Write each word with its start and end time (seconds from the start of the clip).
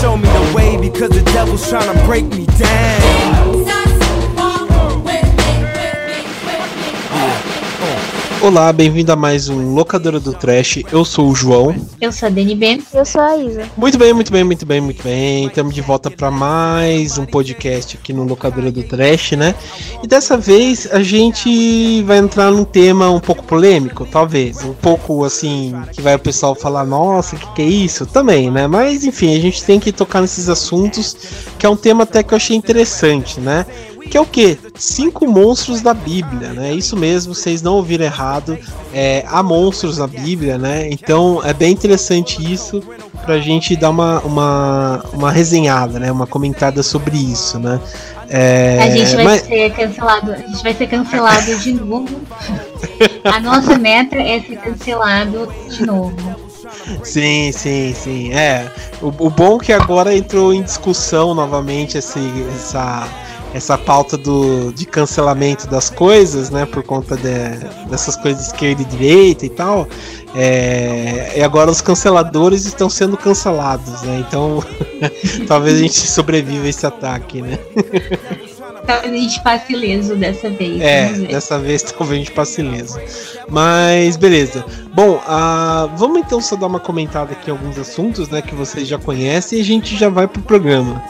Show 0.00 0.16
me 0.16 0.28
the 0.28 0.52
way 0.54 0.76
because 0.76 1.10
the 1.10 1.22
devil's 1.32 1.68
trying 1.68 1.92
to 1.92 2.04
break 2.04 2.24
me 2.26 2.46
down. 2.46 3.37
Olá, 8.40 8.72
bem-vindo 8.72 9.10
a 9.10 9.16
mais 9.16 9.48
um 9.48 9.74
Locadora 9.74 10.20
do 10.20 10.32
Trash. 10.32 10.84
Eu 10.92 11.04
sou 11.04 11.28
o 11.28 11.34
João. 11.34 11.74
Eu 12.00 12.12
sou 12.12 12.28
a 12.28 12.30
DNB. 12.30 12.80
Eu 12.94 13.04
sou 13.04 13.20
a 13.20 13.36
Isa. 13.36 13.68
Muito 13.76 13.98
bem, 13.98 14.12
muito 14.12 14.30
bem, 14.30 14.44
muito 14.44 14.64
bem, 14.64 14.80
muito 14.80 15.02
bem. 15.02 15.46
Estamos 15.46 15.74
de 15.74 15.80
volta 15.80 16.08
para 16.08 16.30
mais 16.30 17.18
um 17.18 17.26
podcast 17.26 17.98
aqui 18.00 18.12
no 18.12 18.22
Locadora 18.22 18.70
do 18.70 18.84
Trash, 18.84 19.32
né? 19.32 19.56
E 20.04 20.06
dessa 20.06 20.36
vez 20.36 20.88
a 20.92 21.02
gente 21.02 22.00
vai 22.04 22.18
entrar 22.18 22.52
num 22.52 22.64
tema 22.64 23.10
um 23.10 23.18
pouco 23.18 23.42
polêmico, 23.42 24.06
talvez. 24.06 24.62
Um 24.64 24.72
pouco 24.72 25.24
assim, 25.24 25.74
que 25.92 26.00
vai 26.00 26.14
o 26.14 26.18
pessoal 26.18 26.54
falar, 26.54 26.86
nossa, 26.86 27.34
o 27.34 27.38
que, 27.38 27.54
que 27.54 27.62
é 27.62 27.66
isso? 27.66 28.06
Também, 28.06 28.52
né? 28.52 28.68
Mas 28.68 29.04
enfim, 29.04 29.36
a 29.36 29.40
gente 29.40 29.64
tem 29.64 29.80
que 29.80 29.90
tocar 29.90 30.20
nesses 30.20 30.48
assuntos, 30.48 31.16
que 31.58 31.66
é 31.66 31.68
um 31.68 31.76
tema 31.76 32.04
até 32.04 32.22
que 32.22 32.32
eu 32.32 32.36
achei 32.36 32.56
interessante, 32.56 33.40
né? 33.40 33.66
Que 34.08 34.16
é 34.16 34.20
o 34.20 34.26
que? 34.26 34.58
Cinco 34.76 35.26
monstros 35.26 35.80
da 35.82 35.94
Bíblia, 35.94 36.50
né? 36.50 36.72
Isso 36.72 36.96
mesmo, 36.96 37.34
vocês 37.34 37.62
não 37.62 37.74
ouviram 37.74 38.04
errado. 38.04 38.58
É, 38.92 39.24
há 39.28 39.42
monstros 39.42 39.98
na 39.98 40.06
Bíblia, 40.06 40.58
né? 40.58 40.88
Então 40.90 41.40
é 41.44 41.52
bem 41.52 41.72
interessante 41.72 42.52
isso 42.52 42.82
pra 43.24 43.38
gente 43.38 43.76
dar 43.76 43.90
uma, 43.90 44.20
uma, 44.20 45.04
uma 45.12 45.30
resenhada, 45.30 45.98
né? 45.98 46.10
Uma 46.10 46.26
comentada 46.26 46.82
sobre 46.82 47.16
isso, 47.16 47.58
né? 47.58 47.80
É, 48.30 48.78
a 48.82 48.90
gente 48.90 49.14
vai 49.14 49.24
mas... 49.24 49.42
ser 49.42 49.72
cancelado, 49.72 50.32
a 50.32 50.36
gente 50.36 50.62
vai 50.62 50.74
ser 50.74 50.86
cancelado 50.86 51.56
de 51.58 51.72
novo. 51.72 52.20
A 53.24 53.40
nossa 53.40 53.78
meta 53.78 54.16
é 54.16 54.40
ser 54.40 54.56
cancelado 54.56 55.52
de 55.68 55.86
novo. 55.86 56.14
Sim, 57.02 57.52
sim, 57.52 57.94
sim. 57.94 58.32
É. 58.32 58.70
O, 59.00 59.08
o 59.08 59.30
bom 59.30 59.56
é 59.56 59.64
que 59.64 59.72
agora 59.72 60.14
entrou 60.14 60.52
em 60.52 60.62
discussão 60.62 61.34
novamente 61.34 61.98
esse, 61.98 62.20
essa 62.54 63.08
essa 63.54 63.78
pauta 63.78 64.16
do, 64.16 64.72
de 64.72 64.84
cancelamento 64.84 65.66
das 65.66 65.88
coisas, 65.90 66.50
né, 66.50 66.66
por 66.66 66.82
conta 66.82 67.16
de, 67.16 67.88
dessas 67.88 68.16
coisas 68.16 68.42
de 68.42 68.48
esquerda 68.48 68.82
e 68.82 68.84
direita 68.84 69.46
e 69.46 69.48
tal, 69.48 69.88
é, 70.34 71.32
e 71.36 71.42
agora 71.42 71.70
os 71.70 71.80
canceladores 71.80 72.66
estão 72.66 72.90
sendo 72.90 73.16
cancelados, 73.16 74.02
né, 74.02 74.24
então 74.26 74.62
talvez 75.48 75.76
a 75.76 75.78
gente 75.78 76.06
sobreviva 76.06 76.66
a 76.66 76.68
esse 76.68 76.86
ataque, 76.86 77.40
né. 77.42 77.58
Talvez 78.86 79.12
a 79.12 79.16
gente 79.18 79.42
passe 79.42 79.72
ileso 79.74 80.16
dessa 80.16 80.48
vez. 80.48 80.80
É, 80.80 81.12
dessa 81.12 81.58
vez 81.58 81.82
talvez 81.82 82.10
a 82.10 82.24
gente 82.24 82.32
passe 82.32 82.62
ileso. 82.62 82.98
Mas 83.46 84.16
beleza. 84.16 84.64
Bom, 84.94 85.16
uh, 85.16 85.94
vamos 85.94 86.20
então 86.20 86.40
só 86.40 86.56
dar 86.56 86.68
uma 86.68 86.80
comentada 86.80 87.32
aqui 87.32 87.50
em 87.50 87.52
alguns 87.52 87.78
assuntos, 87.78 88.30
né, 88.30 88.40
que 88.40 88.54
vocês 88.54 88.88
já 88.88 88.96
conhecem 88.96 89.58
e 89.58 89.60
a 89.60 89.64
gente 89.64 89.94
já 89.94 90.08
vai 90.08 90.26
pro 90.26 90.40
programa. 90.40 91.04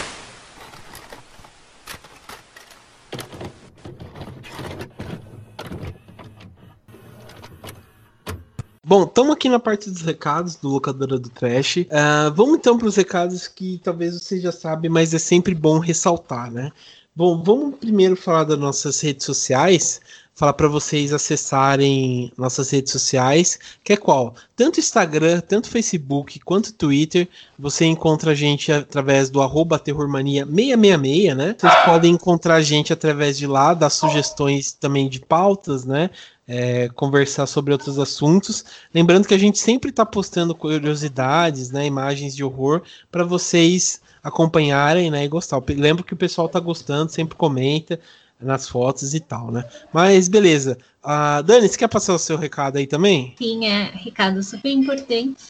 Bom, 8.89 9.03
estamos 9.03 9.34
aqui 9.34 9.50
na 9.50 9.58
parte 9.58 9.91
dos 9.91 10.00
recados 10.00 10.56
do 10.56 10.70
Locadora 10.70 11.19
do 11.19 11.28
Trash. 11.28 11.77
Uh, 11.77 12.33
vamos 12.34 12.56
então 12.56 12.78
para 12.78 12.89
os 12.89 12.97
recados 12.97 13.47
que 13.47 13.78
talvez 13.84 14.14
você 14.14 14.41
já 14.41 14.50
sabe, 14.50 14.89
mas 14.89 15.12
é 15.12 15.19
sempre 15.19 15.55
bom 15.55 15.78
ressaltar, 15.78 16.50
né? 16.50 16.72
Bom, 17.14 17.42
vamos 17.42 17.77
primeiro 17.77 18.17
falar 18.17 18.45
das 18.45 18.58
nossas 18.58 18.98
redes 19.03 19.27
sociais, 19.27 20.00
falar 20.34 20.55
para 20.55 20.68
vocês 20.68 21.13
acessarem 21.13 22.33
nossas 22.39 22.70
redes 22.70 22.90
sociais, 22.90 23.58
que 23.85 23.92
é 23.92 23.96
qual? 23.98 24.35
Tanto 24.57 24.80
Instagram, 24.80 25.40
tanto 25.40 25.68
Facebook, 25.68 26.40
quanto 26.40 26.73
Twitter, 26.73 27.29
você 27.58 27.84
encontra 27.84 28.30
a 28.30 28.34
gente 28.34 28.73
através 28.73 29.29
do 29.29 29.42
arroba 29.42 29.79
terrormania666, 29.79 31.34
né? 31.34 31.55
Vocês 31.58 31.74
podem 31.84 32.14
encontrar 32.14 32.55
a 32.55 32.63
gente 32.63 32.90
através 32.90 33.36
de 33.36 33.46
lá, 33.46 33.74
dar 33.74 33.90
sugestões 33.90 34.73
também 34.73 35.11
de 35.11 35.20
pautas, 35.20 35.84
né? 35.84 36.08
É, 36.48 36.89
conversar 36.89 37.47
sobre 37.47 37.73
outros 37.73 37.98
assuntos. 37.98 38.64
Lembrando 38.95 39.29
que 39.29 39.35
a 39.35 39.39
gente 39.39 39.59
sempre 39.59 39.91
está 39.91 40.07
postando 40.07 40.55
curiosidades, 40.55 41.70
né, 41.70 41.85
imagens 41.85 42.35
de 42.35 42.42
horror 42.42 42.83
para 43.13 43.23
vocês 43.23 44.01
acompanharem 44.23 45.11
né, 45.11 45.25
e 45.25 45.29
gostar. 45.29 45.63
Lembro 45.69 46.03
que 46.03 46.14
o 46.14 46.17
pessoal 46.17 46.47
está 46.47 46.58
gostando, 46.58 47.13
sempre 47.13 47.37
comenta 47.37 48.01
nas 48.41 48.69
fotos 48.69 49.14
e 49.14 49.20
tal, 49.20 49.51
né? 49.51 49.64
Mas 49.92 50.29
beleza. 50.29 50.79
Uh, 51.03 51.42
Dani, 51.42 51.69
você 51.69 51.77
quer 51.77 51.89
passar 51.89 52.14
o 52.14 52.19
seu 52.19 52.37
recado 52.37 52.79
aí 52.79 52.87
também? 52.87 53.35
Sim, 53.37 53.67
é 53.67 53.91
recado 53.95 54.42
super 54.42 54.70
importante. 54.70 55.42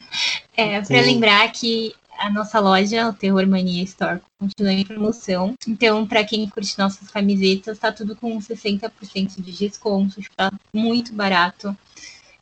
é, 0.56 0.80
para 0.80 1.00
lembrar 1.02 1.52
que 1.52 1.94
a 2.20 2.30
nossa 2.30 2.60
loja, 2.60 3.08
o 3.08 3.14
Terror 3.14 3.48
Mania 3.48 3.82
Store, 3.84 4.20
continua 4.38 4.74
em 4.74 4.84
promoção. 4.84 5.54
Então, 5.66 6.06
para 6.06 6.22
quem 6.22 6.46
curte 6.48 6.78
nossas 6.78 7.08
camisetas, 7.08 7.78
tá 7.78 7.90
tudo 7.90 8.14
com 8.14 8.38
60% 8.38 9.40
de 9.40 9.52
desconto, 9.52 10.20
está 10.20 10.52
muito 10.72 11.12
barato. 11.14 11.74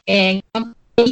É, 0.05 0.43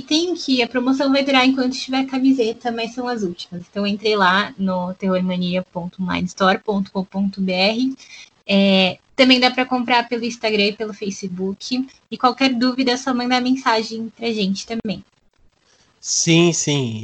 tem 0.09 0.35
que 0.35 0.61
a 0.63 0.69
promoção 0.69 1.13
vai 1.13 1.23
durar 1.23 1.47
enquanto 1.47 1.79
tiver 1.79 2.07
camiseta, 2.07 2.73
mas 2.73 2.93
são 2.93 3.07
as 3.07 3.23
últimas. 3.23 3.63
Então 3.71 3.87
entrei 3.87 4.17
lá 4.17 4.53
no 4.59 4.93
terrormania.mindstore.com.br. 4.95 7.95
É, 8.49 8.99
também 9.15 9.39
dá 9.39 9.49
para 9.51 9.65
comprar 9.65 10.09
pelo 10.09 10.25
Instagram 10.25 10.67
e 10.67 10.73
pelo 10.73 10.93
Facebook. 10.93 11.89
E 12.11 12.19
qualquer 12.19 12.53
dúvida 12.53 12.91
é 12.93 12.97
só 12.97 13.15
mandar 13.15 13.41
mensagem 13.41 14.13
pra 14.17 14.33
gente 14.33 14.67
também. 14.67 15.05
Sim, 16.09 16.53
sim. 16.53 17.01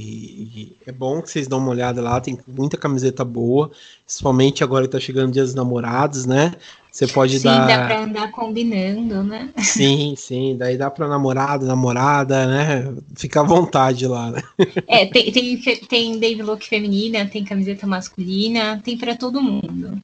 E 0.54 0.76
é 0.86 0.92
bom 0.92 1.20
que 1.20 1.28
vocês 1.28 1.48
dão 1.48 1.58
uma 1.58 1.70
olhada 1.72 2.00
lá, 2.00 2.20
tem 2.20 2.38
muita 2.46 2.76
camiseta 2.76 3.24
boa, 3.24 3.68
principalmente 4.06 4.62
agora 4.62 4.84
que 4.84 4.92
tá 4.92 5.00
chegando 5.00 5.32
Dia 5.32 5.42
dos 5.42 5.56
Namorados, 5.56 6.24
né? 6.24 6.54
Você 6.88 7.08
pode 7.08 7.36
sim, 7.36 7.42
dar. 7.42 7.62
Sim, 7.62 7.66
dá 7.66 7.84
pra 7.84 8.04
andar 8.04 8.30
combinando, 8.30 9.24
né? 9.24 9.52
Sim, 9.58 10.14
sim. 10.16 10.56
Daí 10.56 10.78
dá 10.78 10.88
pra 10.88 11.08
namorado, 11.08 11.66
namorada, 11.66 12.46
né? 12.46 12.94
Fica 13.16 13.40
à 13.40 13.42
vontade 13.42 14.06
lá, 14.06 14.30
né? 14.30 14.40
É, 14.86 15.04
tem, 15.06 15.32
tem, 15.32 15.60
tem 15.88 16.18
Dave 16.20 16.40
Look 16.40 16.64
feminina, 16.64 17.26
tem 17.26 17.42
camiseta 17.44 17.88
masculina, 17.88 18.80
tem 18.84 18.96
para 18.96 19.16
todo 19.16 19.42
mundo. 19.42 20.00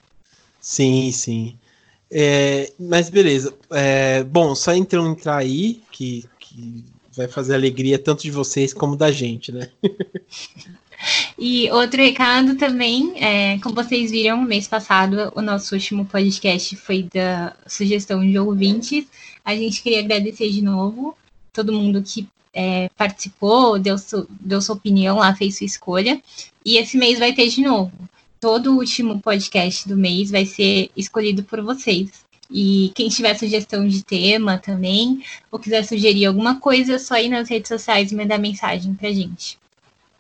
Sim, 0.61 1.13
sim. 1.13 1.57
É, 2.11 2.73
mas 2.81 3.09
beleza. 3.09 3.55
É, 3.71 4.25
bom, 4.25 4.57
só 4.57 4.75
então 4.75 5.09
entrar 5.13 5.37
aí, 5.37 5.83
que, 5.93 6.29
que 6.41 6.98
vai 7.19 7.29
fazer 7.29 7.55
alegria 7.55 7.99
tanto 7.99 8.23
de 8.23 8.31
vocês 8.31 8.73
como 8.73 8.97
da 8.97 9.11
gente, 9.11 9.53
né? 9.53 9.69
E 11.39 11.71
outro 11.71 12.03
recado 12.03 12.57
também, 12.57 13.13
é, 13.23 13.57
como 13.61 13.73
vocês 13.73 14.11
viram, 14.11 14.43
mês 14.43 14.67
passado, 14.67 15.33
o 15.37 15.41
nosso 15.41 15.77
último 15.77 16.05
podcast 16.05 16.75
foi 16.75 17.05
da 17.05 17.55
sugestão 17.69 18.21
de 18.29 18.37
ouvintes. 18.37 19.07
A 19.45 19.55
gente 19.55 19.81
queria 19.81 20.01
agradecer 20.01 20.51
de 20.51 20.61
novo 20.61 21.17
todo 21.53 21.73
mundo 21.73 22.03
que 22.03 22.29
é, 22.53 22.89
participou, 22.97 23.79
deu, 23.79 23.97
su, 23.97 24.27
deu 24.29 24.61
sua 24.61 24.75
opinião 24.75 25.19
lá, 25.19 25.35
fez 25.35 25.59
sua 25.59 25.67
escolha. 25.67 26.21
E 26.65 26.77
esse 26.77 26.97
mês 26.97 27.19
vai 27.19 27.33
ter 27.33 27.49
de 27.49 27.63
novo. 27.63 27.93
Todo 28.41 28.77
último 28.77 29.21
podcast 29.21 29.89
do 29.89 29.97
mês 29.97 30.31
vai 30.31 30.47
ser 30.47 30.91
escolhido 30.97 31.45
por 31.45 31.63
vocês. 31.63 32.27
E 32.51 32.91
quem 32.95 33.09
tiver 33.09 33.37
sugestão 33.37 33.87
de 33.87 34.03
tema 34.03 34.59
também, 34.59 35.23
ou 35.51 35.59
quiser 35.59 35.85
sugerir 35.85 36.27
alguma 36.27 36.59
coisa, 36.59 36.95
é 36.95 36.99
só 36.99 37.19
ir 37.19 37.29
nas 37.29 37.49
redes 37.49 37.69
sociais 37.69 38.11
e 38.11 38.15
mandar 38.15 38.39
mensagem 38.39 38.95
pra 38.95 39.13
gente. 39.13 39.59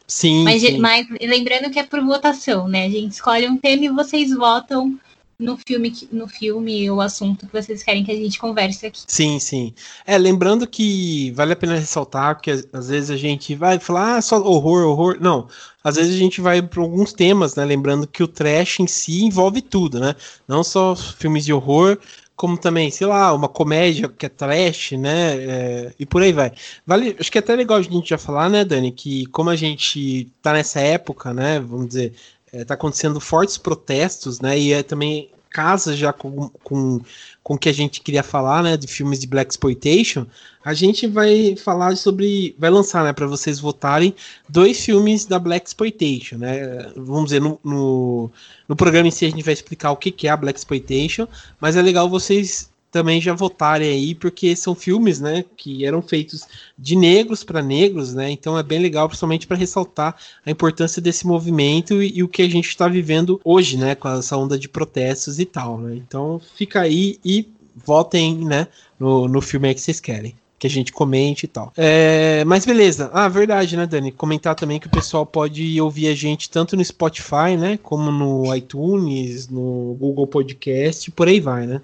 Sim. 0.06 0.44
Mas, 0.44 0.62
sim. 0.62 0.78
mas 0.78 1.06
lembrando 1.20 1.70
que 1.70 1.78
é 1.78 1.84
por 1.84 2.02
votação, 2.02 2.66
né? 2.66 2.86
A 2.86 2.90
gente 2.90 3.12
escolhe 3.12 3.48
um 3.48 3.56
tema 3.56 3.84
e 3.84 3.88
vocês 3.88 4.30
votam 4.34 4.98
no 5.38 5.56
filme, 5.56 5.92
no 6.10 6.26
filme 6.26 6.90
o 6.90 7.00
assunto 7.00 7.46
que 7.46 7.52
vocês 7.52 7.82
querem 7.82 8.04
que 8.04 8.10
a 8.10 8.16
gente 8.16 8.38
converse 8.38 8.86
aqui. 8.86 9.02
Sim, 9.06 9.38
sim. 9.38 9.72
É, 10.04 10.18
lembrando 10.18 10.66
que 10.66 11.30
vale 11.30 11.52
a 11.52 11.56
pena 11.56 11.76
ressaltar, 11.76 12.34
porque 12.34 12.50
às 12.72 12.88
vezes 12.88 13.10
a 13.10 13.16
gente 13.16 13.54
vai 13.54 13.78
falar, 13.78 14.16
ah, 14.16 14.22
só 14.22 14.40
horror, 14.42 14.84
horror. 14.84 15.18
Não. 15.20 15.48
Às 15.82 15.94
vezes 15.96 16.14
a 16.16 16.18
gente 16.18 16.40
vai 16.40 16.60
para 16.60 16.82
alguns 16.82 17.12
temas, 17.12 17.54
né? 17.54 17.64
Lembrando 17.64 18.06
que 18.06 18.22
o 18.22 18.28
trash 18.28 18.80
em 18.80 18.86
si 18.88 19.24
envolve 19.24 19.62
tudo, 19.62 20.00
né? 20.00 20.16
Não 20.46 20.64
só 20.64 20.96
filmes 20.96 21.44
de 21.44 21.52
horror, 21.52 21.98
como 22.34 22.56
também, 22.58 22.90
sei 22.90 23.06
lá, 23.06 23.32
uma 23.32 23.48
comédia 23.48 24.08
que 24.08 24.26
é 24.26 24.28
trash, 24.28 24.92
né? 24.92 25.36
É, 25.36 25.94
e 25.98 26.04
por 26.06 26.22
aí 26.22 26.32
vai. 26.32 26.52
Vale, 26.86 27.16
acho 27.18 27.30
que 27.30 27.38
é 27.38 27.40
até 27.40 27.54
legal 27.54 27.78
a 27.78 27.82
gente 27.82 28.08
já 28.08 28.18
falar, 28.18 28.48
né, 28.48 28.64
Dani, 28.64 28.92
que 28.92 29.26
como 29.26 29.50
a 29.50 29.56
gente 29.56 30.28
tá 30.42 30.52
nessa 30.52 30.80
época, 30.80 31.32
né, 31.34 31.60
vamos 31.60 31.88
dizer, 31.88 32.12
é, 32.52 32.64
tá 32.64 32.74
acontecendo 32.74 33.20
fortes 33.20 33.58
protestos, 33.58 34.40
né? 34.40 34.58
E 34.58 34.72
é 34.72 34.82
também 34.82 35.30
casa 35.50 35.96
já 35.96 36.12
com, 36.12 36.48
com, 36.62 37.00
com 37.42 37.54
o 37.54 37.58
que 37.58 37.68
a 37.68 37.72
gente 37.72 38.00
queria 38.00 38.22
falar, 38.22 38.62
né, 38.62 38.76
de 38.76 38.86
filmes 38.86 39.18
de 39.18 39.26
black 39.26 39.50
exploitation, 39.50 40.26
a 40.64 40.74
gente 40.74 41.06
vai 41.06 41.56
falar 41.56 41.96
sobre, 41.96 42.54
vai 42.58 42.70
lançar, 42.70 43.04
né, 43.04 43.12
para 43.12 43.26
vocês 43.26 43.58
votarem 43.58 44.14
dois 44.48 44.84
filmes 44.84 45.24
da 45.24 45.38
black 45.38 45.66
exploitation, 45.66 46.36
né? 46.36 46.92
Vamos 46.94 47.26
dizer 47.26 47.40
no, 47.40 47.58
no, 47.64 48.30
no, 48.68 48.76
programa 48.76 49.08
em 49.08 49.10
si 49.10 49.24
a 49.24 49.30
gente 49.30 49.42
vai 49.42 49.54
explicar 49.54 49.90
o 49.90 49.96
que 49.96 50.10
que 50.10 50.28
é 50.28 50.30
a 50.30 50.36
black 50.36 50.58
exploitation, 50.58 51.26
mas 51.60 51.76
é 51.76 51.82
legal 51.82 52.08
vocês 52.08 52.70
também 52.90 53.20
já 53.20 53.34
votarem 53.34 53.90
aí, 53.90 54.14
porque 54.14 54.56
são 54.56 54.74
filmes, 54.74 55.20
né, 55.20 55.44
que 55.56 55.84
eram 55.84 56.00
feitos 56.00 56.46
de 56.78 56.96
negros 56.96 57.44
para 57.44 57.62
negros, 57.62 58.14
né? 58.14 58.30
Então 58.30 58.58
é 58.58 58.62
bem 58.62 58.78
legal, 58.78 59.08
principalmente 59.08 59.46
para 59.46 59.56
ressaltar 59.56 60.16
a 60.44 60.50
importância 60.50 61.00
desse 61.02 61.26
movimento 61.26 62.02
e, 62.02 62.18
e 62.18 62.22
o 62.22 62.28
que 62.28 62.42
a 62.42 62.48
gente 62.48 62.68
está 62.68 62.88
vivendo 62.88 63.40
hoje, 63.44 63.76
né, 63.76 63.94
com 63.94 64.08
essa 64.08 64.36
onda 64.36 64.58
de 64.58 64.68
protestos 64.68 65.38
e 65.38 65.44
tal, 65.44 65.78
né? 65.78 65.96
Então 65.96 66.40
fica 66.56 66.80
aí 66.80 67.18
e 67.24 67.48
votem, 67.74 68.36
né, 68.38 68.66
no, 68.98 69.28
no 69.28 69.40
filme 69.40 69.68
aí 69.68 69.74
que 69.74 69.80
vocês 69.80 70.00
querem 70.00 70.34
que 70.58 70.66
a 70.66 70.70
gente 70.70 70.92
comente 70.92 71.44
e 71.44 71.48
tal. 71.48 71.72
É, 71.76 72.44
mas 72.44 72.66
beleza. 72.66 73.10
Ah, 73.12 73.28
verdade, 73.28 73.76
né, 73.76 73.86
Dani? 73.86 74.10
Comentar 74.10 74.56
também 74.56 74.80
que 74.80 74.88
o 74.88 74.90
pessoal 74.90 75.24
pode 75.24 75.80
ouvir 75.80 76.08
a 76.08 76.14
gente 76.14 76.50
tanto 76.50 76.76
no 76.76 76.84
Spotify, 76.84 77.56
né? 77.56 77.78
Como 77.80 78.10
no 78.10 78.52
iTunes, 78.54 79.48
no 79.48 79.96
Google 80.00 80.26
Podcast, 80.26 81.10
por 81.12 81.28
aí 81.28 81.38
vai, 81.38 81.64
né? 81.66 81.80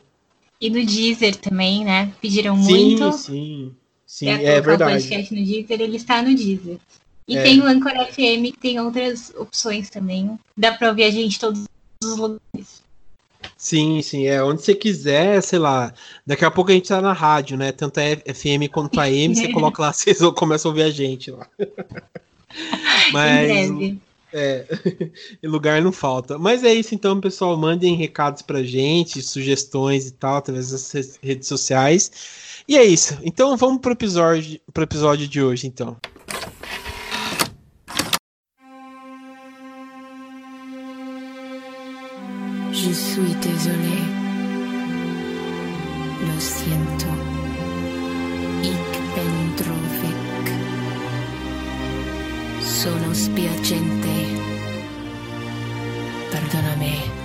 E 0.61 0.71
no 0.71 0.85
Deezer 0.85 1.37
também, 1.37 1.85
né? 1.85 2.13
Pediram 2.21 2.57
sim, 2.63 2.71
muito. 2.71 3.13
Sim, 3.13 3.73
sim. 4.07 4.29
É 4.29 4.61
verdade. 4.61 4.93
O 4.93 5.01
podcast 5.01 5.35
no 5.35 5.45
Deezer, 5.45 5.81
ele 5.81 5.97
está 5.97 6.23
no 6.23 6.35
Deezer. 6.35 6.79
E 7.27 7.37
É. 7.37 7.43
tem 7.43 7.61
o 7.61 7.67
Anchor 7.67 7.93
FM, 7.93 8.53
que 8.53 8.59
tem 8.61 8.81
outras 8.81 9.33
opções 9.37 9.89
também. 9.89 10.39
Dá 10.57 10.73
pra 10.73 10.89
ouvir 10.89 11.05
a 11.05 11.11
gente 11.11 11.39
todos 11.39 11.65
os 12.03 12.17
lugares. 12.17 12.83
Sim, 13.57 14.03
sim, 14.03 14.27
é 14.27 14.43
onde 14.43 14.63
você 14.63 14.75
quiser, 14.75 15.43
sei 15.43 15.59
lá. 15.59 15.93
Daqui 16.27 16.45
a 16.45 16.51
pouco 16.51 16.71
a 16.71 16.75
gente 16.75 16.89
tá 16.89 17.01
na 17.01 17.13
rádio, 17.13 17.57
né? 17.57 17.73
Tanto 17.73 17.99
a 17.99 18.03
FM 18.35 18.69
quanto 18.71 19.01
a 19.01 19.05
AM, 19.05 19.35
você 19.35 19.49
coloca 19.53 19.83
lá, 19.83 19.93
vocês 19.93 20.19
começam 20.37 20.71
a 20.71 20.73
ouvir 20.73 20.83
a 20.83 20.91
gente 20.91 21.31
lá. 21.31 21.47
Mas 23.13 23.51
em 23.51 23.73
breve. 23.73 23.99
É, 24.35 24.67
e 25.43 25.47
lugar 25.47 25.81
não 25.81 25.93
falta. 25.93 26.37
Mas 26.39 26.65
é 26.65 26.75
isso 26.75 26.95
então, 26.95 27.21
pessoal. 27.21 27.57
Mandem 27.57 27.95
recados 27.95 28.43
pra 28.43 28.63
gente, 28.63 29.23
sugestões 29.23 30.09
e 30.09 30.13
tal, 30.13 30.37
através 30.39 30.71
das 30.73 30.91
re- 30.91 31.13
redes 31.23 31.49
sociais. 31.49 32.11
E 32.69 32.77
é 32.77 32.85
isso. 32.85 33.17
Então 33.23 33.57
vamos 33.57 33.81
pro 33.81 33.93
episódio, 33.93 34.61
pro 34.73 34.83
episódio 34.83 35.29
de 35.29 35.41
hoje, 35.43 35.67
então. 35.67 35.97
Je 42.73 42.93
suis 42.93 43.35
désolé. 43.37 44.01
Lo 46.27 46.41
siento. 46.41 47.07
Ich 48.63 48.94
Sono 52.65 53.13
spiacente. 53.13 54.09
Perdonami. 56.31 57.24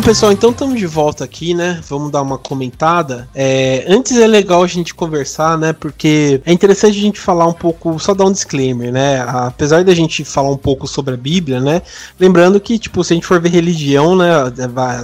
Bom, 0.00 0.06
pessoal, 0.06 0.32
então 0.32 0.50
estamos 0.50 0.78
de 0.78 0.86
volta 0.86 1.24
aqui, 1.24 1.52
né? 1.52 1.78
Vamos 1.86 2.10
dar 2.10 2.22
uma 2.22 2.38
comentada. 2.38 3.28
É, 3.34 3.84
antes 3.86 4.16
é 4.16 4.26
legal 4.26 4.62
a 4.62 4.66
gente 4.66 4.94
conversar, 4.94 5.58
né? 5.58 5.74
Porque 5.74 6.40
é 6.46 6.52
interessante 6.54 6.96
a 6.96 7.02
gente 7.02 7.20
falar 7.20 7.46
um 7.46 7.52
pouco, 7.52 7.98
só 7.98 8.14
dar 8.14 8.24
um 8.24 8.32
disclaimer, 8.32 8.90
né? 8.90 9.20
Apesar 9.20 9.84
da 9.84 9.94
gente 9.94 10.24
falar 10.24 10.50
um 10.50 10.56
pouco 10.56 10.88
sobre 10.88 11.12
a 11.12 11.16
Bíblia, 11.18 11.60
né? 11.60 11.82
Lembrando 12.18 12.58
que, 12.58 12.78
tipo, 12.78 13.04
se 13.04 13.12
a 13.12 13.14
gente 13.16 13.26
for 13.26 13.38
ver 13.42 13.50
religião, 13.50 14.16
né? 14.16 14.26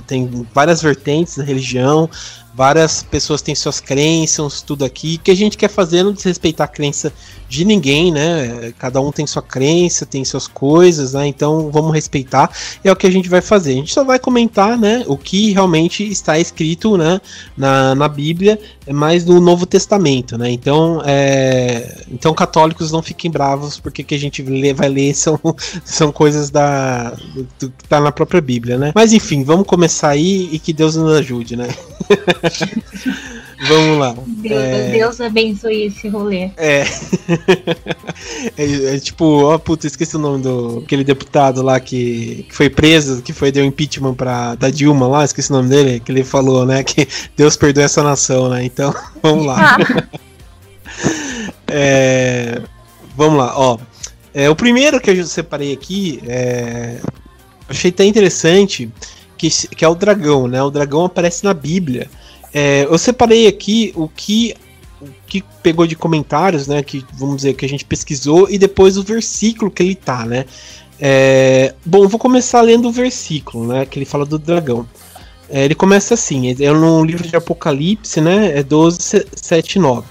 Tem 0.07 0.47
várias 0.55 0.81
vertentes 0.81 1.37
da 1.37 1.45
religião, 1.45 2.09
várias 2.57 3.03
pessoas 3.03 3.43
têm 3.43 3.55
suas 3.55 3.81
crenças, 3.81 4.63
tudo 4.63 4.85
aqui. 4.85 5.17
O 5.17 5.25
que 5.25 5.31
a 5.31 5.37
gente 5.37 5.59
quer 5.59 5.69
fazer 5.69 5.99
é 5.99 6.03
não 6.03 6.13
desrespeitar 6.13 6.65
a 6.65 6.69
crença 6.69 7.13
de 7.49 7.65
ninguém, 7.65 8.11
né? 8.11 8.73
Cada 8.79 9.01
um 9.01 9.13
tem 9.13 9.27
sua 9.27 9.43
crença, 9.43 10.07
tem 10.07 10.25
suas 10.25 10.49
coisas, 10.49 11.13
né? 11.13 11.27
Então 11.27 11.71
vamos 11.71 11.93
respeitar. 11.93 12.51
É 12.83 12.91
o 12.91 12.97
que 12.97 13.07
a 13.07 13.11
gente 13.11 13.29
vai 13.29 13.43
fazer. 13.43 13.73
A 13.73 13.77
gente 13.77 13.93
só 13.93 14.03
vai 14.03 14.19
comentar, 14.19 14.79
né? 14.79 15.05
O 15.07 15.19
que 15.19 15.53
realmente 15.53 16.03
está 16.03 16.39
escrito, 16.39 16.97
né? 16.97 17.21
Na, 17.57 17.95
na 17.95 18.09
Bíblia, 18.09 18.59
mais 18.91 19.25
no 19.27 19.39
Novo 19.39 19.67
Testamento, 19.67 20.39
né? 20.39 20.51
Então, 20.51 21.03
é, 21.05 22.05
então 22.11 22.33
católicos 22.33 22.91
não 22.91 23.03
fiquem 23.03 23.31
bravos 23.31 23.79
porque 23.79 24.03
que 24.03 24.15
a 24.15 24.19
gente 24.19 24.43
vai 24.73 24.89
ler 24.89 25.13
são, 25.15 25.39
são 25.85 26.11
coisas 26.11 26.49
da 26.49 27.11
do 27.61 27.71
que 27.71 27.89
tá 27.89 28.01
na 28.01 28.11
própria 28.11 28.41
Bíblia, 28.41 28.79
né? 28.79 28.93
Mas 28.95 29.13
enfim, 29.13 29.45
vamos 29.45 29.67
começar 29.67 30.09
aí 30.09 30.49
e 30.51 30.59
que 30.59 30.73
Deus 30.73 30.97
nos 30.97 31.13
ajude, 31.13 31.55
né? 31.55 31.69
vamos 33.69 33.99
lá. 33.99 34.15
Deus, 34.27 34.63
É. 34.63 34.91
Deus 34.91 35.21
abençoe 35.21 35.85
esse 35.85 36.09
rolê. 36.09 36.51
É. 36.57 36.85
é, 38.57 38.95
é 38.95 38.99
tipo, 38.99 39.25
ó, 39.45 39.59
puta, 39.59 39.87
esqueci 39.87 40.17
o 40.17 40.19
nome 40.19 40.43
do 40.43 40.83
aquele 40.85 41.05
deputado 41.05 41.63
lá 41.63 41.81
que, 41.81 42.47
que 42.49 42.55
foi 42.55 42.69
preso, 42.69 43.23
que 43.23 43.33
foi 43.33 43.51
deu 43.51 43.65
impeachment 43.65 44.15
pra 44.15 44.55
da 44.55 44.71
Dilma 44.71 45.07
lá, 45.07 45.25
esqueci 45.25 45.51
o 45.51 45.57
nome 45.57 45.69
dele, 45.69 46.01
que 46.01 46.13
ele 46.13 46.25
falou, 46.25 46.67
né, 46.67 46.83
que 46.83 47.09
Deus 47.37 47.57
perdoe 47.57 47.85
essa 47.85 48.03
nação, 48.03 48.49
né? 48.49 48.65
Então, 48.65 48.95
vamos 49.23 49.47
lá. 49.47 49.77
É, 51.69 52.61
vamos 53.17 53.39
lá, 53.39 53.59
ó. 53.59 53.79
É, 54.33 54.49
o 54.51 54.55
primeiro 54.55 55.01
que 55.01 55.11
eu 55.11 55.25
separei 55.25 55.73
aqui, 55.73 56.21
é, 56.27 56.99
achei 57.69 57.91
até 57.91 58.05
interessante, 58.05 58.91
que, 59.37 59.51
que 59.51 59.85
é 59.85 59.89
o 59.89 59.95
dragão, 59.95 60.47
né? 60.47 60.63
O 60.63 60.71
dragão 60.71 61.05
aparece 61.05 61.45
na 61.45 61.55
Bíblia. 61.55 62.09
É, 62.59 62.85
eu 62.85 62.97
separei 62.97 63.47
aqui 63.47 63.93
o 63.95 64.09
que 64.09 64.55
o 64.99 65.09
que 65.27 65.45
pegou 65.63 65.87
de 65.87 65.95
comentários, 65.95 66.67
né? 66.67 66.83
Que 66.83 67.05
vamos 67.13 67.37
dizer 67.37 67.53
que 67.53 67.67
a 67.67 67.69
gente 67.69 67.85
pesquisou 67.85 68.49
e 68.49 68.57
depois 68.57 68.97
o 68.97 69.03
versículo 69.03 69.71
que 69.71 69.83
ele 69.83 69.95
tá, 69.95 70.25
né? 70.25 70.47
É, 70.99 71.75
bom, 71.85 72.09
vou 72.09 72.19
começar 72.19 72.63
lendo 72.63 72.89
o 72.89 72.93
versículo, 72.93 73.67
né? 73.67 73.85
Que 73.85 73.99
ele 73.99 74.07
fala 74.07 74.25
do 74.25 74.39
dragão. 74.39 74.89
É, 75.51 75.67
ele 75.67 75.75
começa 75.75 76.15
assim, 76.15 76.51
é 76.51 76.73
no 76.73 77.05
livro 77.05 77.29
de 77.29 77.37
Apocalipse, 77.37 78.23
né? 78.23 78.59
É 78.59 78.63
12, 78.63 79.27
7, 79.35 79.79
9. 79.79 80.07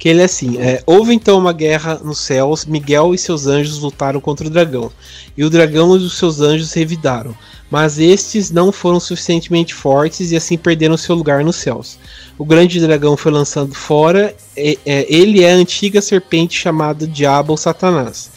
Que 0.00 0.08
ele 0.08 0.22
é 0.22 0.24
assim: 0.24 0.56
é, 0.58 0.82
houve 0.86 1.12
então 1.12 1.38
uma 1.38 1.52
guerra 1.52 2.00
nos 2.02 2.20
céus, 2.20 2.64
Miguel 2.64 3.14
e 3.14 3.18
seus 3.18 3.46
anjos 3.46 3.80
lutaram 3.80 4.18
contra 4.18 4.46
o 4.46 4.50
dragão, 4.50 4.90
e 5.36 5.44
o 5.44 5.50
dragão 5.50 5.94
e 5.94 5.98
os 5.98 6.16
seus 6.16 6.40
anjos 6.40 6.72
revidaram, 6.72 7.36
mas 7.70 7.98
estes 7.98 8.50
não 8.50 8.72
foram 8.72 8.98
suficientemente 8.98 9.74
fortes 9.74 10.32
e 10.32 10.36
assim 10.36 10.56
perderam 10.56 10.96
seu 10.96 11.14
lugar 11.14 11.44
nos 11.44 11.56
céus. 11.56 11.98
O 12.38 12.46
grande 12.46 12.80
dragão 12.80 13.14
foi 13.14 13.30
lançado 13.30 13.74
fora, 13.74 14.34
é, 14.56 14.78
ele 14.86 15.44
é 15.44 15.52
a 15.52 15.56
antiga 15.56 16.00
serpente 16.00 16.58
chamada 16.58 17.06
Diabo 17.06 17.52
ou 17.52 17.58
Satanás, 17.58 18.30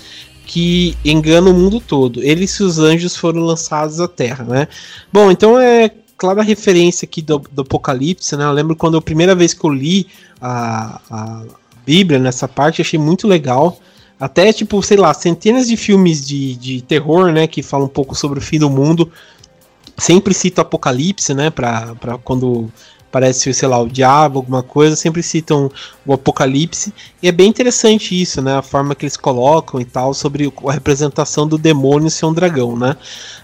que 0.45 0.97
engana 1.05 1.49
o 1.49 1.53
mundo 1.53 1.79
todo. 1.79 2.21
Ele 2.21 2.43
e 2.43 2.47
seus 2.47 2.77
anjos 2.77 3.15
foram 3.15 3.39
lançados 3.39 4.01
à 4.01 4.07
terra, 4.09 4.43
né? 4.43 4.67
Bom, 5.13 5.31
então 5.31 5.57
é 5.57 5.89
clara 6.17 6.41
referência 6.41 7.05
aqui 7.05 7.21
do, 7.21 7.39
do 7.51 7.61
Apocalipse, 7.61 8.35
né? 8.37 8.45
Eu 8.45 8.51
lembro 8.51 8.75
quando 8.75 8.97
a 8.97 9.01
primeira 9.01 9.35
vez 9.35 9.53
que 9.53 9.65
eu 9.65 9.71
li 9.71 10.07
a, 10.41 11.01
a 11.09 11.43
Bíblia 11.85 12.19
nessa 12.19 12.47
parte, 12.47 12.81
achei 12.81 12.99
muito 12.99 13.27
legal. 13.27 13.77
Até, 14.19 14.53
tipo, 14.53 14.81
sei 14.81 14.97
lá, 14.97 15.13
centenas 15.13 15.67
de 15.67 15.75
filmes 15.75 16.25
de, 16.25 16.55
de 16.55 16.81
terror, 16.81 17.31
né? 17.31 17.47
Que 17.47 17.61
falam 17.61 17.87
um 17.87 17.89
pouco 17.89 18.15
sobre 18.15 18.39
o 18.39 18.41
fim 18.41 18.59
do 18.59 18.69
mundo. 18.69 19.11
Sempre 19.97 20.33
cito 20.33 20.61
Apocalipse, 20.61 21.33
né? 21.33 21.49
Pra 21.49 21.95
quando 22.23 22.71
parece, 23.11 23.53
sei 23.53 23.67
lá, 23.67 23.79
o 23.79 23.87
diabo, 23.87 24.39
alguma 24.39 24.63
coisa, 24.63 24.95
sempre 24.95 25.21
citam 25.21 25.69
o 26.03 26.13
Apocalipse. 26.13 26.91
E 27.21 27.27
é 27.27 27.31
bem 27.31 27.47
interessante 27.47 28.19
isso, 28.19 28.41
né? 28.41 28.57
A 28.57 28.61
forma 28.63 28.95
que 28.95 29.05
eles 29.05 29.15
colocam 29.15 29.79
e 29.79 29.85
tal, 29.85 30.15
sobre 30.15 30.51
a 30.65 30.71
representação 30.71 31.47
do 31.47 31.57
demônio 31.57 32.09
ser 32.09 32.25
um 32.25 32.33
dragão, 32.33 32.75
né? 32.75 32.97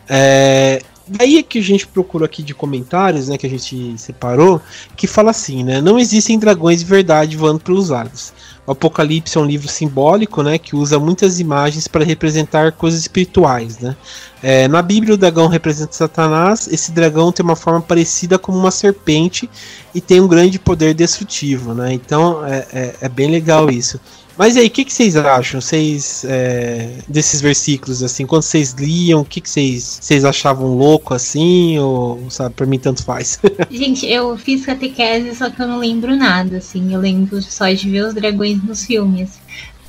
É, 0.08 0.82
daí 1.10 1.38
é 1.38 1.44
que 1.44 1.60
a 1.60 1.64
gente 1.64 1.88
procura 1.88 2.26
aqui 2.26 2.44
de 2.44 2.54
comentários, 2.54 3.28
né? 3.28 3.38
Que 3.38 3.48
a 3.48 3.50
gente 3.50 3.98
separou, 3.98 4.62
que 4.96 5.08
fala 5.08 5.32
assim, 5.32 5.64
né? 5.64 5.82
Não 5.82 5.98
existem 6.00 6.38
dragões 6.40 6.80
de 6.80 6.86
verdade 6.86 7.36
voando 7.36 7.60
pelos 7.60 7.92
ares. 7.92 8.34
O 8.68 8.72
Apocalipse 8.72 9.38
é 9.38 9.42
um 9.42 9.46
livro 9.46 9.68
simbólico, 9.68 10.44
né? 10.44 10.58
Que 10.58 10.76
usa 10.76 11.00
muitas 11.00 11.40
imagens 11.40 11.88
para 11.88 12.06
representar 12.06 12.72
coisas 12.74 13.00
espirituais, 13.00 13.80
né? 13.80 13.96
É, 14.44 14.68
na 14.68 14.82
Bíblia, 14.82 15.16
o 15.16 15.18
dragão 15.18 15.48
representa 15.48 15.92
Satanás. 15.94 16.68
Esse 16.72 16.92
dragão 16.92 17.32
tem 17.32 17.44
uma 17.44 17.56
forma 17.56 17.82
parecida 17.82 18.38
com 18.38 18.52
uma 18.52 18.72
serpente 18.72 19.50
e 19.94 20.00
tem 20.00 20.22
um 20.22 20.28
grande 20.28 20.60
poder 20.60 20.94
destrutivo, 20.94 21.74
né? 21.74 21.92
Então 21.94 22.46
é, 22.46 22.68
é- 22.72 22.96
é 23.02 23.10
bem 23.10 23.32
legal 23.32 23.70
isso. 23.70 24.00
Mas 24.40 24.56
aí, 24.56 24.68
o 24.68 24.72
que, 24.72 24.86
que 24.86 24.94
vocês 24.94 25.18
acham? 25.18 25.60
Vocês 25.60 26.24
é, 26.24 27.00
desses 27.10 27.42
versículos 27.42 28.02
assim, 28.02 28.26
quando 28.26 28.44
vocês 28.44 28.72
liam, 28.72 29.20
o 29.20 29.26
que, 29.26 29.42
que 29.42 29.50
vocês, 29.50 30.00
vocês 30.02 30.24
achavam 30.24 30.78
louco 30.78 31.14
assim? 31.14 31.78
Ou 31.78 32.32
sabe, 32.32 32.56
pra 32.56 32.66
mim 32.66 32.80
tanto 32.80 33.04
faz. 33.04 33.38
Gente, 33.70 34.06
eu 34.06 34.38
fiz 34.38 34.66
catequese, 34.66 35.36
só 35.36 35.50
que 35.50 35.62
eu 35.62 35.68
não 35.68 35.78
lembro 35.78 36.16
nada, 36.16 36.60
assim. 36.60 36.94
Eu 36.94 37.02
lembro 37.02 37.42
só 37.42 37.70
de 37.70 37.90
ver 37.90 38.06
os 38.06 38.14
dragões 38.14 38.64
nos 38.64 38.86
filmes. 38.86 39.42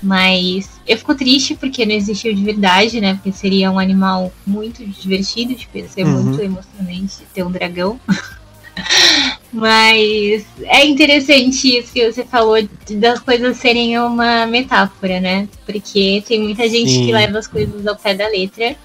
Mas 0.03 0.69
eu 0.85 0.99
fico 0.99 1.15
triste 1.15 1.55
porque 1.55 1.87
não 1.87 1.95
existiu 1.95 2.35
de 2.35 2.43
verdade, 2.43 3.01
né? 3.01 3.15
Porque 3.15 3.31
seria 3.31 3.71
um 3.71 3.79
animal 3.79 4.33
muito 4.45 4.85
divertido, 4.85 5.55
tipo, 5.55 5.79
ser 5.89 6.05
uhum. 6.05 6.25
muito 6.25 6.43
emocionante 6.43 7.19
ter 7.33 7.45
um 7.45 7.53
dragão. 7.53 8.01
Mas 9.53 10.47
é 10.63 10.87
interessante 10.87 11.79
isso 11.79 11.93
que 11.93 12.11
você 12.11 12.25
falou 12.25 12.57
das 12.93 13.19
coisas 13.19 13.57
serem 13.57 13.99
uma 13.99 14.47
metáfora, 14.47 15.21
né? 15.21 15.49
Porque 15.67 16.23
tem 16.27 16.41
muita 16.41 16.69
gente 16.69 16.91
Sim. 16.91 17.07
que 17.07 17.13
leva 17.13 17.39
as 17.39 17.49
coisas 17.49 17.85
ao 17.87 17.97
pé 17.97 18.15
da 18.15 18.29
letra 18.29 18.77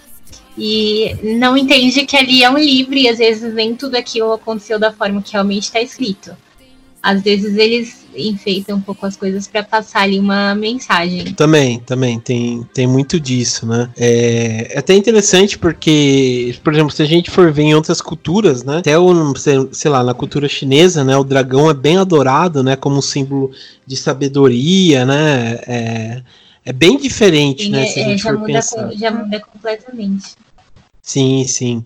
e 0.58 1.16
não 1.38 1.56
entende 1.56 2.06
que 2.06 2.18
ali 2.18 2.44
é 2.44 2.50
um 2.50 2.58
livro 2.58 2.96
e 2.96 3.08
às 3.08 3.20
vezes 3.20 3.54
nem 3.54 3.76
tudo 3.76 3.96
aquilo 3.96 4.34
aconteceu 4.34 4.80
da 4.80 4.92
forma 4.92 5.22
que 5.22 5.34
realmente 5.34 5.64
está 5.64 5.82
escrito 5.82 6.36
às 7.06 7.22
vezes 7.22 7.56
eles 7.56 8.04
enfeitam 8.18 8.78
um 8.78 8.82
pouco 8.82 9.06
as 9.06 9.16
coisas 9.16 9.48
para 9.48 9.62
passar 9.62 10.02
ali 10.02 10.18
uma 10.18 10.56
mensagem. 10.56 11.36
Também, 11.36 11.80
também, 11.82 12.20
tem, 12.20 12.68
tem 12.74 12.88
muito 12.88 13.20
disso, 13.20 13.68
né? 13.68 13.92
É, 13.96 14.74
é 14.74 14.80
até 14.80 14.96
interessante 14.96 15.56
porque, 15.56 16.56
por 16.64 16.74
exemplo, 16.74 16.92
se 16.92 17.04
a 17.04 17.06
gente 17.06 17.30
for 17.30 17.52
ver 17.52 17.62
em 17.62 17.76
outras 17.76 18.02
culturas, 18.02 18.64
né? 18.64 18.78
Até 18.78 18.98
o, 18.98 19.36
sei 19.36 19.92
lá, 19.92 20.04
na 20.04 20.16
cultura 20.16 20.48
chinesa, 20.48 21.04
né? 21.04 21.16
O 21.16 21.24
dragão 21.24 21.70
é 21.70 21.76
bem 21.76 21.98
adorado, 21.98 22.64
né? 22.64 22.76
Como 22.76 22.98
um 22.98 23.04
símbolo 23.04 23.52
de 23.86 23.96
sabedoria, 23.96 25.06
né? 25.06 25.60
É, 25.68 26.24
é 26.66 26.74
bem 26.74 26.98
diferente, 26.98 27.66
sim, 27.66 27.70
né? 27.70 27.86
Se 27.86 28.00
a 28.00 28.02
é, 28.02 28.06
gente 28.06 28.24
já, 28.24 28.30
for 28.32 28.40
muda, 28.40 28.54
pensar. 28.54 28.92
já 28.94 29.12
muda 29.12 29.40
completamente. 29.42 30.34
Sim, 31.04 31.46
sim. 31.46 31.84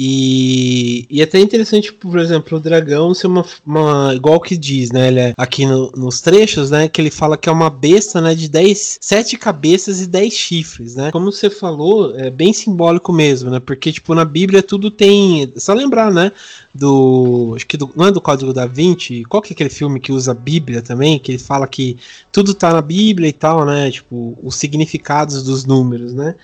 E, 0.00 1.08
e 1.10 1.20
é 1.20 1.24
até 1.24 1.40
interessante, 1.40 1.92
por 1.92 2.20
exemplo, 2.20 2.56
o 2.56 2.60
dragão 2.60 3.12
ser 3.12 3.26
uma, 3.26 3.44
uma 3.66 4.14
igual 4.14 4.40
que 4.40 4.56
diz, 4.56 4.92
né? 4.92 5.08
Ele 5.08 5.18
é, 5.18 5.34
aqui 5.36 5.66
no, 5.66 5.90
nos 5.90 6.20
trechos, 6.20 6.70
né? 6.70 6.88
Que 6.88 7.00
ele 7.00 7.10
fala 7.10 7.36
que 7.36 7.48
é 7.48 7.52
uma 7.52 7.68
besta, 7.68 8.20
né? 8.20 8.32
De 8.32 8.48
10, 8.48 8.98
sete 9.00 9.36
cabeças 9.36 10.00
e 10.00 10.06
10 10.06 10.32
chifres, 10.32 10.94
né? 10.94 11.10
Como 11.10 11.32
você 11.32 11.50
falou, 11.50 12.16
é 12.16 12.30
bem 12.30 12.52
simbólico 12.52 13.12
mesmo, 13.12 13.50
né? 13.50 13.58
Porque, 13.58 13.90
tipo, 13.90 14.14
na 14.14 14.24
Bíblia 14.24 14.62
tudo 14.62 14.88
tem. 14.88 15.52
Só 15.56 15.74
lembrar, 15.74 16.12
né? 16.12 16.30
Do. 16.72 17.54
Acho 17.56 17.66
que 17.66 17.76
do, 17.76 17.90
não 17.96 18.06
é 18.06 18.12
do 18.12 18.20
Código 18.20 18.52
da 18.52 18.66
Vinci. 18.66 19.24
Qual 19.24 19.42
que 19.42 19.52
é 19.52 19.54
aquele 19.54 19.70
filme 19.70 19.98
que 19.98 20.12
usa 20.12 20.30
a 20.30 20.34
Bíblia 20.34 20.80
também? 20.80 21.18
Que 21.18 21.32
ele 21.32 21.38
fala 21.38 21.66
que 21.66 21.96
tudo 22.30 22.54
tá 22.54 22.72
na 22.72 22.80
Bíblia 22.80 23.28
e 23.28 23.32
tal, 23.32 23.64
né? 23.64 23.90
Tipo, 23.90 24.38
os 24.44 24.54
significados 24.54 25.42
dos 25.42 25.64
números, 25.64 26.14
né? 26.14 26.36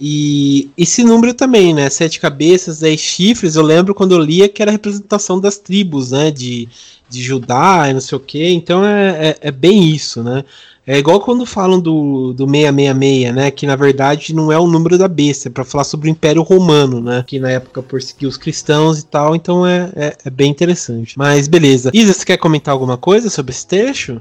E 0.00 0.70
esse 0.78 1.04
número 1.04 1.34
também, 1.34 1.74
né? 1.74 1.90
Sete 1.90 2.18
cabeças, 2.18 2.80
dez 2.80 2.98
chifres. 2.98 3.54
Eu 3.54 3.62
lembro 3.62 3.94
quando 3.94 4.12
eu 4.12 4.18
lia 4.18 4.48
que 4.48 4.62
era 4.62 4.70
a 4.70 4.72
representação 4.72 5.38
das 5.38 5.58
tribos, 5.58 6.12
né? 6.12 6.30
De, 6.30 6.66
de 7.10 7.22
Judá 7.22 7.86
e 7.90 7.92
não 7.92 8.00
sei 8.00 8.16
o 8.16 8.20
que. 8.20 8.48
Então 8.48 8.82
é, 8.82 9.28
é, 9.28 9.36
é, 9.42 9.50
bem 9.50 9.90
isso, 9.90 10.22
né? 10.22 10.42
É 10.86 10.98
igual 10.98 11.20
quando 11.20 11.44
falam 11.44 11.78
do, 11.78 12.32
do 12.32 12.48
666, 12.48 13.34
né? 13.34 13.50
Que 13.50 13.66
na 13.66 13.76
verdade 13.76 14.34
não 14.34 14.50
é 14.50 14.58
o 14.58 14.66
número 14.66 14.96
da 14.96 15.06
besta, 15.06 15.48
é 15.48 15.52
para 15.52 15.64
falar 15.64 15.84
sobre 15.84 16.08
o 16.08 16.10
Império 16.10 16.40
Romano, 16.42 17.02
né? 17.02 17.22
Que 17.26 17.38
na 17.38 17.50
época 17.50 17.82
perseguiu 17.82 18.30
os 18.30 18.38
cristãos 18.38 19.00
e 19.00 19.04
tal. 19.04 19.36
Então 19.36 19.66
é, 19.66 19.90
é, 19.94 20.16
é 20.24 20.30
bem 20.30 20.50
interessante. 20.50 21.18
Mas 21.18 21.46
beleza. 21.46 21.90
Isa, 21.92 22.14
você 22.14 22.24
quer 22.24 22.38
comentar 22.38 22.72
alguma 22.72 22.96
coisa 22.96 23.28
sobre 23.28 23.52
esse 23.52 23.66
trecho? 23.66 24.18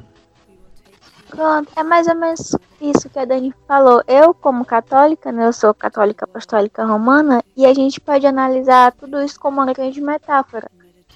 Pronto, 1.29 1.71
é 1.75 1.83
mais 1.83 2.07
ou 2.07 2.15
menos 2.15 2.55
isso 2.81 3.09
que 3.09 3.19
a 3.19 3.25
Dani 3.25 3.53
falou. 3.67 4.01
Eu, 4.07 4.33
como 4.33 4.65
católica, 4.65 5.31
né, 5.31 5.45
eu 5.45 5.53
sou 5.53 5.73
católica 5.73 6.25
apostólica 6.25 6.83
romana, 6.85 7.43
e 7.55 7.65
a 7.65 7.73
gente 7.73 8.01
pode 8.01 8.25
analisar 8.25 8.91
tudo 8.93 9.21
isso 9.21 9.39
como 9.39 9.61
uma 9.61 9.71
grande 9.71 10.01
metáfora. 10.01 10.69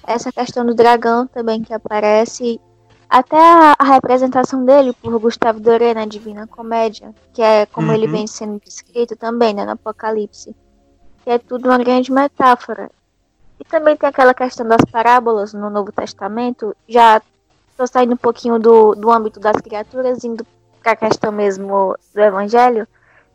Essa 0.06 0.30
questão 0.30 0.64
do 0.64 0.74
dragão 0.74 1.26
também 1.26 1.62
que 1.62 1.74
aparece, 1.74 2.60
até 3.08 3.38
a, 3.38 3.74
a 3.78 3.84
representação 3.84 4.64
dele 4.64 4.92
por 4.92 5.18
Gustavo 5.18 5.58
Doré 5.58 5.94
na 5.94 6.04
Divina 6.04 6.46
Comédia, 6.46 7.12
que 7.32 7.42
é 7.42 7.66
como 7.66 7.88
uhum. 7.88 7.94
ele 7.94 8.06
vem 8.06 8.26
sendo 8.26 8.60
descrito 8.60 9.16
também 9.16 9.52
né, 9.52 9.64
no 9.64 9.72
Apocalipse, 9.72 10.54
que 11.24 11.30
é 11.30 11.38
tudo 11.38 11.68
uma 11.68 11.78
grande 11.78 12.12
metáfora. 12.12 12.90
E 13.58 13.64
também 13.64 13.96
tem 13.96 14.08
aquela 14.08 14.34
questão 14.34 14.66
das 14.66 14.82
parábolas 14.90 15.52
no 15.52 15.70
Novo 15.70 15.90
Testamento, 15.90 16.76
já 16.88 17.20
Estou 17.74 17.88
saindo 17.88 18.14
um 18.14 18.16
pouquinho 18.16 18.56
do, 18.56 18.94
do 18.94 19.10
âmbito 19.10 19.40
das 19.40 19.56
criaturas, 19.56 20.22
indo 20.22 20.46
para 20.80 20.92
a 20.92 20.96
questão 20.96 21.32
mesmo 21.32 21.96
do 22.14 22.20
evangelho, 22.20 22.86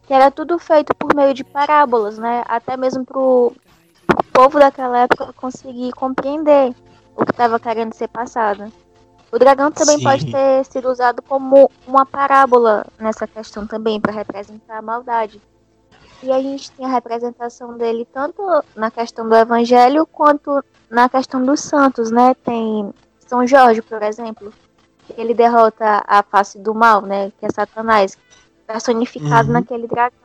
que 0.08 0.14
era 0.14 0.32
tudo 0.32 0.58
feito 0.58 0.96
por 0.96 1.14
meio 1.14 1.34
de 1.34 1.44
parábolas, 1.44 2.18
né? 2.18 2.46
Até 2.48 2.78
mesmo 2.78 3.06
para 3.06 3.20
o 3.20 3.54
povo 4.32 4.58
daquela 4.58 5.00
época 5.00 5.34
conseguir 5.34 5.92
compreender 5.92 6.74
o 7.18 7.26
que 7.26 7.32
estava 7.32 7.60
querendo 7.60 7.94
ser 7.94 8.08
passado. 8.08 8.72
O 9.30 9.38
dragão 9.38 9.74
também 9.74 9.98
Sim. 9.98 10.04
pode 10.04 10.32
ter 10.32 10.64
sido 10.64 10.90
usado 10.90 11.22
como 11.22 11.70
uma 11.86 12.06
parábola 12.06 12.86
nessa 12.98 13.28
questão 13.28 13.68
também, 13.68 14.00
para 14.00 14.14
representar 14.14 14.78
a 14.78 14.82
maldade. 14.82 15.42
E 16.24 16.32
a 16.32 16.42
gente 16.42 16.72
tem 16.72 16.86
a 16.86 16.90
representação 16.90 17.78
dele 17.78 18.08
tanto 18.14 18.42
na 18.74 18.90
questão 18.90 19.28
do 19.28 19.36
evangelho 19.36 20.06
quanto 20.06 20.64
na 20.90 21.10
questão 21.10 21.44
dos 21.44 21.60
santos, 21.60 22.10
né? 22.10 22.34
Tem 22.34 22.94
são 23.30 23.46
Jorge, 23.46 23.80
por 23.84 24.02
exemplo, 24.02 24.52
ele 25.16 25.36
derrota 25.36 26.04
a 26.08 26.24
face 26.24 26.58
do 26.58 26.74
mal, 26.74 27.04
né? 27.04 27.32
Que 27.40 27.46
é 27.46 27.50
Satanás, 27.54 28.18
personificado 28.66 29.50
uhum. 29.50 29.54
naquele 29.54 29.88
dragão. 29.88 30.18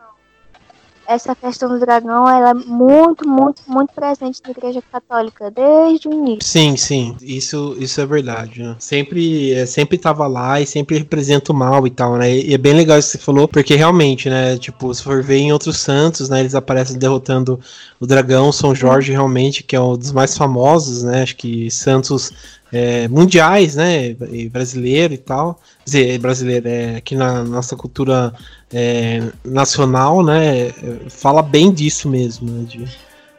Essa 1.07 1.35
questão 1.35 1.69
do 1.69 1.79
dragão, 1.79 2.27
ela 2.27 2.51
é 2.51 2.55
muito, 2.55 3.29
muito, 3.29 3.61
muito 3.67 3.93
presente 3.93 4.41
na 4.43 4.53
Igreja 4.53 4.83
Católica 4.91 5.51
desde 5.51 6.09
o 6.09 6.15
início. 6.15 6.51
Sim, 6.51 6.79
sim, 6.79 7.15
isso, 7.21 7.77
isso 7.79 8.01
é 8.01 8.07
verdade. 8.07 8.63
Né? 8.63 8.75
Sempre, 8.79 9.53
é, 9.53 9.67
sempre 9.67 9.99
tava 9.99 10.27
lá 10.27 10.63
e 10.63 10.67
sempre 10.67 10.97
representa 10.97 11.53
o 11.53 11.55
mal 11.55 11.87
e 11.87 11.91
tal, 11.91 12.17
né? 12.17 12.35
E 12.35 12.55
é 12.55 12.59
bem 12.59 12.73
legal 12.73 12.99
isso 12.99 13.11
que 13.11 13.19
você 13.19 13.23
falou, 13.23 13.47
porque 13.47 13.75
realmente, 13.75 14.31
né? 14.31 14.57
Tipo, 14.57 14.95
se 14.95 15.03
for 15.03 15.23
ver 15.23 15.37
em 15.37 15.53
outros 15.53 15.77
santos, 15.77 16.31
né? 16.31 16.41
Eles 16.41 16.55
aparecem 16.55 16.99
derrotando 16.99 17.61
o 18.01 18.07
dragão, 18.07 18.51
São 18.51 18.75
Jorge 18.75 19.13
realmente, 19.13 19.63
que 19.63 19.77
é 19.77 19.81
um 19.81 19.99
dos 19.99 20.11
mais 20.11 20.35
famosos, 20.35 21.03
né? 21.03 21.23
Acho 21.23 21.37
que 21.37 21.71
santos 21.71 22.33
é, 22.75 23.07
mundiais, 23.07 23.77
né, 23.77 24.17
e 24.33 24.49
brasileiro 24.49 25.15
e 25.15 25.19
tal, 25.19 25.55
quer 25.55 25.85
dizer, 25.85 26.19
brasileiro, 26.19 26.67
é, 26.67 26.97
aqui 26.97 27.15
na 27.15 27.45
nossa 27.45 27.77
cultura 27.77 28.35
é, 28.73 29.23
nacional, 29.45 30.25
né, 30.25 30.73
fala 31.09 31.41
bem 31.41 31.73
disso 31.73 32.09
mesmo, 32.09 32.51
né, 32.51 32.65
de, 32.65 32.85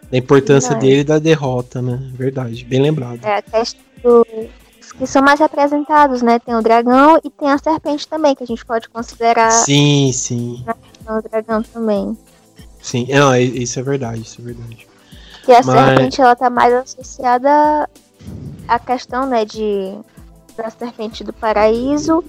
da 0.10 0.18
importância 0.18 0.70
Verdade. 0.70 0.88
dele 0.88 1.02
e 1.02 1.04
da 1.04 1.20
derrota, 1.20 1.82
né, 1.82 2.00
verdade, 2.14 2.64
bem 2.64 2.82
lembrado. 2.82 3.26
É, 3.26 3.40
a 3.40 3.42
questão 3.42 4.26
dos 4.80 4.92
que 4.94 5.06
são 5.06 5.22
mais 5.22 5.42
representados, 5.42 6.22
né, 6.22 6.40
tem 6.40 6.56
o 6.56 6.62
dragão 6.62 7.20
e 7.22 7.30
tem 7.30 7.52
a 7.52 7.58
serpente 7.58 8.08
também, 8.08 8.34
que 8.36 8.44
a 8.44 8.48
gente 8.48 8.66
pode 8.66 8.88
considerar... 8.88 9.52
Sim, 9.52 10.12
sim. 10.14 10.64
O 11.10 11.22
dragão 11.30 11.62
também. 11.62 12.18
Sim, 12.82 13.06
não, 13.10 13.36
isso 13.36 13.78
é 13.82 13.84
verdade, 13.84 14.22
isso 14.22 14.40
é 14.40 14.46
verdade. 14.46 14.88
E 15.46 15.52
a 15.52 15.62
Mas... 15.62 15.66
serpente, 15.66 16.22
ela 16.22 16.36
tá 16.38 16.50
mais 16.50 16.74
associada 16.74 17.90
a 18.68 18.80
questão, 18.80 19.26
né, 19.26 19.46
de 19.46 19.98
da 20.56 20.70
serpente 20.70 21.24
do 21.24 21.34
paraíso 21.34 22.24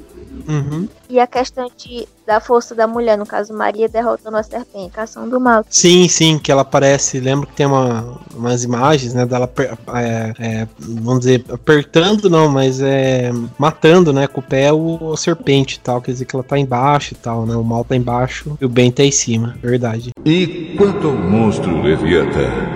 uhum. 0.48 0.88
e 1.08 1.20
a 1.20 1.26
questão 1.26 1.70
de, 1.76 2.06
da 2.26 2.40
força 2.40 2.74
da 2.74 2.86
mulher, 2.86 3.16
no 3.16 3.24
caso 3.24 3.54
Maria 3.54 3.88
derrotando 3.88 4.36
a 4.36 4.42
serpente, 4.42 4.98
a 4.98 5.04
ação 5.04 5.28
do 5.28 5.40
mal. 5.40 5.64
Sim, 5.70 6.08
sim, 6.08 6.38
que 6.38 6.50
ela 6.50 6.62
aparece, 6.62 7.20
lembro 7.20 7.46
que 7.46 7.54
tem 7.54 7.66
uma, 7.66 8.18
umas 8.34 8.64
imagens, 8.64 9.14
né, 9.14 9.24
dela, 9.24 9.50
é, 9.94 10.32
é, 10.38 10.68
vamos 10.78 11.20
dizer, 11.20 11.44
apertando 11.50 12.28
não, 12.28 12.48
mas 12.48 12.80
é 12.80 13.30
matando, 13.58 14.12
né, 14.12 14.26
com 14.26 14.40
o 14.40 14.44
pé 14.44 14.72
o, 14.72 15.12
a 15.12 15.16
serpente 15.16 15.76
e 15.76 15.80
tal, 15.80 16.00
quer 16.00 16.12
dizer 16.12 16.24
que 16.24 16.34
ela 16.34 16.44
tá 16.44 16.58
embaixo 16.58 17.14
e 17.14 17.16
tal, 17.16 17.46
né, 17.46 17.54
o 17.54 17.64
mal 17.64 17.84
tá 17.84 17.94
embaixo 17.94 18.56
e 18.60 18.64
o 18.64 18.68
bem 18.68 18.90
tá 18.90 19.04
em 19.04 19.12
cima, 19.12 19.56
verdade. 19.62 20.10
E 20.24 20.74
quanto 20.76 21.06
ao 21.06 21.14
monstro 21.14 21.82
Leviatã? 21.82 22.75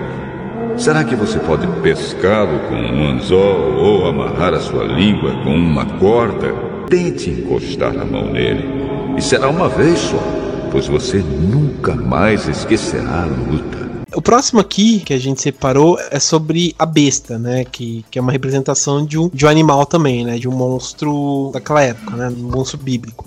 Será 0.77 1.03
que 1.03 1.15
você 1.15 1.37
pode 1.39 1.67
pescá-lo 1.81 2.59
com 2.67 2.75
um 2.75 3.11
anzol 3.11 3.75
ou 3.75 4.07
amarrar 4.07 4.53
a 4.53 4.59
sua 4.59 4.83
língua 4.83 5.31
com 5.43 5.53
uma 5.55 5.85
corda? 5.99 6.53
Tente 6.89 7.29
encostar 7.29 7.95
a 7.97 8.05
mão 8.05 8.31
nele. 8.31 8.67
E 9.17 9.21
será 9.21 9.49
uma 9.49 9.69
vez 9.69 9.99
só, 9.99 10.23
pois 10.71 10.87
você 10.87 11.19
nunca 11.19 11.95
mais 11.95 12.47
esquecerá 12.47 13.23
a 13.23 13.25
luta. 13.25 13.91
O 14.13 14.21
próximo 14.21 14.59
aqui 14.59 14.99
que 14.99 15.13
a 15.13 15.17
gente 15.17 15.41
separou 15.41 15.97
é 16.09 16.19
sobre 16.19 16.75
a 16.77 16.85
besta, 16.85 17.37
né? 17.37 17.63
Que, 17.63 18.03
que 18.09 18.19
é 18.19 18.21
uma 18.21 18.31
representação 18.31 19.05
de 19.05 19.17
um, 19.17 19.29
de 19.29 19.45
um 19.45 19.49
animal 19.49 19.85
também, 19.85 20.25
né? 20.25 20.37
De 20.37 20.49
um 20.49 20.51
monstro 20.51 21.49
daquela 21.53 21.81
época, 21.81 22.15
né? 22.17 22.27
Um 22.29 22.51
monstro 22.51 22.77
bíblico. 22.77 23.25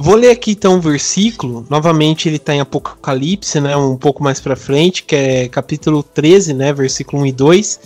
Vou 0.00 0.14
ler 0.14 0.30
aqui 0.30 0.52
então 0.52 0.76
um 0.76 0.80
versículo. 0.80 1.66
Novamente 1.68 2.28
ele 2.28 2.36
está 2.36 2.54
em 2.54 2.60
Apocalipse, 2.60 3.60
né? 3.60 3.76
Um 3.76 3.96
pouco 3.96 4.22
mais 4.22 4.40
para 4.40 4.54
frente, 4.54 5.02
que 5.02 5.16
é 5.16 5.48
capítulo 5.48 6.04
13, 6.04 6.54
né? 6.54 6.72
Versículo 6.72 7.22
1 7.22 7.26
e 7.26 7.32
2. 7.32 7.80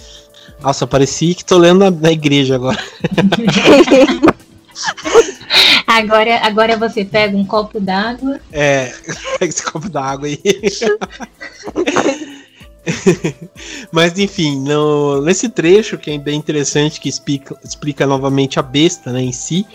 Nossa, 0.61 0.87
parecia 0.87 1.35
que 1.35 1.43
tô 1.43 1.57
lendo 1.57 1.79
na, 1.79 1.91
na 1.91 2.13
igreja 2.13 2.57
agora. 2.57 2.79
Agora, 5.87 6.39
agora 6.39 6.77
você 6.79 7.05
pega 7.05 7.37
um 7.37 7.45
copo 7.45 7.79
d'água. 7.79 8.41
É, 8.51 8.95
pega 9.39 9.51
esse 9.51 9.63
copo 9.63 9.91
d'água 9.91 10.27
aí. 10.27 10.41
Mas 13.93 14.19
enfim, 14.19 14.59
no, 14.61 15.21
nesse 15.23 15.49
trecho 15.49 15.99
que 15.99 16.11
é 16.11 16.19
bem 16.19 16.39
interessante, 16.39 16.99
que 16.99 17.09
explica, 17.09 17.57
explica 17.63 18.07
novamente 18.07 18.59
a 18.59 18.63
besta 18.63 19.13
né, 19.13 19.23
em 19.23 19.33
si, 19.33 19.67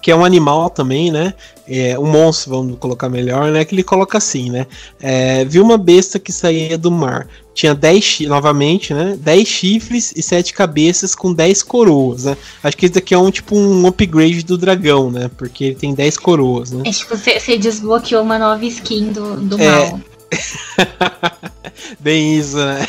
que 0.00 0.10
é 0.10 0.16
um 0.16 0.24
animal 0.24 0.70
também, 0.70 1.10
né? 1.10 1.34
É, 1.68 1.98
um 1.98 2.06
monstro, 2.06 2.50
vamos 2.50 2.78
colocar 2.78 3.08
melhor, 3.08 3.50
né? 3.50 3.64
Que 3.64 3.74
ele 3.74 3.82
coloca 3.82 4.18
assim, 4.18 4.50
né? 4.50 4.66
É, 5.00 5.44
viu 5.44 5.62
uma 5.62 5.78
besta 5.78 6.18
que 6.18 6.32
saía 6.32 6.76
do 6.76 6.90
mar. 6.90 7.28
Tinha 7.54 7.74
10, 7.74 8.20
novamente, 8.20 8.94
né? 8.94 9.16
10 9.20 9.46
chifres 9.46 10.12
e 10.16 10.22
7 10.22 10.52
cabeças 10.54 11.14
com 11.14 11.32
10 11.32 11.62
coroas, 11.62 12.24
né? 12.24 12.36
Acho 12.62 12.76
que 12.76 12.86
esse 12.86 12.94
daqui 12.94 13.14
é 13.14 13.18
um 13.18 13.30
tipo 13.30 13.56
um 13.56 13.86
upgrade 13.86 14.42
do 14.42 14.58
dragão, 14.58 15.10
né? 15.10 15.30
Porque 15.36 15.64
ele 15.64 15.74
tem 15.74 15.94
10 15.94 16.16
coroas, 16.16 16.72
né? 16.72 16.82
É 16.86 16.90
tipo, 16.90 17.16
você, 17.16 17.58
desbloqueou 17.58 18.22
uma 18.22 18.38
nova 18.38 18.64
skin 18.64 19.12
do, 19.12 19.36
do 19.36 19.60
É. 19.60 19.90
mal. 19.90 20.00
Bem 21.98 22.38
isso, 22.38 22.56
né? 22.56 22.86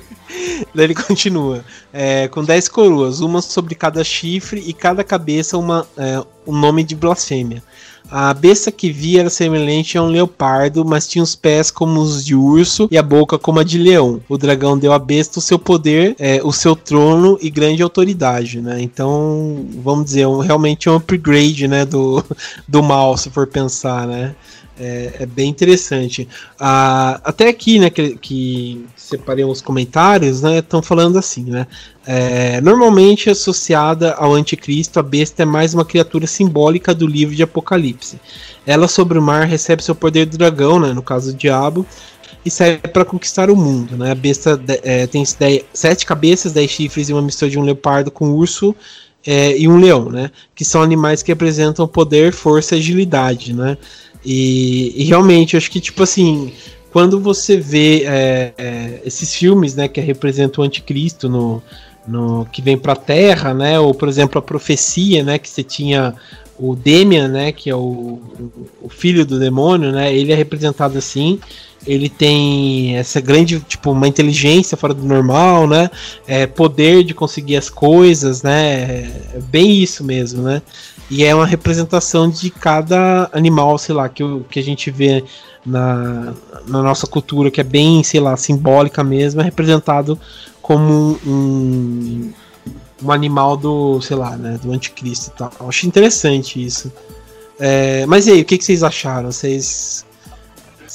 Daí 0.74 0.84
ele 0.84 0.94
continua. 0.94 1.64
é, 1.92 2.28
com 2.28 2.44
10 2.44 2.68
coroas, 2.68 3.20
uma 3.20 3.40
sobre 3.40 3.74
cada 3.74 4.04
chifre 4.04 4.62
e 4.66 4.72
cada 4.72 5.02
cabeça 5.02 5.56
uma, 5.56 5.86
é, 5.96 6.22
um 6.46 6.56
nome 6.56 6.84
de 6.84 6.94
blasfêmia. 6.94 7.62
A 8.10 8.32
besta 8.32 8.72
que 8.72 8.90
via 8.90 9.20
era 9.20 9.28
semelhante 9.28 9.98
a 9.98 10.02
um 10.02 10.08
leopardo, 10.08 10.82
mas 10.82 11.06
tinha 11.06 11.22
os 11.22 11.36
pés 11.36 11.70
como 11.70 12.00
os 12.00 12.24
de 12.24 12.34
urso 12.34 12.88
e 12.90 12.96
a 12.96 13.02
boca 13.02 13.38
como 13.38 13.60
a 13.60 13.64
de 13.64 13.76
leão. 13.76 14.22
O 14.26 14.38
dragão 14.38 14.78
deu 14.78 14.94
à 14.94 14.98
besta 14.98 15.38
o 15.38 15.42
seu 15.42 15.58
poder, 15.58 16.16
é, 16.18 16.40
o 16.42 16.50
seu 16.50 16.74
trono 16.74 17.38
e 17.42 17.50
grande 17.50 17.82
autoridade, 17.82 18.62
né? 18.62 18.80
Então, 18.80 19.66
vamos 19.82 20.06
dizer, 20.06 20.26
um, 20.26 20.38
realmente 20.38 20.88
um 20.88 20.94
upgrade, 20.94 21.68
né, 21.68 21.84
do, 21.84 22.24
do 22.66 22.82
mal, 22.82 23.14
se 23.18 23.28
for 23.28 23.46
pensar, 23.46 24.06
né? 24.06 24.34
É, 24.80 25.12
é 25.20 25.26
bem 25.26 25.48
interessante. 25.48 26.28
Ah, 26.58 27.20
até 27.24 27.48
aqui, 27.48 27.78
né, 27.78 27.90
que, 27.90 28.16
que 28.16 28.86
separei 28.96 29.44
uns 29.44 29.60
comentários, 29.60 30.42
né, 30.42 30.58
estão 30.58 30.82
falando 30.82 31.18
assim, 31.18 31.44
né? 31.44 31.66
É, 32.06 32.60
normalmente 32.60 33.28
associada 33.28 34.14
ao 34.14 34.32
anticristo, 34.32 34.98
a 34.98 35.02
besta 35.02 35.42
é 35.42 35.46
mais 35.46 35.74
uma 35.74 35.84
criatura 35.84 36.26
simbólica 36.26 36.94
do 36.94 37.06
livro 37.06 37.34
de 37.34 37.42
Apocalipse. 37.42 38.18
Ela 38.64 38.88
sobre 38.88 39.18
o 39.18 39.22
mar 39.22 39.46
recebe 39.46 39.82
seu 39.82 39.94
poder 39.94 40.26
do 40.26 40.38
dragão, 40.38 40.80
né, 40.80 40.92
no 40.92 41.02
caso 41.02 41.32
do 41.32 41.38
diabo, 41.38 41.84
e 42.44 42.50
serve 42.50 42.88
para 42.88 43.04
conquistar 43.04 43.50
o 43.50 43.56
mundo. 43.56 43.96
Né? 43.96 44.10
A 44.10 44.14
besta 44.14 44.60
é, 44.82 45.06
tem 45.06 45.22
sete 45.72 46.06
cabeças, 46.06 46.52
dez 46.52 46.70
chifres 46.70 47.08
e 47.08 47.12
uma 47.12 47.22
mistura 47.22 47.50
de 47.50 47.58
um 47.58 47.62
leopardo 47.62 48.10
com 48.10 48.28
um 48.28 48.34
urso 48.34 48.74
é, 49.26 49.58
e 49.58 49.68
um 49.68 49.78
leão, 49.78 50.10
né? 50.10 50.30
que 50.54 50.64
são 50.64 50.82
animais 50.82 51.22
que 51.22 51.30
representam 51.30 51.86
poder, 51.86 52.32
força 52.32 52.74
e 52.74 52.78
agilidade. 52.78 53.52
Né? 53.52 53.76
E, 54.30 54.92
e 54.94 55.04
realmente, 55.04 55.56
acho 55.56 55.70
que, 55.70 55.80
tipo 55.80 56.02
assim, 56.02 56.52
quando 56.92 57.18
você 57.18 57.56
vê 57.56 58.02
é, 58.04 58.52
é, 58.58 59.00
esses 59.06 59.34
filmes 59.34 59.74
né, 59.74 59.88
que 59.88 60.02
representam 60.02 60.62
o 60.62 60.66
anticristo 60.66 61.30
no, 61.30 61.62
no 62.06 62.44
que 62.52 62.60
vem 62.60 62.76
para 62.76 62.92
a 62.92 62.96
Terra, 62.96 63.54
né? 63.54 63.80
Ou 63.80 63.94
por 63.94 64.06
exemplo 64.06 64.38
a 64.38 64.42
profecia, 64.42 65.24
né? 65.24 65.38
Que 65.38 65.48
você 65.48 65.62
tinha 65.62 66.14
o 66.58 66.76
Demian, 66.76 67.28
né? 67.28 67.52
Que 67.52 67.70
é 67.70 67.74
o, 67.74 68.20
o- 68.82 68.90
filho 68.90 69.24
do 69.24 69.38
demônio, 69.38 69.92
né? 69.92 70.14
Ele 70.14 70.30
é 70.30 70.34
representado 70.34 70.98
assim. 70.98 71.40
Ele 71.86 72.10
tem 72.10 72.96
essa 72.96 73.20
grande, 73.22 73.60
tipo, 73.60 73.92
uma 73.92 74.08
inteligência 74.08 74.76
fora 74.76 74.92
do 74.92 75.06
normal, 75.06 75.66
né? 75.66 75.90
É, 76.26 76.46
poder 76.46 77.02
de 77.02 77.14
conseguir 77.14 77.56
as 77.56 77.70
coisas, 77.70 78.42
né? 78.42 79.10
É 79.34 79.40
bem 79.50 79.82
isso 79.82 80.04
mesmo, 80.04 80.42
né? 80.42 80.60
E 81.10 81.24
é 81.24 81.34
uma 81.34 81.46
representação 81.46 82.28
de 82.28 82.50
cada 82.50 83.30
animal, 83.32 83.78
sei 83.78 83.94
lá, 83.94 84.08
que, 84.08 84.22
que 84.50 84.58
a 84.58 84.62
gente 84.62 84.90
vê 84.90 85.24
na, 85.64 86.34
na 86.66 86.82
nossa 86.82 87.06
cultura, 87.06 87.50
que 87.50 87.60
é 87.60 87.64
bem, 87.64 88.02
sei 88.02 88.20
lá, 88.20 88.36
simbólica 88.36 89.02
mesmo, 89.02 89.40
é 89.40 89.44
representado 89.44 90.18
como 90.60 91.18
um, 91.26 92.30
um 93.02 93.10
animal 93.10 93.56
do, 93.56 94.00
sei 94.02 94.16
lá, 94.16 94.36
né, 94.36 94.58
do 94.62 94.70
anticristo 94.72 95.30
e 95.34 95.38
tal. 95.38 95.50
Eu 95.58 95.68
Acho 95.68 95.86
interessante 95.86 96.62
isso. 96.62 96.92
É, 97.58 98.04
mas 98.06 98.26
e 98.26 98.32
aí, 98.32 98.42
o 98.42 98.44
que, 98.44 98.58
que 98.58 98.64
vocês 98.64 98.82
acharam? 98.82 99.32
Vocês, 99.32 100.04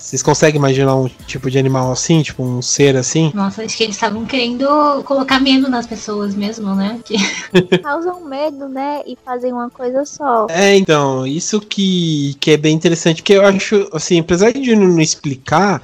vocês 0.03 0.21
conseguem 0.21 0.57
imaginar 0.59 0.95
um 0.97 1.07
tipo 1.25 1.49
de 1.49 1.57
animal 1.57 1.89
assim, 1.89 2.21
tipo 2.21 2.43
um 2.43 2.61
ser 2.61 2.97
assim? 2.97 3.31
Nossa, 3.33 3.63
acho 3.63 3.77
que 3.77 3.83
eles 3.83 3.95
estavam 3.95 4.25
querendo 4.25 4.67
colocar 5.05 5.39
medo 5.39 5.69
nas 5.69 5.87
pessoas 5.87 6.35
mesmo, 6.35 6.75
né? 6.75 6.99
Que- 7.05 7.15
Causam 7.81 8.25
medo, 8.25 8.67
né? 8.67 9.01
E 9.07 9.17
fazem 9.23 9.53
uma 9.53 9.69
coisa 9.69 10.03
só. 10.03 10.47
É, 10.49 10.75
então, 10.75 11.25
isso 11.25 11.61
que, 11.61 12.35
que 12.41 12.51
é 12.51 12.57
bem 12.57 12.75
interessante, 12.75 13.21
porque 13.21 13.31
eu 13.33 13.45
acho, 13.45 13.87
assim, 13.93 14.19
apesar 14.19 14.51
de 14.51 14.75
não 14.75 14.99
explicar, 14.99 15.81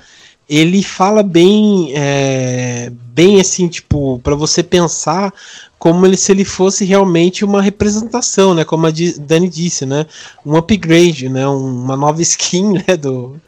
ele 0.50 0.84
fala 0.84 1.24
bem, 1.24 1.94
é, 1.96 2.92
bem 3.14 3.40
assim, 3.40 3.70
tipo, 3.70 4.20
para 4.20 4.36
você 4.36 4.62
pensar 4.62 5.34
como 5.78 6.06
ele, 6.06 6.18
se 6.18 6.30
ele 6.34 6.44
fosse 6.44 6.84
realmente 6.84 7.46
uma 7.46 7.62
representação, 7.62 8.54
né, 8.54 8.66
como 8.66 8.86
a 8.86 8.92
Dani 9.22 9.48
disse, 9.48 9.86
né, 9.86 10.06
um 10.46 10.58
upgrade, 10.58 11.30
né, 11.30 11.48
um- 11.48 11.84
uma 11.86 11.96
nova 11.96 12.22
skin, 12.22 12.74
né, 12.86 12.98
do, 12.98 13.40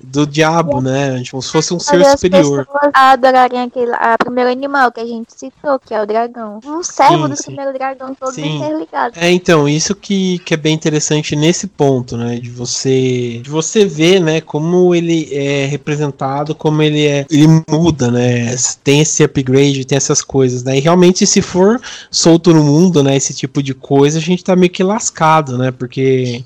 do 0.00 0.26
diabo, 0.26 0.80
né, 0.80 1.20
tipo, 1.22 1.40
se 1.42 1.50
fosse 1.50 1.74
um 1.74 1.80
ser 1.80 2.04
superior. 2.04 2.66
adorarem 2.92 3.62
aquele 3.62 3.92
a 3.92 4.16
primeiro 4.16 4.50
animal 4.50 4.92
que 4.92 5.00
a 5.00 5.06
gente 5.06 5.32
citou, 5.36 5.78
que 5.78 5.92
é 5.92 6.00
o 6.00 6.06
dragão. 6.06 6.60
Um 6.64 6.82
servo 6.82 7.24
Sim, 7.24 7.28
do 7.28 7.36
sim. 7.36 7.42
primeiro 7.44 7.72
dragão, 7.72 8.14
todos 8.14 8.34
Sim. 8.34 8.56
interligados. 8.56 9.20
É, 9.20 9.30
então, 9.30 9.68
isso 9.68 9.94
que, 9.94 10.38
que 10.40 10.54
é 10.54 10.56
bem 10.56 10.74
interessante 10.74 11.34
nesse 11.34 11.66
ponto, 11.66 12.16
né? 12.16 12.36
De 12.36 12.50
você, 12.50 13.40
de 13.42 13.50
você 13.50 13.84
ver, 13.84 14.20
né, 14.20 14.40
como 14.40 14.94
ele 14.94 15.28
é 15.32 15.66
representado, 15.66 16.54
como 16.54 16.82
ele 16.82 17.06
é. 17.06 17.26
Ele 17.30 17.46
muda, 17.68 18.10
né? 18.10 18.54
Tem 18.84 19.00
esse 19.00 19.24
upgrade, 19.24 19.84
tem 19.84 19.96
essas 19.96 20.22
coisas, 20.22 20.62
né? 20.62 20.76
E 20.76 20.80
realmente, 20.80 21.26
se 21.26 21.42
for 21.42 21.80
solto 22.10 22.54
no 22.54 22.62
mundo, 22.62 23.02
né, 23.02 23.16
esse 23.16 23.34
tipo 23.34 23.62
de 23.62 23.74
coisa, 23.74 24.18
a 24.18 24.22
gente 24.22 24.44
tá 24.44 24.54
meio 24.54 24.70
que 24.70 24.82
lascado, 24.82 25.58
né? 25.58 25.70
Porque. 25.70 26.44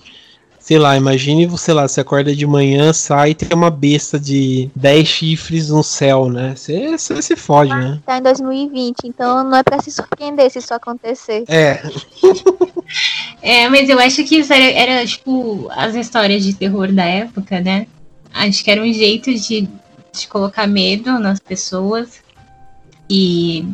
Sei 0.63 0.79
lá, 0.79 0.97
imagine 0.97 1.45
você 1.47 1.73
lá, 1.73 1.89
você 1.89 2.01
acorda 2.01 2.35
de 2.35 2.47
manhã, 2.47 2.93
sai 2.93 3.31
e 3.31 3.35
tem 3.35 3.49
uma 3.53 3.71
besta 3.71 4.19
de 4.19 4.71
10 4.77 5.09
chifres 5.09 5.69
no 5.71 5.83
céu, 5.83 6.29
né? 6.29 6.55
Você, 6.57 6.97
você 6.97 7.21
se 7.21 7.37
fode, 7.37 7.75
né? 7.75 7.99
Tá 8.07 8.19
em 8.19 8.23
2020, 8.23 8.97
então 9.05 9.43
não 9.43 9.59
é 9.59 9.63
pra 9.63 9.81
se 9.81 9.91
surpreender 9.91 10.51
se 10.51 10.61
isso 10.61 10.73
acontecer. 10.73 11.45
É, 11.49 11.83
É, 13.41 13.69
mas 13.69 13.89
eu 13.89 13.99
acho 13.99 14.23
que 14.25 14.37
isso 14.37 14.53
era, 14.53 14.65
era, 14.65 15.07
tipo 15.07 15.69
as 15.73 15.95
histórias 15.95 16.45
de 16.45 16.55
terror 16.55 16.93
da 16.93 17.05
época, 17.05 17.61
né? 17.61 17.87
Acho 18.33 18.63
que 18.63 18.71
era 18.71 18.81
um 18.81 18.93
jeito 18.93 19.35
de, 19.35 19.69
de 20.13 20.29
colocar 20.29 20.67
medo 20.67 21.19
nas 21.19 21.41
pessoas 21.41 22.23
e 23.11 23.67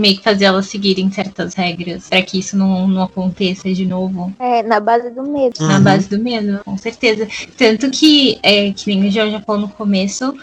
meio 0.00 0.16
que 0.16 0.24
fazer 0.24 0.46
elas 0.46 0.66
seguirem 0.66 1.10
certas 1.12 1.54
regras 1.54 2.08
para 2.08 2.22
que 2.22 2.38
isso 2.38 2.56
não, 2.56 2.88
não 2.88 3.02
aconteça 3.02 3.72
de 3.72 3.86
novo. 3.86 4.32
É, 4.38 4.62
na 4.62 4.80
base 4.80 5.10
do 5.10 5.22
medo. 5.22 5.54
Na 5.60 5.76
Uhum. 5.76 5.82
base 5.84 6.08
do 6.08 6.18
medo, 6.18 6.60
com 6.64 6.76
certeza. 6.76 7.28
Tanto 7.56 7.90
que, 7.90 8.38
é, 8.42 8.72
que 8.72 8.86
nem 8.86 9.08
o 9.08 9.10
João 9.12 9.30
já 9.30 9.40
falou 9.40 9.62
no 9.62 9.68
começo, 9.68 10.34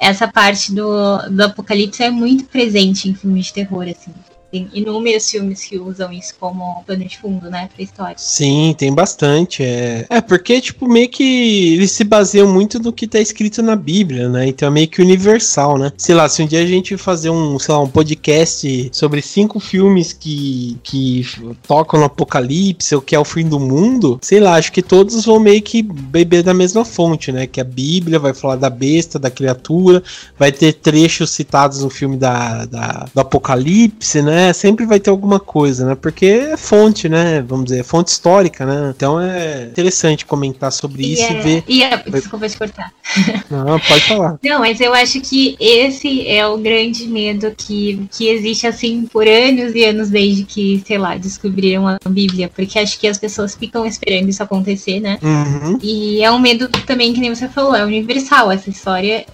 essa 0.00 0.28
parte 0.28 0.72
do, 0.74 1.18
do 1.30 1.42
apocalipse 1.42 2.02
é 2.02 2.10
muito 2.10 2.44
presente 2.44 3.08
em 3.08 3.14
filmes 3.14 3.46
de 3.46 3.54
terror, 3.54 3.82
assim. 3.88 4.12
Tem 4.50 4.66
inúmeros 4.72 5.30
filmes 5.30 5.62
que 5.64 5.78
usam 5.78 6.10
isso 6.10 6.32
como 6.40 6.82
pano 6.86 7.04
de 7.04 7.18
fundo, 7.18 7.50
né, 7.50 7.68
pra 7.74 7.84
história. 7.84 8.14
Sim, 8.16 8.74
tem 8.78 8.90
bastante. 8.94 9.62
É, 9.62 10.06
é 10.08 10.20
porque, 10.22 10.58
tipo, 10.58 10.88
meio 10.88 11.08
que 11.10 11.74
eles 11.74 11.90
se 11.90 12.02
baseiam 12.02 12.50
muito 12.50 12.78
no 12.78 12.90
que 12.90 13.06
tá 13.06 13.20
escrito 13.20 13.62
na 13.62 13.76
Bíblia, 13.76 14.26
né? 14.28 14.46
Então 14.48 14.68
é 14.68 14.70
meio 14.70 14.88
que 14.88 15.02
universal, 15.02 15.76
né? 15.76 15.92
Sei 15.98 16.14
lá, 16.14 16.26
se 16.30 16.42
um 16.42 16.46
dia 16.46 16.62
a 16.62 16.66
gente 16.66 16.96
fazer 16.96 17.28
um, 17.28 17.58
sei 17.58 17.74
lá, 17.74 17.80
um 17.82 17.88
podcast 17.90 18.88
sobre 18.90 19.20
cinco 19.20 19.60
filmes 19.60 20.14
que, 20.14 20.78
que 20.82 21.26
tocam 21.66 22.00
no 22.00 22.06
apocalipse 22.06 22.94
ou 22.94 23.02
que 23.02 23.14
é 23.14 23.18
o 23.18 23.26
fim 23.26 23.46
do 23.46 23.60
mundo, 23.60 24.18
sei 24.22 24.40
lá, 24.40 24.54
acho 24.54 24.72
que 24.72 24.80
todos 24.82 25.26
vão 25.26 25.38
meio 25.38 25.60
que 25.60 25.82
beber 25.82 26.42
da 26.42 26.54
mesma 26.54 26.86
fonte, 26.86 27.30
né? 27.30 27.46
Que 27.46 27.60
a 27.60 27.64
Bíblia 27.64 28.18
vai 28.18 28.32
falar 28.32 28.56
da 28.56 28.70
besta, 28.70 29.18
da 29.18 29.30
criatura, 29.30 30.02
vai 30.38 30.50
ter 30.52 30.72
trechos 30.72 31.28
citados 31.32 31.82
no 31.82 31.90
filme 31.90 32.16
da, 32.16 32.64
da- 32.64 33.06
do 33.14 33.20
apocalipse, 33.20 34.22
né? 34.22 34.37
Sempre 34.52 34.86
vai 34.86 35.00
ter 35.00 35.10
alguma 35.10 35.40
coisa, 35.40 35.86
né? 35.86 35.94
Porque 35.94 36.26
é 36.26 36.56
fonte, 36.56 37.08
né? 37.08 37.42
Vamos 37.42 37.66
dizer, 37.66 37.80
é 37.80 37.82
fonte 37.82 38.08
histórica, 38.08 38.64
né? 38.64 38.92
Então 38.94 39.20
é 39.20 39.64
interessante 39.64 40.24
comentar 40.26 40.72
sobre 40.72 41.12
isso 41.12 41.22
e, 41.22 41.36
é, 41.36 41.40
ver. 41.40 41.64
e 41.66 41.82
é- 41.82 41.96
desculpa 42.10 42.48
te 42.48 42.58
cortar. 42.58 42.92
Não, 43.50 43.78
pode 43.80 44.00
falar. 44.02 44.38
Não, 44.42 44.60
mas 44.60 44.80
eu 44.80 44.92
acho 44.94 45.20
que 45.20 45.56
esse 45.58 46.26
é 46.28 46.46
o 46.46 46.58
grande 46.58 47.06
medo 47.06 47.52
que, 47.56 48.06
que 48.10 48.28
existe, 48.28 48.66
assim, 48.66 49.06
por 49.10 49.26
anos 49.26 49.74
e 49.74 49.84
anos 49.84 50.10
desde 50.10 50.44
que, 50.44 50.82
sei 50.86 50.98
lá, 50.98 51.16
descobriram 51.16 51.88
a 51.88 51.98
Bíblia. 52.08 52.50
Porque 52.54 52.78
acho 52.78 52.98
que 52.98 53.08
as 53.08 53.18
pessoas 53.18 53.54
ficam 53.54 53.86
esperando 53.86 54.28
isso 54.28 54.42
acontecer, 54.42 55.00
né? 55.00 55.18
Uhum. 55.22 55.78
E 55.82 56.22
é 56.22 56.30
um 56.30 56.38
medo 56.38 56.68
também, 56.86 57.12
que 57.12 57.20
nem 57.20 57.34
você 57.34 57.48
falou, 57.48 57.74
é 57.74 57.84
universal. 57.84 58.50
Essa 58.50 58.70
história 58.70 59.24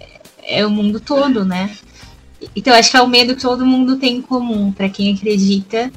é 0.47 0.65
o 0.65 0.71
mundo 0.71 1.01
todo, 1.01 1.45
né? 1.45 1.71
Então 2.55 2.75
acho 2.75 2.91
que 2.91 2.97
é 2.97 3.03
o 3.03 3.09
medo 3.09 3.35
que 3.35 3.43
todo 3.43 3.67
mundo 3.67 3.97
tem 3.97 4.17
em 4.17 4.23
comum, 4.23 4.73
pra 4.73 4.89
quem 4.89 5.15
acredita 5.15 5.91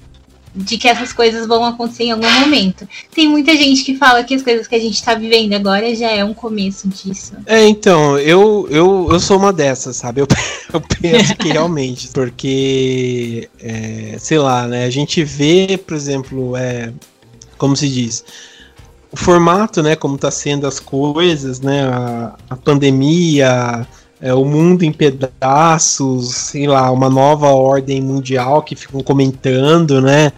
de 0.58 0.78
que 0.78 0.88
essas 0.88 1.14
coisas 1.14 1.46
vão 1.46 1.64
acontecer 1.64 2.06
em 2.06 2.12
algum 2.12 2.30
momento. 2.40 2.88
Tem 3.14 3.30
muita 3.30 3.56
gente 3.56 3.84
que 3.84 3.96
fala 3.96 4.24
que 4.24 4.34
as 4.34 4.42
coisas 4.42 4.68
que 4.68 4.76
a 4.76 4.80
gente 4.80 5.04
tá 5.04 5.14
vivendo 5.14 5.54
agora 5.54 5.94
já 5.96 6.10
é 6.10 6.26
um 6.26 6.34
começo 6.34 6.88
disso. 6.88 7.34
É, 7.46 7.68
então, 7.68 8.18
eu, 8.18 8.68
eu, 8.72 9.08
eu 9.12 9.20
sou 9.20 9.38
uma 9.38 9.54
dessas, 9.54 9.98
sabe? 9.98 10.22
Eu, 10.22 10.28
eu 10.74 10.82
penso 10.82 11.36
que 11.36 11.50
realmente, 11.50 12.08
porque, 12.08 13.48
é, 13.62 14.16
sei 14.18 14.40
lá, 14.40 14.68
né? 14.68 14.86
A 14.86 14.90
gente 14.90 15.24
vê, 15.24 15.78
por 15.78 15.96
exemplo, 15.96 16.58
é, 16.58 16.92
como 17.58 17.76
se 17.76 17.88
diz, 17.88 18.26
o 19.12 19.18
formato, 19.18 19.84
né? 19.84 19.96
Como 19.96 20.18
tá 20.18 20.32
sendo 20.32 20.66
as 20.66 20.80
coisas, 20.80 21.60
né? 21.60 21.84
A, 21.84 22.36
a 22.50 22.56
pandemia, 22.56 23.88
é, 24.20 24.34
o 24.34 24.44
mundo 24.44 24.84
em 24.84 24.92
pedaços, 24.92 26.34
sei 26.34 26.68
lá, 26.68 26.90
uma 26.92 27.10
nova 27.10 27.50
ordem 27.50 28.02
mundial 28.02 28.64
que 28.64 28.76
ficam 28.76 29.02
comentando, 29.02 30.02
né? 30.02 30.32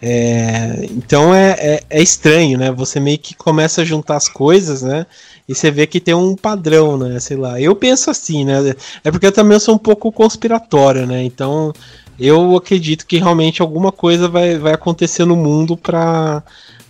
É, 0.00 0.86
então 0.90 1.34
é, 1.34 1.50
é, 1.58 1.80
é, 1.88 2.02
estranho, 2.02 2.58
né? 2.58 2.70
Você 2.72 3.00
meio 3.00 3.18
que 3.18 3.34
começa 3.34 3.82
a 3.82 3.84
juntar 3.84 4.16
as 4.16 4.28
coisas, 4.28 4.82
né? 4.82 5.06
E 5.48 5.54
você 5.54 5.70
vê 5.70 5.86
que 5.86 6.00
tem 6.00 6.14
um 6.14 6.36
padrão, 6.36 6.98
né? 6.98 7.18
Sei 7.20 7.36
lá. 7.36 7.60
Eu 7.60 7.74
penso 7.74 8.10
assim, 8.10 8.44
né? 8.44 8.74
É 9.02 9.10
porque 9.10 9.26
eu 9.26 9.32
também 9.32 9.58
sou 9.58 9.76
um 9.76 9.78
pouco 9.78 10.12
conspiratório, 10.12 11.06
né? 11.06 11.22
Então 11.24 11.72
eu 12.18 12.54
acredito 12.56 13.06
que 13.06 13.18
realmente 13.18 13.62
alguma 13.62 13.90
coisa 13.90 14.28
vai, 14.28 14.58
vai 14.58 14.74
acontecer 14.74 15.24
no 15.24 15.36
mundo 15.36 15.76
pra, 15.76 16.42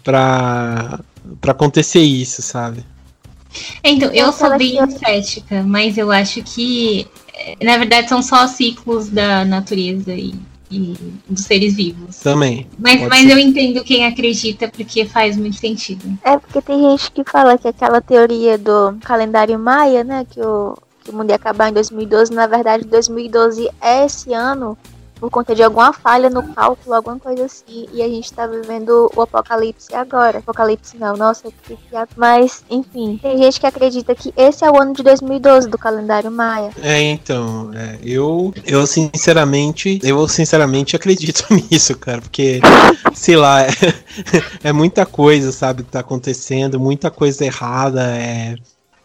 pra 0.03 1.01
acontecer 1.47 2.01
isso, 2.01 2.43
sabe? 2.43 2.85
Então, 3.83 4.11
eu 4.13 4.33
sou 4.33 4.57
bem 4.57 4.79
cética, 4.91 5.63
mas 5.63 5.99
eu 5.99 6.11
acho 6.11 6.43
que, 6.43 7.07
eh, 7.35 7.57
na 7.63 7.77
verdade, 7.77 8.09
são 8.09 8.23
só 8.23 8.47
ciclos 8.47 9.09
da 9.09 9.45
natureza 9.45 10.13
e, 10.13 10.35
e 10.71 10.97
dos 11.29 11.45
seres 11.45 11.75
vivos. 11.75 12.17
Também. 12.19 12.67
Mas, 12.79 13.07
mas 13.09 13.29
eu 13.29 13.39
entendo 13.39 13.85
quem 13.85 14.07
acredita, 14.07 14.69
porque 14.69 15.05
faz 15.05 15.37
muito 15.37 15.57
sentido. 15.57 16.19
É 16.25 16.39
porque 16.39 16.61
tem 16.63 16.81
gente 16.81 17.11
que 17.11 17.23
fala 17.25 17.59
que 17.59 17.69
aquela 17.69 18.01
teoria 18.01 18.57
do 18.57 18.97
calendário 19.03 19.59
maia, 19.59 20.03
né, 20.03 20.27
que 20.31 20.41
o, 20.41 20.77
que 21.05 21.11
o 21.11 21.15
mundo 21.15 21.31
ia 21.31 21.37
acabar 21.37 21.69
em 21.69 21.73
2012, 21.73 22.33
na 22.33 22.47
verdade, 22.47 22.85
2012 22.85 23.69
é 23.81 24.07
esse 24.07 24.33
ano, 24.33 24.77
por 25.23 25.31
conta 25.31 25.55
de 25.55 25.63
alguma 25.63 25.93
falha 25.93 26.29
no 26.29 26.53
cálculo, 26.53 26.97
alguma 26.97 27.17
coisa 27.17 27.45
assim. 27.45 27.87
E 27.93 28.03
a 28.03 28.09
gente 28.09 28.33
tá 28.33 28.45
vivendo 28.45 29.09
o 29.15 29.23
apocalipse 29.23 29.95
agora. 29.95 30.41
Apocalipse 30.41 30.97
não, 30.99 31.17
nossa, 31.17 31.49
que. 31.63 31.79
Mas, 32.17 32.65
enfim, 32.69 33.21
tem 33.23 33.39
gente 33.39 33.61
que 33.61 33.67
acredita 33.69 34.17
que 34.17 34.35
esse 34.37 34.65
é 34.65 34.69
o 34.69 34.83
ano 34.83 34.93
de 34.93 35.05
2012 35.05 35.69
do 35.69 35.79
calendário 35.79 36.29
Maia. 36.29 36.71
É, 36.83 37.01
então, 37.01 37.71
é, 37.73 38.01
eu, 38.03 38.53
eu 38.67 38.85
sinceramente, 38.85 40.01
eu 40.03 40.27
sinceramente 40.27 40.97
acredito 40.97 41.47
nisso, 41.55 41.97
cara, 41.97 42.21
porque, 42.21 42.61
sei 43.15 43.37
lá, 43.37 43.63
é, 43.71 43.71
é 44.65 44.73
muita 44.73 45.07
coisa, 45.07 45.53
sabe, 45.53 45.85
que 45.85 45.91
tá 45.93 46.01
acontecendo, 46.01 46.81
muita 46.81 47.13
coisa 47.13 47.45
errada, 47.45 48.03
é 48.17 48.57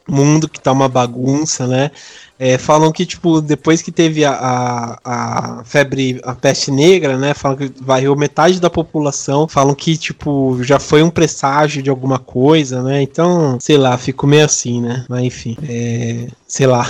mundo 0.08 0.50
que 0.50 0.60
tá 0.60 0.72
uma 0.72 0.88
bagunça, 0.88 1.68
né? 1.68 1.92
É, 2.40 2.58
falam 2.58 2.92
que, 2.92 3.04
tipo, 3.04 3.42
depois 3.42 3.82
que 3.82 3.92
teve 3.92 4.24
a, 4.24 4.32
a, 4.32 5.00
a, 5.04 5.64
febre, 5.64 6.22
a 6.24 6.36
peste 6.36 6.70
negra, 6.70 7.18
né? 7.18 7.34
Falam 7.34 7.58
que 7.58 7.72
varreu 7.82 8.16
metade 8.16 8.60
da 8.60 8.70
população. 8.70 9.48
Falam 9.48 9.74
que, 9.74 9.98
tipo, 9.98 10.60
já 10.64 10.80
foi 10.80 11.02
um 11.02 11.10
presságio 11.10 11.82
de 11.82 11.90
alguma 11.90 12.20
coisa, 12.20 12.84
né? 12.84 13.02
Então, 13.02 13.58
sei 13.60 13.78
lá, 13.78 13.98
fico 13.98 14.28
meio 14.28 14.46
assim, 14.46 14.82
né? 14.82 15.06
Mas 15.10 15.24
enfim, 15.24 15.58
é, 15.68 16.28
sei 16.48 16.68
lá. 16.68 16.88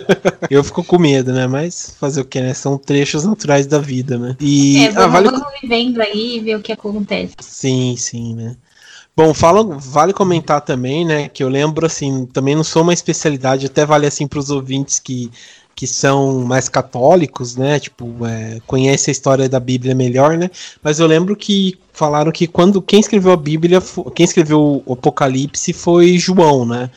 eu 0.50 0.64
fico 0.64 0.82
com 0.82 0.98
medo, 0.98 1.34
né? 1.34 1.46
Mas 1.46 1.94
fazer 2.00 2.22
o 2.22 2.24
que, 2.24 2.40
né? 2.40 2.54
São 2.54 2.78
trechos 2.78 3.24
naturais 3.24 3.66
da 3.66 3.78
vida, 3.78 4.16
né? 4.16 4.36
E. 4.40 4.86
É, 4.86 4.90
vamos, 4.90 5.04
ah, 5.04 5.06
vale... 5.06 5.30
vamos 5.30 5.60
vivendo 5.60 6.00
aí 6.00 6.36
e 6.36 6.40
ver 6.40 6.56
o 6.56 6.62
que 6.62 6.72
acontece. 6.72 7.34
Sim, 7.40 7.94
sim, 7.98 8.34
né? 8.34 8.56
Bom, 9.18 9.34
fala, 9.34 9.64
vale 9.64 10.12
comentar 10.12 10.60
também, 10.60 11.04
né, 11.04 11.28
que 11.28 11.42
eu 11.42 11.48
lembro, 11.48 11.84
assim, 11.84 12.24
também 12.26 12.54
não 12.54 12.62
sou 12.62 12.82
uma 12.82 12.94
especialidade, 12.94 13.66
até 13.66 13.84
vale, 13.84 14.06
assim, 14.06 14.28
para 14.28 14.38
os 14.38 14.48
ouvintes 14.48 15.00
que, 15.00 15.28
que 15.74 15.88
são 15.88 16.44
mais 16.44 16.68
católicos, 16.68 17.56
né, 17.56 17.80
tipo, 17.80 18.24
é, 18.24 18.60
conhece 18.64 19.10
a 19.10 19.12
história 19.12 19.48
da 19.48 19.58
Bíblia 19.58 19.92
melhor, 19.92 20.38
né, 20.38 20.48
mas 20.84 21.00
eu 21.00 21.06
lembro 21.08 21.34
que 21.34 21.76
falaram 21.92 22.30
que 22.30 22.46
quando, 22.46 22.80
quem 22.80 23.00
escreveu 23.00 23.32
a 23.32 23.36
Bíblia, 23.36 23.82
quem 24.14 24.22
escreveu 24.22 24.84
o 24.86 24.92
Apocalipse 24.92 25.72
foi 25.72 26.16
João, 26.16 26.64
né, 26.64 26.88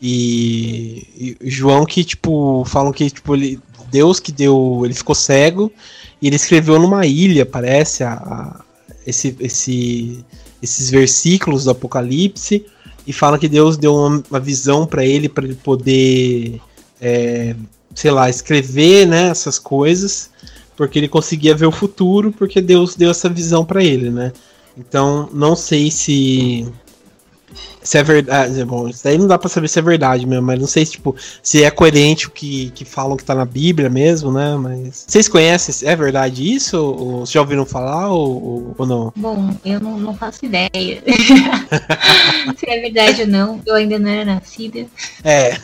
e, 0.00 1.36
e 1.42 1.50
João 1.50 1.84
que, 1.84 2.02
tipo, 2.04 2.64
falam 2.64 2.90
que, 2.90 3.10
tipo, 3.10 3.34
ele, 3.34 3.60
Deus 3.90 4.18
que 4.18 4.32
deu, 4.32 4.80
ele 4.82 4.94
ficou 4.94 5.14
cego, 5.14 5.70
e 6.22 6.26
ele 6.26 6.36
escreveu 6.36 6.80
numa 6.80 7.04
ilha, 7.04 7.44
parece, 7.44 8.02
a, 8.02 8.14
a 8.14 8.64
esse, 9.06 9.36
esse 9.40 10.24
esses 10.62 10.90
versículos 10.90 11.64
do 11.64 11.70
Apocalipse 11.70 12.64
e 13.06 13.12
fala 13.12 13.38
que 13.38 13.48
Deus 13.48 13.76
deu 13.76 13.94
uma, 13.94 14.22
uma 14.30 14.40
visão 14.40 14.86
para 14.86 15.04
ele 15.04 15.28
para 15.28 15.44
ele 15.44 15.54
poder, 15.54 16.60
é, 17.00 17.54
sei 17.94 18.10
lá, 18.10 18.28
escrever 18.28 19.06
né, 19.06 19.28
essas 19.28 19.58
coisas, 19.58 20.30
porque 20.76 20.98
ele 20.98 21.08
conseguia 21.08 21.54
ver 21.54 21.66
o 21.66 21.72
futuro, 21.72 22.32
porque 22.32 22.60
Deus 22.60 22.96
deu 22.96 23.10
essa 23.10 23.28
visão 23.28 23.64
para 23.64 23.82
ele, 23.82 24.10
né? 24.10 24.32
Então, 24.76 25.30
não 25.32 25.56
sei 25.56 25.90
se 25.90 26.66
se 27.86 27.98
é 27.98 28.02
verdade. 28.02 28.64
Bom, 28.64 28.88
isso 28.88 29.04
daí 29.04 29.16
não 29.16 29.28
dá 29.28 29.38
pra 29.38 29.48
saber 29.48 29.68
se 29.68 29.78
é 29.78 29.82
verdade 29.82 30.26
mesmo, 30.26 30.44
mas 30.44 30.58
não 30.58 30.66
sei 30.66 30.84
se, 30.84 30.92
tipo, 30.92 31.14
se 31.42 31.62
é 31.62 31.70
coerente 31.70 32.26
o 32.26 32.30
que, 32.30 32.70
que 32.74 32.84
falam 32.84 33.16
que 33.16 33.24
tá 33.24 33.34
na 33.34 33.44
Bíblia 33.44 33.88
mesmo, 33.88 34.32
né? 34.32 34.56
Mas. 34.56 35.04
Vocês 35.06 35.28
conhecem? 35.28 35.88
É 35.88 35.94
verdade 35.94 36.52
isso? 36.52 36.76
Ou, 36.76 37.18
ou 37.18 37.26
já 37.26 37.40
ouviram 37.40 37.64
falar 37.64 38.10
ou, 38.10 38.74
ou 38.76 38.86
não? 38.86 39.12
Bom, 39.14 39.54
eu 39.64 39.78
não, 39.78 39.98
não 39.98 40.14
faço 40.14 40.44
ideia. 40.44 40.68
se 42.58 42.68
é 42.68 42.80
verdade 42.80 43.22
ou 43.22 43.28
não. 43.28 43.60
Eu 43.64 43.76
ainda 43.76 43.98
não 43.98 44.10
era 44.10 44.24
nascida. 44.24 44.86
É. 45.22 45.56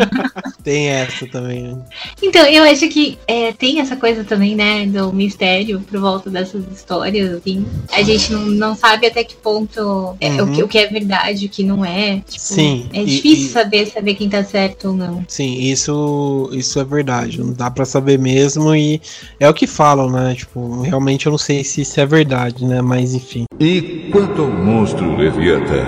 tem 0.64 0.88
essa 0.88 1.26
também. 1.26 1.64
Né? 1.64 1.78
Então, 2.22 2.46
eu 2.46 2.64
acho 2.64 2.88
que 2.88 3.18
é, 3.26 3.52
tem 3.52 3.80
essa 3.80 3.96
coisa 3.96 4.24
também, 4.24 4.56
né? 4.56 4.86
Do 4.86 5.12
mistério 5.12 5.80
por 5.80 6.00
volta 6.00 6.30
dessas 6.30 6.64
histórias, 6.72 7.34
assim. 7.34 7.66
A 7.92 8.02
gente 8.02 8.32
não, 8.32 8.46
não 8.46 8.74
sabe 8.74 9.06
até 9.06 9.22
que 9.22 9.34
ponto 9.36 10.16
é, 10.18 10.30
uhum. 10.30 10.50
o, 10.50 10.54
que, 10.54 10.62
o 10.62 10.68
que 10.68 10.78
é 10.78 10.86
verdade, 10.86 11.46
o 11.46 11.48
que 11.48 11.57
que 11.58 11.64
não 11.64 11.84
é. 11.84 12.22
Tipo, 12.24 12.38
Sim. 12.38 12.86
É 12.92 13.02
difícil 13.02 13.46
e, 13.46 13.48
saber 13.48 13.86
saber 13.86 14.14
quem 14.14 14.28
tá 14.28 14.44
certo 14.44 14.90
ou 14.90 14.94
não. 14.94 15.24
Sim, 15.26 15.58
isso, 15.58 16.48
isso 16.52 16.78
é 16.78 16.84
verdade. 16.84 17.40
Não 17.40 17.52
dá 17.52 17.68
para 17.68 17.84
saber 17.84 18.16
mesmo 18.16 18.72
e 18.76 19.00
é 19.40 19.48
o 19.48 19.52
que 19.52 19.66
falam, 19.66 20.08
né? 20.08 20.36
Tipo, 20.36 20.82
realmente 20.82 21.26
eu 21.26 21.32
não 21.32 21.38
sei 21.38 21.64
se 21.64 21.80
isso 21.80 21.98
é 21.98 22.06
verdade, 22.06 22.64
né? 22.64 22.80
Mas 22.80 23.12
enfim. 23.12 23.44
E 23.58 24.08
quanto 24.12 24.42
ao 24.42 24.48
monstro 24.48 25.16
Leviatã? 25.16 25.84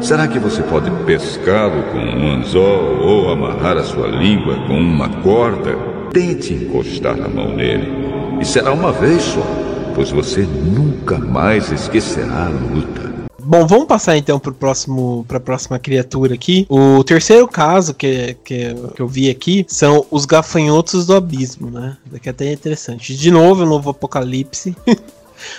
Será 0.00 0.26
que 0.26 0.38
você 0.38 0.62
pode 0.62 0.90
pescá-lo 1.04 1.82
com 1.92 1.98
um 1.98 2.36
anzol 2.36 2.98
ou 3.02 3.28
amarrar 3.28 3.76
a 3.76 3.84
sua 3.84 4.08
língua 4.08 4.56
com 4.66 4.78
uma 4.78 5.10
corda? 5.20 5.76
Tente 6.12 6.54
encostar 6.54 7.20
a 7.20 7.28
mão 7.28 7.54
nele. 7.54 7.92
E 8.40 8.44
será 8.46 8.72
uma 8.72 8.90
vez 8.90 9.22
só, 9.22 9.46
pois 9.94 10.10
você 10.10 10.40
nunca 10.40 11.18
mais 11.18 11.70
esquecerá 11.70 12.46
a 12.46 12.48
luta. 12.48 13.11
Bom, 13.44 13.66
vamos 13.66 13.86
passar 13.86 14.16
então 14.16 14.38
para 14.38 14.52
próximo, 14.52 15.24
para 15.26 15.38
a 15.38 15.40
próxima 15.40 15.78
criatura 15.78 16.34
aqui. 16.34 16.64
O 16.68 17.02
terceiro 17.02 17.48
caso 17.48 17.92
que, 17.92 18.36
que, 18.44 18.74
que 18.94 19.02
eu 19.02 19.08
vi 19.08 19.28
aqui 19.28 19.66
são 19.68 20.06
os 20.10 20.24
gafanhotos 20.24 21.06
do 21.06 21.14
abismo, 21.14 21.68
né? 21.68 21.96
Daqui 22.06 22.28
até 22.28 22.46
é 22.46 22.52
interessante. 22.52 23.16
De 23.16 23.30
novo, 23.32 23.62
o 23.62 23.66
novo 23.66 23.90
Apocalipse, 23.90 24.76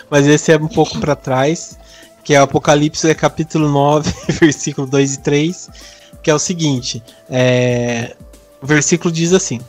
mas 0.10 0.26
esse 0.26 0.52
é 0.52 0.58
um 0.58 0.68
pouco 0.68 0.98
para 1.00 1.16
trás, 1.16 1.78
que 2.24 2.34
é 2.34 2.40
o 2.40 2.44
Apocalipse 2.44 3.10
é 3.10 3.14
capítulo 3.14 3.70
9, 3.70 4.14
versículo 4.40 4.88
2 4.88 5.16
e 5.16 5.20
3, 5.20 5.70
que 6.24 6.32
é 6.32 6.34
o 6.34 6.40
seguinte: 6.40 7.04
é, 7.30 8.16
o 8.62 8.66
versículo 8.66 9.12
diz 9.12 9.34
assim: 9.34 9.60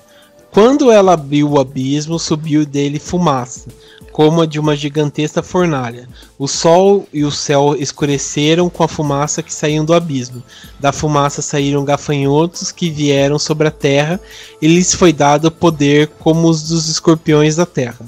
Quando 0.54 0.90
ela 0.90 1.14
abriu 1.14 1.50
o 1.50 1.60
abismo, 1.60 2.16
subiu 2.16 2.64
dele 2.64 3.00
fumaça 3.00 3.66
como 4.12 4.42
a 4.42 4.46
de 4.46 4.60
uma 4.60 4.76
gigantesca 4.76 5.42
fornalha. 5.42 6.08
O 6.38 6.46
sol 6.46 7.08
e 7.12 7.24
o 7.24 7.32
céu 7.32 7.74
escureceram 7.76 8.70
com 8.70 8.84
a 8.84 8.88
fumaça 8.88 9.42
que 9.42 9.52
saíam 9.52 9.84
do 9.84 9.92
abismo. 9.92 10.40
Da 10.78 10.92
fumaça 10.92 11.42
saíram 11.42 11.84
gafanhotos 11.84 12.70
que 12.70 12.88
vieram 12.88 13.40
sobre 13.40 13.66
a 13.66 13.72
terra, 13.72 14.20
e 14.62 14.68
lhes 14.68 14.94
foi 14.94 15.12
dado 15.12 15.50
poder 15.50 16.06
como 16.20 16.48
os 16.48 16.62
dos 16.62 16.88
escorpiões 16.88 17.56
da 17.56 17.66
terra. 17.66 18.06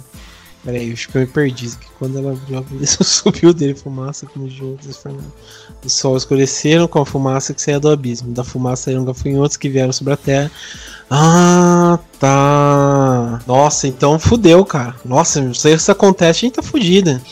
Peraí, 0.64 0.92
acho 0.92 1.08
que 1.08 1.16
eu 1.16 1.22
me 1.22 1.26
perdi. 1.26 1.66
Que 1.70 1.86
quando 1.98 2.18
ela 2.18 2.32
abriu 2.32 2.58
a 2.58 2.60
abismo, 2.60 3.02
subiu 3.06 3.52
dele 3.52 3.74
fumaça 3.74 4.26
como 4.26 4.48
de 4.48 4.62
outras 4.62 4.96
fornalhas. 4.96 5.32
O 5.84 5.88
sol 5.88 6.16
escureceram 6.16 6.86
com 6.86 7.00
a 7.00 7.06
fumaça 7.06 7.52
que 7.52 7.60
saía 7.60 7.80
do 7.80 7.90
abismo. 7.90 8.32
Da 8.32 8.44
fumaça 8.44 8.84
saíram 8.84 9.04
gafanhotos 9.04 9.56
que 9.56 9.68
vieram 9.68 9.92
sobre 9.92 10.12
a 10.12 10.16
terra. 10.16 10.52
Ah, 11.08 11.98
tá. 12.18 13.40
Nossa, 13.46 13.86
então 13.86 14.18
fudeu, 14.18 14.64
cara. 14.64 14.96
Nossa, 15.04 15.54
se 15.54 15.72
isso 15.72 15.92
acontece, 15.92 16.40
a 16.40 16.48
gente 16.48 16.54
tá 16.54 16.62
fudida. 16.62 17.22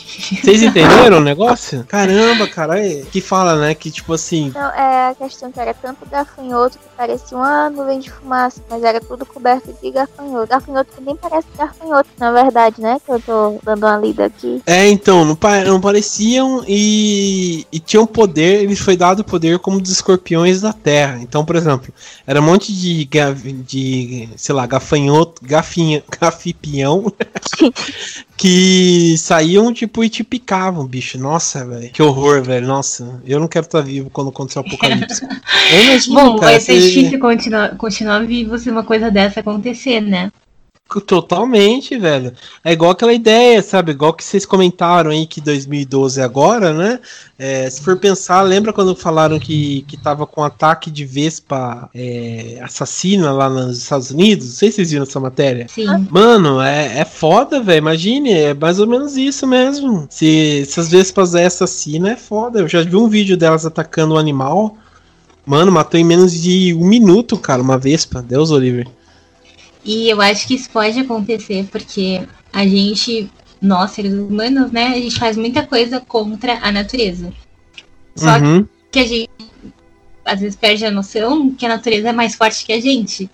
Vocês 0.42 0.62
entenderam 0.62 1.18
o 1.18 1.20
negócio? 1.20 1.84
Caramba, 1.88 2.46
cara. 2.46 2.78
É, 2.78 3.02
que 3.10 3.20
fala, 3.20 3.56
né? 3.58 3.74
Que 3.74 3.90
tipo 3.90 4.12
assim. 4.12 4.52
Não, 4.54 4.70
é 4.70 5.08
a 5.10 5.14
questão 5.16 5.50
que 5.50 5.58
era 5.58 5.74
tanto 5.74 6.06
gafanhoto 6.08 6.78
que 6.78 6.84
parecia 6.96 7.36
uma 7.36 7.68
nuvem 7.68 7.98
de 7.98 8.10
fumaça, 8.10 8.60
mas 8.70 8.82
era 8.84 9.00
tudo 9.00 9.26
coberto 9.26 9.74
de 9.82 9.90
gafanhoto. 9.90 10.46
Gafanhoto 10.48 10.90
que 10.96 11.02
nem 11.02 11.16
parece 11.16 11.48
gafanhoto, 11.58 12.08
na 12.18 12.30
verdade, 12.30 12.80
né? 12.80 12.98
Que 13.04 13.10
eu 13.12 13.20
tô 13.20 13.58
dando 13.64 13.84
uma 13.86 13.96
lida 13.96 14.26
aqui. 14.26 14.62
É, 14.66 14.86
então, 14.88 15.24
não, 15.24 15.34
pa- 15.34 15.64
não 15.64 15.80
pareciam 15.80 16.62
e, 16.68 17.66
e 17.72 17.80
tinham 17.80 18.06
poder, 18.06 18.62
eles 18.62 18.78
foi 18.78 18.96
dado 18.96 19.24
poder 19.24 19.58
como 19.58 19.80
dos 19.80 19.90
escorpiões 19.90 20.60
da 20.60 20.72
terra. 20.72 21.18
Então, 21.20 21.44
por 21.44 21.56
exemplo, 21.56 21.92
era 22.24 22.40
um 22.40 22.44
monte 22.44 22.72
de, 22.72 23.04
de 23.66 24.28
sei 24.36 24.54
lá, 24.54 24.66
gafanhoto, 24.66 25.42
gafinha, 25.44 26.02
gafipião 26.20 27.12
que 28.36 29.16
saíam, 29.18 29.72
tipo, 29.72 30.02
e 30.04 30.08
te 30.08 30.24
picavam, 30.24 30.86
bicho. 30.86 31.18
Nossa, 31.18 31.64
velho. 31.64 31.90
Que 31.90 32.02
horror, 32.02 32.42
velho. 32.42 32.66
Nossa, 32.66 33.20
eu 33.24 33.38
não 33.40 33.48
quero 33.48 33.66
estar 33.66 33.80
vivo 33.80 34.10
quando 34.10 34.28
acontecer 34.30 34.58
o 34.58 34.62
apocalipse. 34.62 35.24
Eu 35.72 35.82
imagino, 35.84 36.14
Bom, 36.14 36.36
cara, 36.38 36.52
vai 36.52 36.60
ser 36.60 36.80
você- 36.80 36.88
difícil 36.90 37.18
continuar, 37.18 37.76
continuar 37.76 38.26
vivo 38.26 38.58
se 38.58 38.68
uma 38.70 38.84
coisa 38.84 39.10
dessa 39.10 39.40
acontecer, 39.40 40.00
né? 40.00 40.30
Totalmente, 41.06 41.98
velho. 41.98 42.32
É 42.62 42.72
igual 42.72 42.90
aquela 42.90 43.12
ideia, 43.12 43.62
sabe? 43.62 43.92
Igual 43.92 44.12
que 44.12 44.22
vocês 44.22 44.44
comentaram 44.44 45.10
aí 45.10 45.26
que 45.26 45.40
2012 45.40 46.20
é 46.20 46.24
agora, 46.24 46.72
né? 46.74 47.00
É, 47.38 47.68
se 47.68 47.80
for 47.80 47.96
pensar, 47.96 48.42
lembra 48.42 48.72
quando 48.72 48.94
falaram 48.94 49.40
que, 49.40 49.82
que 49.88 49.96
tava 49.96 50.26
com 50.26 50.44
ataque 50.44 50.90
de 50.90 51.04
Vespa 51.04 51.88
é, 51.94 52.60
assassina 52.62 53.32
lá 53.32 53.48
nos 53.48 53.78
Estados 53.78 54.10
Unidos? 54.10 54.46
Não 54.46 54.54
sei 54.54 54.70
se 54.70 54.76
vocês 54.76 54.90
viram 54.90 55.04
essa 55.04 55.18
matéria. 55.18 55.66
Sim. 55.68 55.86
Mano, 56.10 56.60
é, 56.60 57.00
é 57.00 57.04
foda, 57.04 57.60
velho. 57.60 57.78
Imagine, 57.78 58.32
é 58.32 58.54
mais 58.54 58.78
ou 58.78 58.86
menos 58.86 59.16
isso 59.16 59.46
mesmo. 59.46 60.06
Se 60.10 60.60
essas 60.60 60.90
Vespas 60.90 61.34
é 61.34 61.46
assassina, 61.46 62.12
é 62.12 62.16
foda. 62.16 62.60
Eu 62.60 62.68
já 62.68 62.82
vi 62.82 62.94
um 62.94 63.08
vídeo 63.08 63.36
delas 63.36 63.66
atacando 63.66 64.14
um 64.14 64.18
animal. 64.18 64.76
Mano, 65.46 65.72
matou 65.72 65.98
em 65.98 66.04
menos 66.04 66.32
de 66.32 66.74
um 66.74 66.86
minuto, 66.86 67.38
cara, 67.38 67.62
uma 67.62 67.78
Vespa. 67.78 68.22
Deus, 68.22 68.50
Oliver. 68.50 68.86
E 69.84 70.08
eu 70.08 70.20
acho 70.20 70.46
que 70.46 70.54
isso 70.54 70.70
pode 70.70 70.98
acontecer 70.98 71.66
porque 71.70 72.22
a 72.52 72.66
gente, 72.66 73.30
nós 73.60 73.90
seres 73.90 74.12
humanos, 74.14 74.70
né, 74.72 74.88
a 74.88 75.00
gente 75.00 75.18
faz 75.18 75.36
muita 75.36 75.66
coisa 75.66 76.00
contra 76.00 76.58
a 76.62 76.72
natureza. 76.72 77.32
Só 78.16 78.38
Uhum. 78.38 78.66
que 78.90 78.98
a 79.00 79.06
gente 79.06 79.30
às 80.24 80.40
vezes 80.40 80.56
perde 80.56 80.86
a 80.86 80.90
noção 80.90 81.50
que 81.50 81.66
a 81.66 81.68
natureza 81.68 82.08
é 82.08 82.12
mais 82.12 82.34
forte 82.34 82.64
que 82.64 82.72
a 82.72 82.80
gente. 82.80 83.28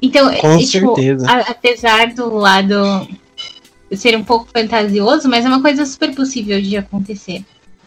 Então, 0.00 0.34
Com 0.36 0.58
e, 0.58 0.66
tipo, 0.66 0.94
certeza. 0.96 1.30
a- 1.30 1.50
apesar 1.50 2.14
do 2.14 2.34
lado 2.34 3.06
ser 3.92 4.16
um 4.16 4.24
pouco 4.24 4.48
fantasioso, 4.50 5.28
mas 5.28 5.44
é 5.44 5.48
uma 5.48 5.60
coisa 5.60 5.84
super 5.84 6.14
possível 6.14 6.60
de 6.62 6.76
acontecer. 6.76 7.44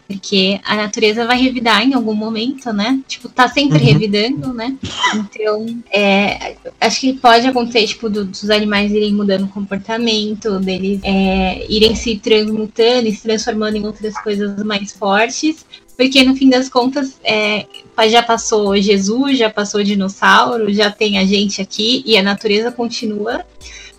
Porque 0.07 0.59
a 0.63 0.75
natureza 0.75 1.25
vai 1.25 1.41
revidar 1.41 1.81
em 1.81 1.93
algum 1.95 2.13
momento, 2.13 2.71
né? 2.71 2.99
Tipo, 3.07 3.27
tá 3.27 3.47
sempre 3.49 3.79
Uhum. 3.79 3.85
revidando, 3.85 4.53
né? 4.53 4.75
Então, 5.15 5.65
é, 5.91 6.55
acho 6.79 6.99
que 7.01 7.13
pode 7.13 7.47
acontecer, 7.47 7.87
tipo, 7.87 8.07
do- 8.07 8.23
dos 8.25 8.49
animais 8.51 8.91
irem 8.91 9.13
mudando 9.13 9.45
o 9.45 9.49
comportamento, 9.49 10.59
deles 10.59 10.99
é, 11.03 11.65
irem 11.67 11.95
se 11.95 12.17
transmutando 12.17 13.07
e 13.07 13.15
se 13.15 13.23
transformando 13.23 13.77
em 13.77 13.85
outras 13.85 14.13
coisas 14.21 14.61
mais 14.63 14.91
fortes. 14.91 15.65
Porque 15.97 16.23
no 16.23 16.35
fim 16.35 16.49
das 16.49 16.69
contas, 16.69 17.19
é, 17.23 17.65
já 18.09 18.21
passou 18.21 18.77
Jesus, 18.77 19.37
já 19.39 19.49
passou 19.49 19.81
dinossauro, 19.83 20.71
já 20.71 20.91
tem 20.91 21.17
a 21.17 21.25
gente 21.25 21.61
aqui 21.61 22.03
e 22.05 22.15
a 22.17 22.21
natureza 22.21 22.71
continua 22.71 23.43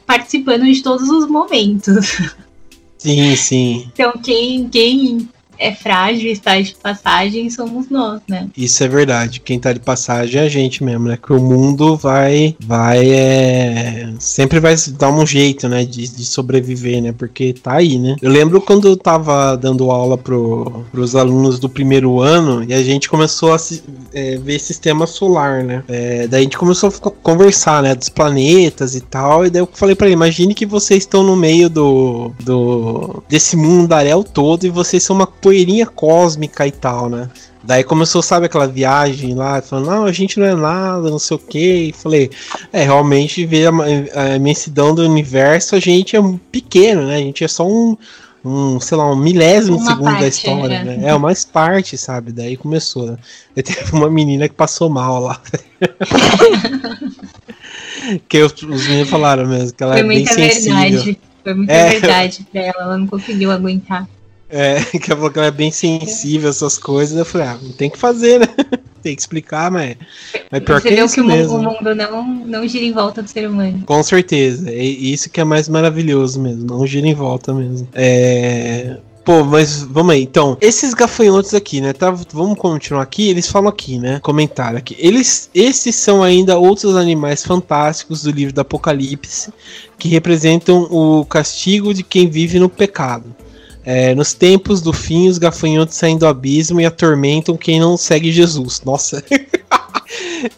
participando 0.07 0.65
de 0.67 0.83
todos 0.83 1.09
os 1.09 1.29
momentos. 1.29 2.17
Sim, 2.99 3.35
sim. 3.37 3.89
Então, 3.93 4.13
quem, 4.23 4.69
quem 4.69 5.29
é 5.59 5.75
frágil 5.75 6.31
está 6.31 6.61
de 6.61 6.75
passagem 6.75 7.51
somos 7.51 7.89
nós, 7.89 8.21
né? 8.29 8.49
Isso 8.57 8.83
é 8.85 8.89
verdade. 8.89 9.41
Quem 9.41 9.59
tá 9.59 9.73
de 9.73 9.81
passagem 9.81 10.41
é 10.41 10.45
a 10.45 10.49
gente 10.49 10.85
mesmo, 10.85 11.09
né? 11.09 11.17
Que 11.17 11.33
o 11.33 11.41
mundo 11.41 11.97
vai. 11.97 12.57
Vai. 12.61 13.11
É... 13.11 14.13
Sempre 14.19 14.61
vai 14.61 14.75
dar 14.99 15.11
um 15.11 15.27
jeito, 15.27 15.69
né? 15.69 15.85
De, 15.85 16.09
de 16.09 16.25
sobreviver, 16.25 17.03
né? 17.03 17.13
Porque 17.13 17.53
tá 17.53 17.75
aí, 17.75 17.99
né? 17.99 18.17
Eu 18.21 18.31
lembro 18.31 18.61
quando 18.61 18.89
eu 18.89 18.97
tava 18.97 19.57
dando 19.57 19.91
aula 19.91 20.19
pro, 20.19 20.85
pros 20.93 21.15
alunos 21.15 21.59
do 21.59 21.69
primeiro 21.69 22.21
ano 22.21 22.65
e 22.65 22.75
a 22.75 22.83
gente 22.83 23.09
começou 23.09 23.55
a 23.55 23.57
é, 24.13 24.37
ver 24.37 24.59
sistema 24.59 25.07
solar, 25.07 25.63
né? 25.65 25.83
É, 25.89 26.27
daí 26.27 26.41
a 26.41 26.45
gente 26.45 26.59
começou 26.59 26.89
a 26.89 27.11
conversar, 27.11 27.83
né? 27.83 27.95
Dos 27.95 28.09
planetas 28.09 28.95
e 28.95 29.01
tal. 29.01 29.47
E 29.47 29.51
daí 29.51 29.63
eu 29.63 29.69
falei 29.73 29.95
pra 29.95 30.07
ele: 30.07 30.15
imagine 30.15 30.55
que 30.55 30.67
vocês 30.67 31.03
estão 31.03 31.23
no 31.23 31.37
meio 31.37 31.69
do. 31.69 32.33
do 32.43 33.23
desse 33.29 33.57
mundaréu 33.57 34.23
todo 34.23 34.65
e 34.65 34.71
vocês 34.71 35.03
são 35.03 35.17
uma 35.17 35.27
poeirinha 35.47 35.87
cósmica 35.87 36.67
e 36.67 36.73
tal, 36.73 37.09
né? 37.09 37.31
Daí 37.63 37.85
começou, 37.85 38.21
sabe, 38.21 38.47
aquela 38.47 38.67
viagem 38.67 39.33
lá, 39.33 39.63
falando, 39.63 39.87
não, 39.87 40.05
a 40.05 40.11
gente 40.11 40.41
não 40.41 40.47
é 40.47 40.57
nada, 40.57 41.09
não 41.09 41.21
sei 41.21 41.37
o 41.37 41.39
que. 41.39 41.89
E 41.89 41.93
falei, 41.93 42.33
é, 42.73 42.83
realmente, 42.83 43.47
ver 43.47 43.69
a, 43.69 44.23
a 44.23 44.35
imensidão 44.35 44.93
do 44.93 45.03
universo, 45.03 45.77
a 45.77 45.79
gente 45.79 46.17
é 46.17 46.21
pequeno, 46.51 47.07
né? 47.07 47.15
A 47.15 47.19
gente 47.19 47.45
é 47.45 47.49
só 47.49 47.65
um, 47.65 47.97
um 48.45 48.81
sei 48.81 48.99
lá, 48.99 49.09
um 49.09 49.15
milésimo 49.15 49.77
Uma 49.77 49.87
segundo 49.87 50.07
da 50.07 50.11
parte, 50.19 50.29
história, 50.31 50.83
né? 50.83 50.97
né? 50.97 51.11
É, 51.11 51.17
mais 51.17 51.45
parte, 51.45 51.97
sabe? 51.97 52.33
Daí 52.33 52.57
começou, 52.57 53.07
né? 53.07 53.17
Daí 53.55 53.63
teve 53.63 53.93
uma 53.93 54.11
menina 54.11 54.49
que 54.49 54.55
passou 54.57 54.91
mal 54.91 55.23
lá. 55.23 55.41
que 58.29 58.43
os, 58.43 58.53
os 58.53 58.89
meninos 58.89 59.11
falaram 59.11 59.47
mesmo, 59.47 59.73
que 59.77 59.83
ela 59.85 59.93
Foi 59.93 60.01
é 60.01 60.05
bem 60.09 60.19
muita 60.19 60.35
sensível. 60.35 60.77
verdade. 60.81 61.19
Foi 61.45 61.55
muita 61.55 61.73
É. 61.73 61.89
verdade 61.91 62.47
pra 62.51 62.61
ela, 62.63 62.75
ela 62.81 62.99
não 62.99 63.07
conseguiu 63.07 63.53
aguentar. 63.53 64.09
É, 64.49 64.81
que 64.93 64.99
que 64.99 65.13
ela 65.13 65.47
é 65.47 65.51
bem 65.51 65.71
sensível 65.71 66.49
a 66.49 66.51
essas 66.51 66.79
coisas. 66.79 67.17
Eu 67.17 67.25
falei, 67.25 67.49
ah, 67.49 67.59
tem 67.77 67.91
que 67.91 67.99
fazer, 67.99 68.41
né? 68.41 68.47
tem 69.03 69.15
que 69.15 69.21
explicar, 69.21 69.71
mas, 69.71 69.97
mas 70.51 70.63
pior 70.63 70.81
Você 70.81 70.89
que 70.89 70.95
é 70.95 71.05
isso 71.05 71.15
que 71.15 71.21
o 71.21 71.25
mesmo. 71.25 71.57
o 71.57 71.63
mundo 71.63 71.95
não, 71.95 72.25
não 72.25 72.67
gira 72.67 72.85
em 72.85 72.93
volta 72.93 73.23
do 73.23 73.29
ser 73.29 73.49
humano. 73.49 73.83
Com 73.87 74.03
certeza. 74.03 74.71
É 74.71 74.85
isso 74.85 75.31
que 75.31 75.41
é 75.41 75.45
mais 75.45 75.69
maravilhoso 75.69 76.41
mesmo. 76.41 76.65
Não 76.65 76.87
gira 76.87 77.07
em 77.07 77.15
volta 77.15 77.53
mesmo. 77.53 77.89
É. 77.95 78.97
Pô, 79.25 79.43
mas 79.43 79.83
vamos 79.83 80.15
aí. 80.15 80.23
Então, 80.23 80.57
esses 80.61 80.95
gafanhotos 80.95 81.53
aqui, 81.53 81.81
né? 81.81 81.93
Tá, 81.93 82.13
vamos 82.33 82.57
continuar 82.57 83.03
aqui. 83.03 83.29
Eles 83.29 83.49
falam 83.49 83.69
aqui, 83.69 83.99
né? 83.99 84.21
Comentário 84.21 84.79
aqui. 84.79 84.97
Eles, 85.01 85.51
esses 85.53 85.97
são 85.97 86.23
ainda 86.23 86.57
outros 86.57 86.95
animais 86.95 87.45
fantásticos 87.45 88.23
do 88.23 88.31
livro 88.31 88.55
do 88.55 88.61
Apocalipse 88.61 89.53
que 89.99 90.09
representam 90.09 90.87
o 90.93 91.25
castigo 91.25 91.93
de 91.93 92.05
quem 92.05 92.31
vive 92.31 92.61
no 92.61 92.69
pecado. 92.69 93.35
É, 93.87 94.15
nos 94.17 94.35
tempos 94.35 94.83
do 94.83 94.93
fim, 94.93 95.29
os 95.29 95.39
gafanhotos 95.39 95.95
saem 95.95 96.19
do 96.19 96.27
abismo 96.27 96.81
e 96.81 96.85
atormentam 96.85 97.57
quem 97.57 97.79
não 97.79 97.97
segue 97.97 98.33
Jesus. 98.33 98.83
Nossa. 98.85 99.23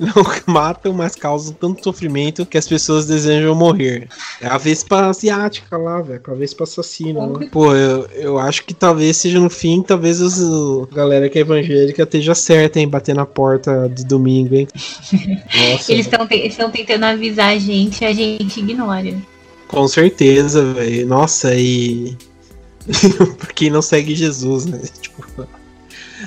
não 0.00 0.12
matam, 0.46 0.92
mas 0.92 1.14
causam 1.14 1.52
tanto 1.52 1.84
sofrimento 1.84 2.46
que 2.46 2.56
as 2.58 2.66
pessoas 2.66 3.06
desejam 3.06 3.54
morrer. 3.54 4.08
É 4.40 4.46
a 4.46 4.56
Vespa 4.58 5.06
asiática 5.06 5.76
lá, 5.76 6.00
velho. 6.00 6.20
A 6.26 6.34
Vespa 6.34 6.64
assassina. 6.64 7.26
Né? 7.26 7.48
Pô, 7.52 7.74
eu, 7.74 8.06
eu 8.14 8.38
acho 8.38 8.64
que 8.64 8.72
talvez 8.74 9.16
seja 9.18 9.38
no 9.38 9.50
fim, 9.50 9.82
talvez 9.82 10.20
os, 10.20 10.38
o- 10.40 10.88
a 10.90 10.94
galera 10.94 11.28
que 11.28 11.38
é 11.38 11.42
evangélica 11.42 12.02
esteja 12.04 12.34
certa 12.34 12.80
em 12.80 12.88
bater 12.88 13.14
na 13.14 13.26
porta 13.26 13.90
de 13.94 14.04
domingo, 14.06 14.54
hein? 14.54 14.68
Nossa, 15.72 15.92
Eles 15.92 16.06
estão 16.06 16.70
tentando 16.70 17.04
avisar 17.04 17.50
a 17.50 17.58
gente 17.58 18.02
e 18.02 18.06
a 18.06 18.12
gente 18.12 18.60
ignora. 18.60 19.14
com 19.68 19.86
certeza, 19.86 20.72
velho. 20.72 21.06
Nossa, 21.06 21.54
e. 21.54 22.16
Quem 23.54 23.70
não 23.70 23.82
segue 23.82 24.14
Jesus, 24.14 24.66
né? 24.66 24.80
Tipo, 25.00 25.46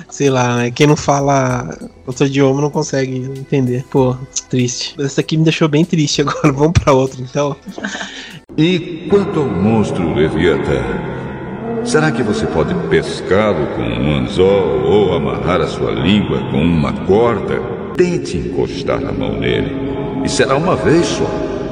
sei 0.08 0.30
lá, 0.30 0.56
né? 0.56 0.70
Quem 0.70 0.86
não 0.86 0.96
fala 0.96 1.76
outro 2.06 2.26
idioma 2.26 2.60
não 2.60 2.70
consegue 2.70 3.16
entender. 3.36 3.84
Pô, 3.90 4.16
triste. 4.48 4.94
Essa 4.98 5.20
aqui 5.20 5.36
me 5.36 5.44
deixou 5.44 5.68
bem 5.68 5.84
triste 5.84 6.22
agora. 6.22 6.50
Vamos 6.52 6.72
pra 6.72 6.92
outra, 6.92 7.20
então. 7.20 7.56
E 8.56 9.06
quanto 9.08 9.40
ao 9.40 9.46
monstro 9.46 10.14
Leviatã? 10.14 10.82
Será 11.84 12.12
que 12.12 12.22
você 12.22 12.46
pode 12.46 12.72
pescá-lo 12.88 13.66
com 13.74 13.82
um 13.82 14.18
anzol 14.18 14.82
ou 14.84 15.14
amarrar 15.14 15.60
a 15.60 15.66
sua 15.66 15.90
língua 15.90 16.38
com 16.50 16.62
uma 16.62 16.92
corda? 17.06 17.60
Tente 17.96 18.36
encostar 18.36 19.04
a 19.04 19.12
mão 19.12 19.38
nele. 19.38 19.72
E 20.24 20.28
será 20.28 20.56
uma 20.56 20.76
vez 20.76 21.04
só, 21.06 21.28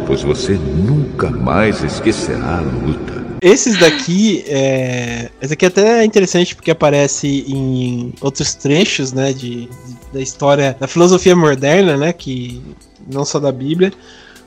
pois 0.06 0.22
você 0.22 0.54
nunca 0.54 1.30
mais 1.30 1.84
esquecerá 1.84 2.58
a 2.58 2.60
luta. 2.60 3.19
Esses 3.42 3.78
daqui, 3.78 4.44
é... 4.46 5.30
esse 5.40 5.54
aqui 5.54 5.64
até 5.66 6.00
é 6.00 6.04
interessante 6.04 6.54
porque 6.54 6.70
aparece 6.70 7.44
em 7.48 8.12
outros 8.20 8.54
trechos, 8.54 9.12
né, 9.12 9.32
de, 9.32 9.66
de- 9.66 9.68
da 10.12 10.20
história, 10.20 10.76
da 10.78 10.86
filosofia 10.86 11.34
moderna, 11.34 11.96
né, 11.96 12.12
que 12.12 12.60
não 13.10 13.24
só 13.24 13.38
da 13.40 13.50
Bíblia, 13.50 13.92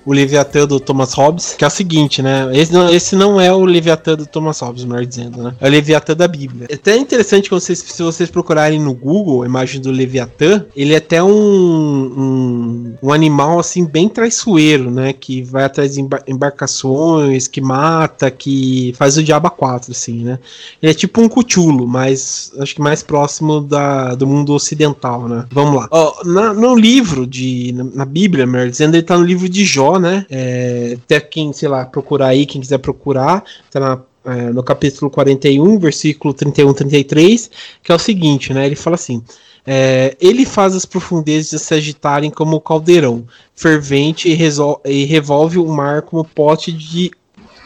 o 0.06 0.14
Leviatã 0.14 0.66
do 0.66 0.80
Thomas 0.80 1.14
Hobbes, 1.14 1.56
que 1.58 1.64
é 1.64 1.68
o 1.68 1.72
seguinte, 1.72 2.22
né? 2.22 2.50
Esse 2.54 2.74
não, 2.74 2.90
esse 2.90 3.16
não 3.16 3.40
é 3.40 3.52
o 3.54 3.66
Leviatã 3.66 4.16
do 4.16 4.26
Thomas 4.26 4.60
Hobbes, 4.60 4.84
melhor 4.84 5.06
dizendo, 5.06 5.42
né? 5.44 5.56
É 5.60 5.68
o 5.68 5.72
Leviatã 5.72 6.16
da 6.16 6.28
Bíblia. 6.28 6.68
É 6.70 6.76
até 6.76 6.98
interessante 6.98 7.46
que 7.46 7.56
vocês, 7.56 7.80
se 7.80 8.04
vocês 8.04 8.30
procurarem 8.30 8.80
no 8.80 8.94
Google 8.94 9.44
a 9.44 9.46
imagem 9.46 9.80
do 9.80 9.92
Leviatã, 9.92 10.66
ele 10.76 10.94
é 10.94 10.98
até 10.98 11.24
um, 11.24 11.30
um, 11.32 12.94
um 13.02 13.14
animal, 13.14 13.60
assim, 13.60 13.86
bem 13.86 14.10
traiçoeiro, 14.10 14.92
né? 14.92 15.14
Que 15.14 15.42
vai 15.42 15.64
atrás 15.64 15.94
de 15.94 16.02
embar 16.02 16.24
embarcações, 16.28 17.48
que 17.48 17.62
mata, 17.62 18.30
que 18.30 18.94
faz 18.98 19.18
o 19.18 19.24
diabo 19.24 19.50
4, 19.50 19.92
assim, 19.92 20.24
né? 20.24 20.40
Ele 20.82 20.92
é 20.92 20.96
tipo 20.96 21.22
um 21.22 21.30
cuchulo, 21.30 21.88
mas 21.88 22.52
acho 22.60 22.76
que 22.76 22.82
mais 22.82 23.04
próximo 23.04 23.62
da, 23.62 24.16
do 24.16 24.28
mundo 24.28 24.54
ocidental, 24.54 25.28
né? 25.28 25.46
Vamos 25.52 25.76
lá. 25.76 25.88
Ó, 25.92 26.24
na, 26.26 26.54
no 26.54 26.76
livro 26.76 27.26
de. 27.26 27.74
Na, 27.74 27.84
na 27.84 28.06
Bíblia, 28.06 28.46
melhor 28.46 28.70
dizendo, 28.70 28.96
ele 28.96 29.04
tá 29.04 29.18
no 29.18 29.24
livro 29.24 29.48
de 29.48 29.64
Jó, 29.64 29.93
né? 30.00 30.26
É, 30.30 30.98
até 31.04 31.20
quem, 31.20 31.54
sei 31.54 31.70
lá, 31.70 31.86
procurar 31.86 32.28
aí, 32.28 32.46
quem 32.46 32.62
quiser 32.62 32.80
procurar, 32.80 33.44
tá 33.72 33.80
na 33.80 34.02
é, 34.26 34.54
no 34.54 34.64
capítulo 34.64 35.12
41, 35.12 35.78
versículo 35.80 36.34
31 36.34 36.74
33, 36.74 37.52
que 37.84 37.92
é 37.92 37.96
o 37.96 38.00
seguinte, 38.00 38.54
né? 38.54 38.66
Ele 38.66 38.76
fala 38.76 38.96
assim: 38.96 39.22
é, 39.66 40.16
ele 40.20 40.46
faz 40.46 40.76
as 40.76 40.86
profundezas 40.86 41.62
se 41.62 41.74
agitarem 41.74 42.30
como 42.30 42.62
caldeirão, 42.62 43.26
fervente 43.56 44.30
e, 44.30 44.38
e 44.86 45.06
revolve 45.06 45.58
o 45.58 45.68
mar 45.68 46.04
como 46.04 46.24
pote 46.24 46.72
de 46.72 47.12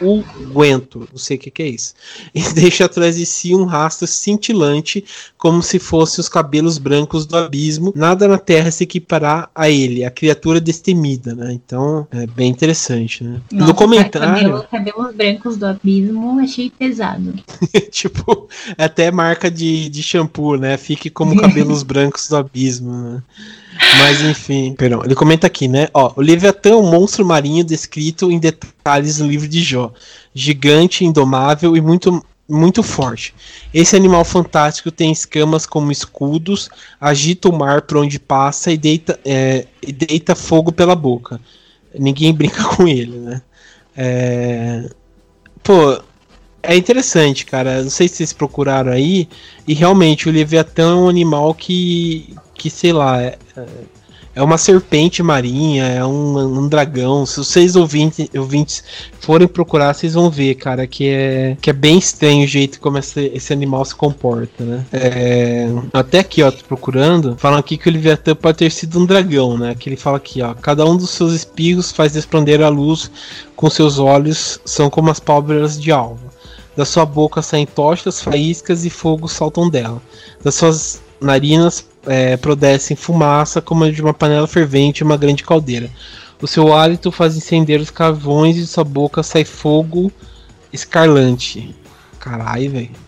o 0.02 0.24
Guento, 0.54 1.08
não 1.12 1.18
sei 1.18 1.38
o 1.38 1.40
que, 1.40 1.52
que, 1.52 1.64
é 1.64 1.68
isso, 1.68 1.94
e 2.34 2.42
deixa 2.54 2.86
atrás 2.86 3.16
de 3.16 3.26
si 3.26 3.54
um 3.56 3.66
rastro 3.66 4.08
cintilante, 4.08 5.04
como 5.38 5.62
se 5.62 5.80
fossem 5.80 6.22
os 6.22 6.30
cabelos 6.30 6.78
brancos 6.78 7.26
do 7.26 7.38
abismo. 7.38 7.94
Nada 7.96 8.28
na 8.28 8.38
terra 8.38 8.72
se 8.72 8.84
equipará 8.84 9.50
a 9.54 9.70
ele, 9.70 10.04
a 10.04 10.12
criatura 10.12 10.60
destemida, 10.60 11.36
né? 11.36 11.54
Então 11.54 12.08
é 12.12 12.26
bem 12.28 12.50
interessante, 12.50 13.24
né? 13.24 13.42
Nossa, 13.52 13.66
no 13.68 13.74
comentário. 13.74 14.28
Cabelo, 14.28 14.68
cabelos 14.70 15.16
brancos 15.16 15.58
do 15.58 15.66
abismo, 15.66 16.40
achei 16.40 16.70
pesado. 16.70 17.34
tipo, 17.92 18.48
até 18.78 19.12
marca 19.12 19.50
de, 19.50 19.90
de 19.90 20.04
shampoo, 20.04 20.58
né? 20.58 20.78
Fique 20.78 21.10
como 21.10 21.36
cabelos 21.40 21.84
brancos 21.84 22.28
do 22.28 22.38
abismo, 22.38 22.92
né? 22.92 23.24
Mas 24.00 24.22
enfim, 24.22 24.74
perdão, 24.74 25.04
ele 25.04 25.16
comenta 25.16 25.48
aqui, 25.48 25.68
né? 25.68 25.88
Ó, 25.94 26.14
o 26.16 26.22
Leviatã 26.22 26.70
é 26.70 26.76
um 26.76 26.90
monstro 26.90 27.26
marinho 27.26 27.64
descrito 27.64 28.32
em 28.32 28.40
detalhes 28.40 29.20
no 29.20 29.28
livro 29.28 29.48
de 29.48 29.62
Jó. 29.62 29.92
Gigante, 30.34 31.04
indomável 31.04 31.76
e 31.76 31.82
muito, 31.82 32.24
muito 32.48 32.84
forte. 32.84 33.34
Esse 33.74 33.96
animal 33.96 34.24
fantástico 34.24 34.92
tem 34.92 35.12
escamas 35.12 35.66
como 35.66 35.92
escudos, 35.92 36.70
agita 37.02 37.50
o 37.50 37.58
mar 37.58 37.82
por 37.82 37.98
onde 37.98 38.20
passa 38.20 38.72
e 38.72 38.78
deita, 38.78 39.20
é, 39.26 39.66
e 39.82 39.92
deita 39.92 40.36
fogo 40.36 40.72
pela 40.72 40.96
boca. 40.96 41.40
Ninguém 41.98 42.32
brinca 42.36 42.64
com 42.64 42.88
ele, 42.88 43.18
né? 43.18 43.42
É... 43.96 44.90
Pô, 45.64 46.00
é 46.62 46.76
interessante, 46.76 47.46
cara. 47.46 47.82
Não 47.82 47.90
sei 47.90 48.08
se 48.08 48.18
vocês 48.18 48.34
procuraram 48.34 48.92
aí. 48.92 49.28
E 49.68 49.74
realmente, 49.74 50.30
o 50.30 50.32
Leviatã 50.32 50.92
é 50.92 50.96
um 50.96 51.10
animal 51.10 51.54
que, 51.54 52.36
que 52.68 52.70
sei 52.70 52.92
lá, 52.92 53.22
é, 53.22 53.38
é 54.36 54.42
uma 54.42 54.58
serpente 54.58 55.24
marinha, 55.24 55.86
é 55.86 56.06
um, 56.06 56.60
um 56.60 56.68
dragão. 56.68 57.26
Se 57.26 57.38
vocês 57.38 57.76
ouvintes, 57.76 58.30
ouvintes 58.36 58.84
forem 59.20 59.48
procurar, 59.48 59.94
vocês 59.94 60.14
vão 60.14 60.30
ver, 60.30 60.56
cara, 60.56 60.86
que 60.86 61.10
é, 61.10 61.58
que 61.62 61.70
é 61.70 61.74
bem 61.74 61.98
estranho 61.98 62.44
o 62.44 62.48
jeito 62.48 62.80
como 62.80 62.98
esse, 62.98 63.32
esse 63.34 63.52
animal 63.52 63.84
se 63.84 63.96
comporta, 63.96 64.64
né? 64.64 64.86
É, 64.92 65.68
até 65.94 66.20
aqui, 66.20 66.44
ó, 66.44 66.52
tô 66.52 66.64
procurando, 66.66 67.36
falam 67.38 67.58
aqui 67.58 67.78
que 67.78 67.90
o 67.90 67.92
Leviatã 67.92 68.36
pode 68.36 68.60
ter 68.60 68.72
sido 68.72 69.00
um 69.00 69.06
dragão, 69.06 69.58
né? 69.58 69.74
Que 69.74 69.90
ele 69.90 69.98
fala 69.98 70.18
aqui, 70.18 70.42
ó, 70.42 70.54
cada 70.54 70.86
um 70.86 70.96
dos 70.96 71.10
seus 71.10 71.34
espirros 71.34 71.92
faz 71.92 72.14
resplandecer 72.14 72.62
a 72.62 72.70
luz 72.70 73.10
com 73.56 73.70
seus 73.70 73.98
olhos, 73.98 74.60
são 74.66 74.90
como 74.90 75.10
as 75.10 75.20
pálpebras 75.20 75.80
de 75.80 75.92
alva. 75.92 76.28
Da 76.76 76.86
sua 76.86 77.06
boca 77.06 77.42
saem 77.42 77.66
tochas, 77.66 78.22
faíscas 78.22 78.86
e 78.86 78.90
fogo 78.92 79.28
saltam 79.28 79.68
dela. 79.68 80.00
Das 80.44 80.54
suas 80.54 81.02
narinas 81.20 81.84
é, 82.08 82.38
produzem 82.38 82.98
fumaça 82.98 83.62
como 83.62 83.92
de 83.92 84.02
uma 84.02 84.14
panela 84.14 84.48
fervente 84.48 85.04
uma 85.04 85.18
grande 85.18 85.44
caldeira. 85.44 85.90
O 86.42 86.48
seu 86.48 86.74
hálito 86.74 87.12
faz 87.12 87.36
incender 87.36 87.80
os 87.80 87.90
carvões 87.90 88.58
e 88.58 88.68
sua 88.68 88.84
boca 88.84 89.24
sai 89.24 89.44
fogo 89.44 90.12
escarlante. 90.72 91.76
Caralho, 92.20 92.72
velho 92.72 93.07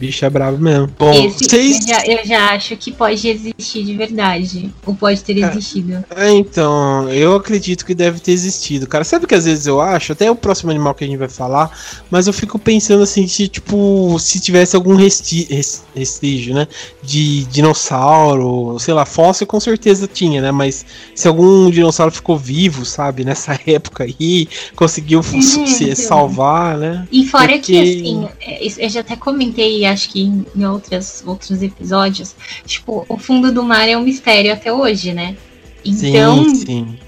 bicho 0.00 0.24
é 0.24 0.30
bravo 0.30 0.58
mesmo. 0.58 0.88
Bom, 0.98 1.12
Esse, 1.12 1.44
vocês... 1.44 1.80
eu, 1.80 1.86
já, 1.86 2.06
eu, 2.06 2.26
já, 2.26 2.50
acho 2.52 2.74
que 2.76 2.90
pode 2.90 3.28
existir 3.28 3.84
de 3.84 3.94
verdade. 3.94 4.70
Ou 4.86 4.94
pode 4.94 5.22
ter 5.22 5.38
é, 5.38 5.50
existido. 5.50 6.02
É, 6.16 6.30
então, 6.30 7.08
eu 7.10 7.34
acredito 7.34 7.84
que 7.84 7.94
deve 7.94 8.18
ter 8.18 8.32
existido. 8.32 8.86
Cara, 8.86 9.04
sabe 9.04 9.26
que 9.26 9.34
às 9.34 9.44
vezes 9.44 9.66
eu 9.66 9.78
acho, 9.78 10.12
até 10.12 10.30
o 10.30 10.34
próximo 10.34 10.70
animal 10.70 10.94
que 10.94 11.04
a 11.04 11.06
gente 11.06 11.18
vai 11.18 11.28
falar, 11.28 11.70
mas 12.10 12.26
eu 12.26 12.32
fico 12.32 12.58
pensando 12.58 13.02
assim, 13.02 13.26
se, 13.26 13.46
tipo, 13.46 14.18
se 14.18 14.40
tivesse 14.40 14.74
algum 14.74 14.94
resti 14.94 15.46
vestígio, 15.94 16.54
né? 16.54 16.66
De 17.02 17.44
dinossauro, 17.44 18.78
sei 18.78 18.94
lá, 18.94 19.04
fóssil 19.04 19.46
com 19.46 19.60
certeza 19.60 20.08
tinha, 20.08 20.40
né? 20.40 20.50
Mas 20.50 20.86
se 21.14 21.28
algum 21.28 21.70
dinossauro 21.70 22.10
ficou 22.10 22.38
vivo, 22.38 22.86
sabe, 22.86 23.22
nessa 23.22 23.58
época 23.66 24.04
aí, 24.04 24.48
conseguiu 24.74 25.20
é, 25.20 25.40
se 25.42 25.84
então. 25.84 25.94
salvar, 25.94 26.78
né? 26.78 27.06
E 27.12 27.26
fora 27.26 27.52
Porque... 27.52 27.72
que, 27.72 27.80
assim, 27.80 28.28
é, 28.40 28.66
eu 28.86 28.88
já 28.88 29.00
até 29.00 29.16
comentei 29.16 29.89
acho 29.90 30.10
que 30.10 30.22
em 30.22 30.66
outras, 30.66 31.22
outros 31.26 31.62
episódios, 31.62 32.34
tipo, 32.64 33.04
o 33.08 33.18
fundo 33.18 33.52
do 33.52 33.62
mar 33.62 33.88
é 33.88 33.96
um 33.96 34.02
mistério 34.02 34.52
até 34.52 34.72
hoje, 34.72 35.12
né? 35.12 35.36
Então, 35.84 36.44
sim, 36.48 36.66
sim. 36.66 36.98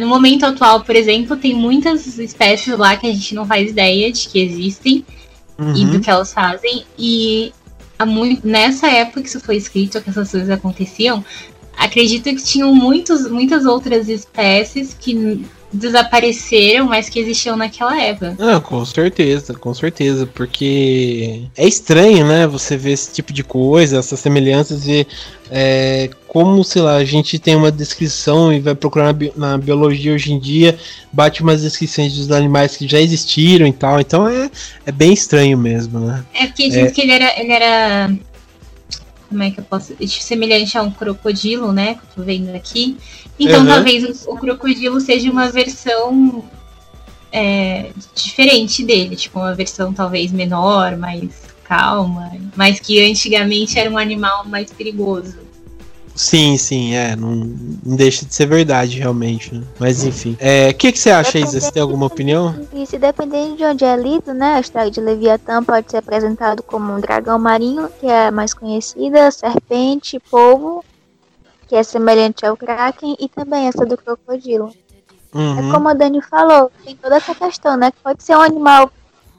no 0.00 0.06
momento 0.06 0.44
atual, 0.44 0.82
por 0.82 0.94
exemplo, 0.96 1.36
tem 1.36 1.54
muitas 1.54 2.18
espécies 2.18 2.76
lá 2.76 2.96
que 2.96 3.06
a 3.06 3.12
gente 3.12 3.34
não 3.34 3.46
faz 3.46 3.70
ideia 3.70 4.12
de 4.12 4.28
que 4.28 4.38
existem 4.38 5.04
uhum. 5.58 5.76
e 5.76 5.84
do 5.86 6.00
que 6.00 6.10
elas 6.10 6.32
fazem. 6.32 6.84
E 6.98 7.52
muito, 8.06 8.46
nessa 8.46 8.88
época 8.88 9.22
que 9.22 9.28
isso 9.28 9.40
foi 9.40 9.56
escrito, 9.56 10.00
que 10.00 10.10
essas 10.10 10.30
coisas 10.30 10.50
aconteciam, 10.50 11.24
acredito 11.76 12.24
que 12.24 12.42
tinham 12.42 12.74
muitos, 12.74 13.30
muitas 13.30 13.64
outras 13.64 14.08
espécies 14.08 14.94
que 14.98 15.44
desapareceram, 15.72 16.86
mas 16.86 17.08
que 17.08 17.18
existiam 17.18 17.56
naquela 17.56 18.00
época. 18.00 18.36
Ah, 18.38 18.60
com 18.60 18.84
certeza, 18.84 19.54
com 19.54 19.72
certeza, 19.72 20.26
porque 20.26 21.44
é 21.56 21.66
estranho, 21.66 22.26
né? 22.26 22.46
Você 22.46 22.76
ver 22.76 22.92
esse 22.92 23.12
tipo 23.12 23.32
de 23.32 23.42
coisa, 23.42 23.98
essas 23.98 24.20
semelhanças 24.20 24.86
e 24.86 25.06
é, 25.50 26.10
como, 26.28 26.62
sei 26.62 26.82
lá, 26.82 26.96
a 26.96 27.04
gente 27.04 27.38
tem 27.38 27.56
uma 27.56 27.72
descrição 27.72 28.52
e 28.52 28.60
vai 28.60 28.74
procurar 28.74 29.06
na, 29.06 29.12
bi 29.12 29.32
na, 29.36 29.58
biologia 29.58 30.14
hoje 30.14 30.32
em 30.32 30.38
dia, 30.38 30.78
bate 31.12 31.42
umas 31.42 31.62
descrições 31.62 32.14
dos 32.14 32.30
animais 32.30 32.76
que 32.76 32.86
já 32.86 33.00
existiram 33.00 33.66
e 33.66 33.72
tal, 33.72 34.00
então 34.00 34.28
é, 34.28 34.50
é 34.86 34.92
bem 34.92 35.12
estranho 35.12 35.56
mesmo, 35.56 36.00
né? 36.00 36.24
É 36.34 36.46
porque 36.46 36.68
diz 36.68 36.76
é... 36.76 36.90
que 36.90 37.00
ele 37.00 37.12
era, 37.12 37.40
ele 37.40 37.52
era 37.52 38.10
como 39.32 39.42
é 39.42 39.50
que 39.50 39.60
eu 39.60 39.64
posso. 39.64 39.94
semelhante 40.06 40.76
a 40.76 40.82
um 40.82 40.90
crocodilo, 40.90 41.72
né? 41.72 41.94
Que 41.94 42.00
eu 42.00 42.08
tô 42.16 42.22
vendo 42.22 42.54
aqui. 42.54 42.98
Então 43.38 43.60
uhum. 43.60 43.66
talvez 43.66 44.26
o, 44.26 44.32
o, 44.32 44.38
crocodilo 44.38 45.00
seja 45.00 45.30
uma 45.30 45.50
versão 45.50 46.44
é, 47.32 47.90
diferente 48.14 48.84
dele, 48.84 49.16
tipo, 49.16 49.38
uma 49.38 49.54
versão 49.54 49.92
talvez 49.92 50.30
menor, 50.30 50.96
mais 50.96 51.30
calma, 51.64 52.30
mas 52.54 52.78
que 52.78 53.02
antigamente 53.02 53.78
era 53.78 53.90
um 53.90 53.96
animal 53.96 54.44
mais 54.46 54.70
perigoso. 54.70 55.42
Sim, 56.14 56.58
sim, 56.58 56.94
é. 56.94 57.16
Não, 57.16 57.34
não 57.34 57.96
deixa 57.96 58.26
de 58.26 58.34
ser 58.34 58.46
verdade, 58.46 58.98
realmente. 58.98 59.54
Né? 59.54 59.62
Mas 59.78 60.04
enfim. 60.04 60.32
O 60.32 60.36
é, 60.40 60.72
que, 60.72 60.92
que 60.92 60.98
você 60.98 61.10
acha, 61.10 61.38
Isa? 61.38 61.60
Você 61.60 61.72
tem 61.72 61.82
alguma 61.82 62.06
opinião? 62.06 62.54
Isso, 62.74 62.98
dependendo 62.98 63.56
de 63.56 63.64
onde 63.64 63.84
é 63.84 63.96
lido, 63.96 64.34
né? 64.34 64.56
A 64.56 64.60
história 64.60 64.90
de 64.90 65.00
Leviatã 65.00 65.62
pode 65.62 65.90
ser 65.90 65.98
apresentado 65.98 66.62
como 66.62 66.92
um 66.92 67.00
dragão 67.00 67.38
marinho, 67.38 67.88
que 67.98 68.06
é 68.06 68.28
a 68.28 68.30
mais 68.30 68.52
conhecida, 68.52 69.30
serpente, 69.30 70.20
polvo, 70.30 70.84
que 71.72 71.76
é 71.76 71.82
semelhante 71.82 72.44
ao 72.44 72.54
Kraken, 72.54 73.16
e 73.18 73.30
também 73.30 73.66
essa 73.66 73.86
do 73.86 73.96
crocodilo. 73.96 74.70
Uhum. 75.34 75.70
É 75.70 75.72
como 75.72 75.88
a 75.88 75.94
Dani 75.94 76.20
falou, 76.20 76.70
tem 76.84 76.94
toda 76.94 77.16
essa 77.16 77.34
questão, 77.34 77.78
né? 77.78 77.90
Que 77.90 77.96
pode 78.02 78.22
ser 78.22 78.36
um 78.36 78.42
animal 78.42 78.90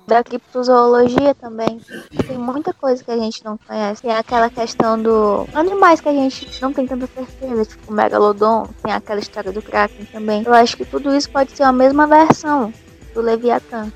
da 0.07 0.23
criptozoologia 0.23 1.35
também. 1.35 1.79
Tem 2.25 2.35
muita 2.35 2.73
coisa 2.73 3.03
que 3.03 3.11
a 3.11 3.17
gente 3.17 3.45
não 3.45 3.55
conhece. 3.55 4.01
Tem 4.01 4.11
aquela 4.11 4.49
questão 4.49 4.99
do 4.99 5.47
animais 5.53 6.01
que 6.01 6.09
a 6.09 6.11
gente 6.11 6.59
não 6.59 6.73
tem 6.73 6.87
tanta 6.87 7.05
certeza, 7.05 7.65
tipo 7.65 7.91
o 7.91 7.95
megalodon, 7.95 8.67
tem 8.81 8.91
aquela 8.91 9.19
história 9.19 9.51
do 9.51 9.61
Kraken 9.61 10.05
também. 10.05 10.41
Eu 10.43 10.55
acho 10.55 10.75
que 10.75 10.85
tudo 10.85 11.15
isso 11.15 11.29
pode 11.29 11.55
ser 11.55 11.61
a 11.61 11.71
mesma 11.71 12.07
versão 12.07 12.73
do 13.13 13.21
Leviatã. 13.21 13.91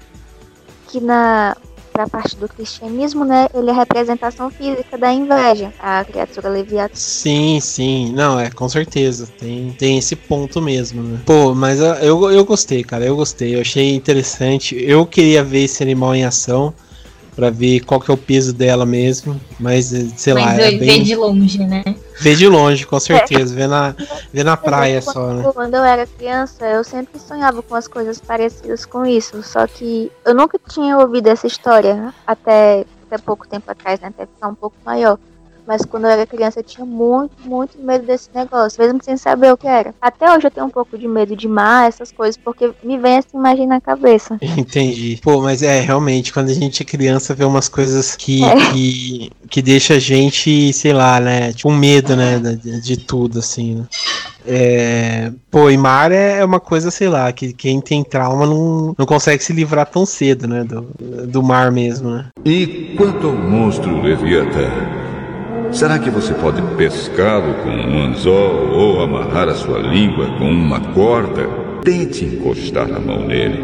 Que 0.89 1.01
na 1.01 1.57
para 1.97 2.07
parte 2.07 2.35
do 2.35 2.47
cristianismo, 2.47 3.25
né, 3.25 3.47
ele 3.55 3.69
é 3.69 3.73
a 3.73 3.75
representação 3.75 4.51
física 4.51 4.95
da 4.99 5.11
inveja, 5.11 5.73
a 5.79 6.05
criatura 6.05 6.47
leviatã. 6.47 6.93
Sim, 6.93 7.59
sim, 7.59 8.13
não, 8.13 8.39
é, 8.39 8.51
com 8.51 8.69
certeza, 8.69 9.27
tem, 9.39 9.71
tem 9.79 9.97
esse 9.97 10.15
ponto 10.15 10.61
mesmo, 10.61 11.01
né? 11.01 11.19
Pô, 11.25 11.55
mas 11.55 11.79
eu, 11.79 12.29
eu 12.29 12.45
gostei, 12.45 12.83
cara, 12.83 13.03
eu 13.03 13.15
gostei, 13.15 13.55
eu 13.55 13.61
achei 13.61 13.95
interessante, 13.95 14.77
eu 14.79 15.07
queria 15.07 15.43
ver 15.43 15.63
esse 15.63 15.81
animal 15.81 16.13
em 16.13 16.23
ação, 16.23 16.71
para 17.35 17.49
ver 17.49 17.79
qual 17.79 17.99
que 17.99 18.11
é 18.11 18.13
o 18.13 18.17
peso 18.17 18.53
dela 18.53 18.85
mesmo, 18.85 19.39
mas 19.59 19.85
sei 20.17 20.35
mas 20.35 20.45
lá, 20.45 20.61
é 20.61 20.71
bem... 20.73 21.01
de 21.01 21.15
longe, 21.15 21.65
né? 21.65 21.83
Vê 22.19 22.35
de 22.35 22.47
longe, 22.47 22.85
com 22.85 22.99
certeza. 22.99 23.53
Vê 23.53 23.67
na, 23.67 23.95
vê 24.33 24.43
na 24.43 24.57
praia 24.57 25.01
quando, 25.01 25.13
só, 25.13 25.27
né? 25.33 25.51
Quando 25.53 25.73
eu 25.75 25.83
era 25.83 26.05
criança, 26.05 26.65
eu 26.65 26.83
sempre 26.83 27.19
sonhava 27.19 27.61
com 27.61 27.75
as 27.75 27.87
coisas 27.87 28.19
parecidas 28.19 28.85
com 28.85 29.05
isso. 29.05 29.41
Só 29.43 29.67
que 29.67 30.11
eu 30.25 30.33
nunca 30.33 30.59
tinha 30.69 30.97
ouvido 30.97 31.27
essa 31.27 31.47
história 31.47 32.13
até, 32.25 32.85
até 33.05 33.17
pouco 33.17 33.47
tempo 33.47 33.69
atrás, 33.69 33.99
né? 33.99 34.07
Até 34.07 34.25
ficar 34.25 34.47
um 34.47 34.55
pouco 34.55 34.75
maior. 34.83 35.17
Mas 35.67 35.83
quando 35.83 36.05
eu 36.05 36.11
era 36.11 36.25
criança 36.25 36.59
eu 36.59 36.63
tinha 36.63 36.85
muito, 36.85 37.31
muito 37.45 37.77
medo 37.77 38.05
desse 38.05 38.29
negócio, 38.33 38.81
mesmo 38.81 39.03
sem 39.03 39.17
saber 39.17 39.51
o 39.51 39.57
que 39.57 39.67
era. 39.67 39.93
Até 40.01 40.31
hoje 40.33 40.47
eu 40.47 40.51
tenho 40.51 40.65
um 40.65 40.69
pouco 40.69 40.97
de 40.97 41.07
medo 41.07 41.35
de 41.35 41.47
mar, 41.47 41.87
essas 41.87 42.11
coisas, 42.11 42.37
porque 42.37 42.71
me 42.83 42.97
vem 42.97 43.15
essa 43.15 43.35
imagem 43.35 43.67
na 43.67 43.81
cabeça. 43.81 44.37
Entendi. 44.57 45.19
Pô, 45.21 45.41
mas 45.41 45.61
é, 45.61 45.81
realmente, 45.81 46.31
quando 46.31 46.49
a 46.49 46.53
gente 46.53 46.81
é 46.81 46.85
criança, 46.85 47.35
vê 47.35 47.43
umas 47.43 47.67
coisas 47.67 48.15
que, 48.15 48.43
É. 48.43 48.55
que, 48.71 49.31
que 49.49 49.61
deixa 49.61 49.95
a 49.95 49.99
gente, 49.99 50.71
sei 50.71 50.93
lá, 50.93 51.19
né? 51.19 51.51
Com 51.61 51.73
medo, 51.73 52.15
né? 52.15 52.39
De, 52.39 52.81
de 52.81 52.97
tudo, 52.97 53.39
assim, 53.39 53.75
né? 53.75 53.83
É, 54.49 55.31
pô, 55.51 55.69
e 55.69 55.77
mar 55.77 56.09
é 56.09 56.43
uma 56.45 56.61
coisa, 56.61 56.89
sei 56.89 57.09
lá, 57.09 57.29
que 57.33 57.51
quem 57.51 57.81
tem 57.81 58.01
trauma 58.01 58.45
não, 58.45 58.95
não 58.97 59.05
consegue 59.05 59.43
se 59.43 59.51
livrar 59.51 59.85
tão 59.85 60.05
cedo, 60.05 60.47
né? 60.47 60.63
Do, 60.63 60.83
do 61.27 61.43
mar 61.43 61.69
mesmo, 61.69 62.09
né? 62.11 62.27
E 62.45 62.95
quanto 62.95 63.27
ao 63.27 63.33
monstro 63.33 64.01
Leviatã, 64.01 64.69
será 65.71 65.99
que 65.99 66.09
você 66.09 66.33
pode 66.33 66.61
pescá-lo 66.75 67.53
com 67.63 67.69
um 67.69 68.07
anzol 68.07 68.69
ou 68.71 69.01
amarrar 69.01 69.49
a 69.49 69.55
sua 69.55 69.79
língua 69.79 70.27
com 70.37 70.49
uma 70.49 70.79
corda? 70.93 71.47
Tente 71.83 72.25
encostar 72.25 72.91
a 72.93 72.99
mão 72.99 73.25
nele, 73.25 73.59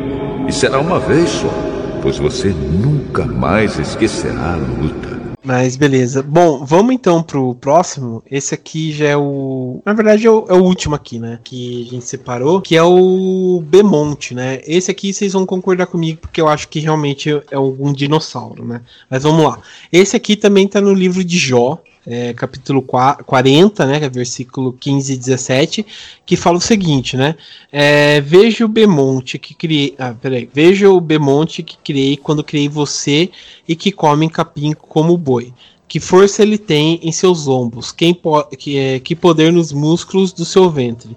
e 0.48 0.52
será 0.52 0.80
uma 0.80 1.00
vez 1.00 1.30
só, 1.30 1.54
pois 2.02 2.18
você 2.18 2.50
nunca 2.50 3.26
mais 3.26 3.78
esquecerá 3.80 4.54
a 4.54 4.56
luta. 4.56 5.14
Mas 5.44 5.76
beleza. 5.76 6.24
Bom, 6.24 6.64
vamos 6.64 6.96
então 6.96 7.22
pro 7.22 7.54
próximo. 7.56 8.24
Esse 8.32 8.54
aqui 8.56 8.94
já 8.94 9.10
é 9.10 9.18
o. 9.18 9.82
Na 9.86 9.92
verdade, 9.92 10.26
é 10.26 10.32
o, 10.32 10.46
é 10.48 10.54
o 10.54 10.64
último 10.64 10.96
aqui, 10.96 11.20
né? 11.20 11.38
Que 11.44 11.86
a 11.86 11.92
gente 11.92 12.06
separou. 12.06 12.62
Que 12.62 12.78
é 12.78 12.84
o 12.84 13.62
Bemonte, 13.66 14.34
né? 14.34 14.62
Esse 14.66 14.90
aqui 14.90 15.14
vocês 15.14 15.34
vão 15.34 15.46
concordar 15.46 15.88
comigo, 15.88 16.22
porque 16.22 16.40
eu 16.40 16.48
acho 16.48 16.70
que 16.70 16.80
realmente 16.80 17.30
é 17.30 17.56
algum 17.56 17.92
dinossauro, 17.92 18.64
né? 18.64 18.82
Mas 19.10 19.24
vamos 19.24 19.44
lá. 19.44 19.60
Esse 19.92 20.16
aqui 20.16 20.38
também 20.38 20.66
tá 20.66 20.80
no 20.80 20.94
livro 20.94 21.22
de 21.24 21.38
Jó. 21.38 21.82
É, 22.06 22.34
capítulo 22.34 22.82
qua- 22.82 23.16
40, 23.16 23.86
né, 23.86 24.04
é 24.04 24.10
versículo 24.10 24.74
15 24.74 25.14
e 25.14 25.18
17, 25.18 25.86
que 26.26 26.36
fala 26.36 26.58
o 26.58 26.62
seguinte, 26.62 27.16
né? 27.16 27.36
É, 27.72 28.20
veja 28.22 28.66
o 28.66 28.68
Bemonte 28.68 29.40
que 29.40 29.54
criei. 29.54 29.96
Ah, 29.98 30.14
peraí. 30.14 30.50
Veja 30.54 30.90
o 30.90 31.00
Bemonte 31.00 31.64
que 31.64 31.78
criei 31.84 32.18
quando 32.18 32.44
criei 32.44 32.68
você 32.68 33.30
e 33.68 33.76
que 33.76 33.92
come 33.92 34.30
capim 34.30 34.74
como 34.74 35.18
boi. 35.18 35.54
Que 35.88 36.00
força 36.00 36.42
ele 36.42 36.58
tem 36.58 37.00
em 37.04 37.12
seus 37.12 37.48
ombros? 37.48 37.92
Quem 37.92 38.14
po 38.14 38.44
que, 38.58 38.78
é, 38.78 39.00
que 39.00 39.16
poder 39.16 39.54
nos 39.54 39.72
músculos 39.72 40.34
do 40.34 40.44
seu 40.44 40.70
ventre? 40.70 41.16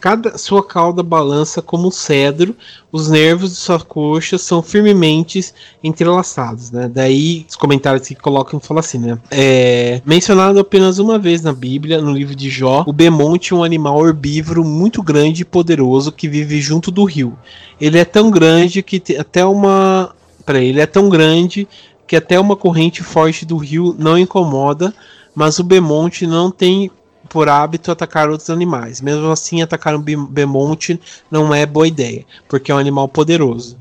Cada 0.00 0.38
sua 0.38 0.64
cauda 0.64 1.02
balança 1.02 1.60
como 1.60 1.88
um 1.88 1.90
cedro, 1.90 2.56
os 2.90 3.10
nervos 3.10 3.50
de 3.50 3.56
sua 3.56 3.78
coxa 3.78 4.38
são 4.38 4.62
firmemente 4.62 5.52
entrelaçados, 5.84 6.70
né? 6.70 6.88
Daí 6.88 7.44
os 7.46 7.54
comentários 7.54 8.08
que 8.08 8.14
colocam 8.14 8.58
falam 8.58 8.80
assim, 8.80 8.98
né? 8.98 9.18
É, 9.30 10.00
mencionado 10.06 10.58
apenas 10.58 10.98
uma 10.98 11.18
vez 11.18 11.42
na 11.42 11.52
Bíblia, 11.52 12.00
no 12.00 12.12
livro 12.12 12.34
de 12.34 12.48
Jó, 12.48 12.82
o 12.86 12.92
Bemonte 12.94 13.52
é 13.52 13.56
um 13.56 13.62
animal 13.62 14.06
herbívoro 14.06 14.64
muito 14.64 15.02
grande 15.02 15.42
e 15.42 15.44
poderoso 15.44 16.10
que 16.10 16.28
vive 16.28 16.60
junto 16.60 16.90
do 16.90 17.04
rio. 17.04 17.36
Ele 17.78 17.98
é 17.98 18.04
tão 18.04 18.30
grande 18.30 18.82
que 18.82 19.02
até 19.18 19.44
uma, 19.44 20.14
peraí, 20.46 20.68
ele 20.68 20.80
é 20.80 20.86
tão 20.86 21.10
grande 21.10 21.68
que 22.06 22.16
até 22.16 22.40
uma 22.40 22.56
corrente 22.56 23.02
forte 23.02 23.44
do 23.44 23.56
rio 23.58 23.94
não 23.98 24.18
incomoda, 24.18 24.94
mas 25.34 25.58
o 25.58 25.64
Bemonte 25.64 26.26
não 26.26 26.50
tem 26.50 26.90
por 27.30 27.48
hábito 27.48 27.90
atacar 27.90 28.28
outros 28.28 28.50
animais. 28.50 29.00
Mesmo 29.00 29.30
assim, 29.30 29.62
atacar 29.62 29.94
um 29.94 30.00
bem- 30.02 30.22
Bemonte 30.26 31.00
não 31.30 31.54
é 31.54 31.64
boa 31.64 31.86
ideia, 31.88 32.26
porque 32.46 32.70
é 32.70 32.74
um 32.74 32.78
animal 32.78 33.08
poderoso. 33.08 33.78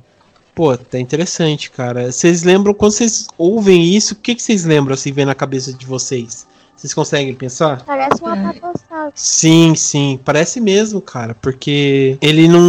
Pô, 0.56 0.78
tá 0.78 1.00
interessante, 1.00 1.72
cara. 1.72 2.12
Vocês 2.12 2.44
lembram, 2.44 2.74
quando 2.74 2.92
vocês 2.94 3.28
ouvem 3.38 3.84
isso, 3.96 4.14
o 4.14 4.18
que, 4.18 4.36
que 4.36 4.44
vocês 4.44 4.66
lembram 4.66 4.94
assim, 4.94 5.12
vem 5.12 5.26
na 5.26 5.36
cabeça 5.36 5.74
de 5.74 5.86
vocês? 5.86 6.48
Vocês 6.76 6.94
conseguem 6.94 7.34
pensar? 7.34 7.84
Parece 7.86 8.24
um 8.24 8.30
É. 8.34 8.54
apatossauro. 8.90 9.12
Sim, 9.16 9.76
sim, 9.76 10.20
parece 10.24 10.60
mesmo, 10.60 11.02
cara, 11.02 11.36
porque 11.36 12.18
ele 12.22 12.48
não, 12.48 12.62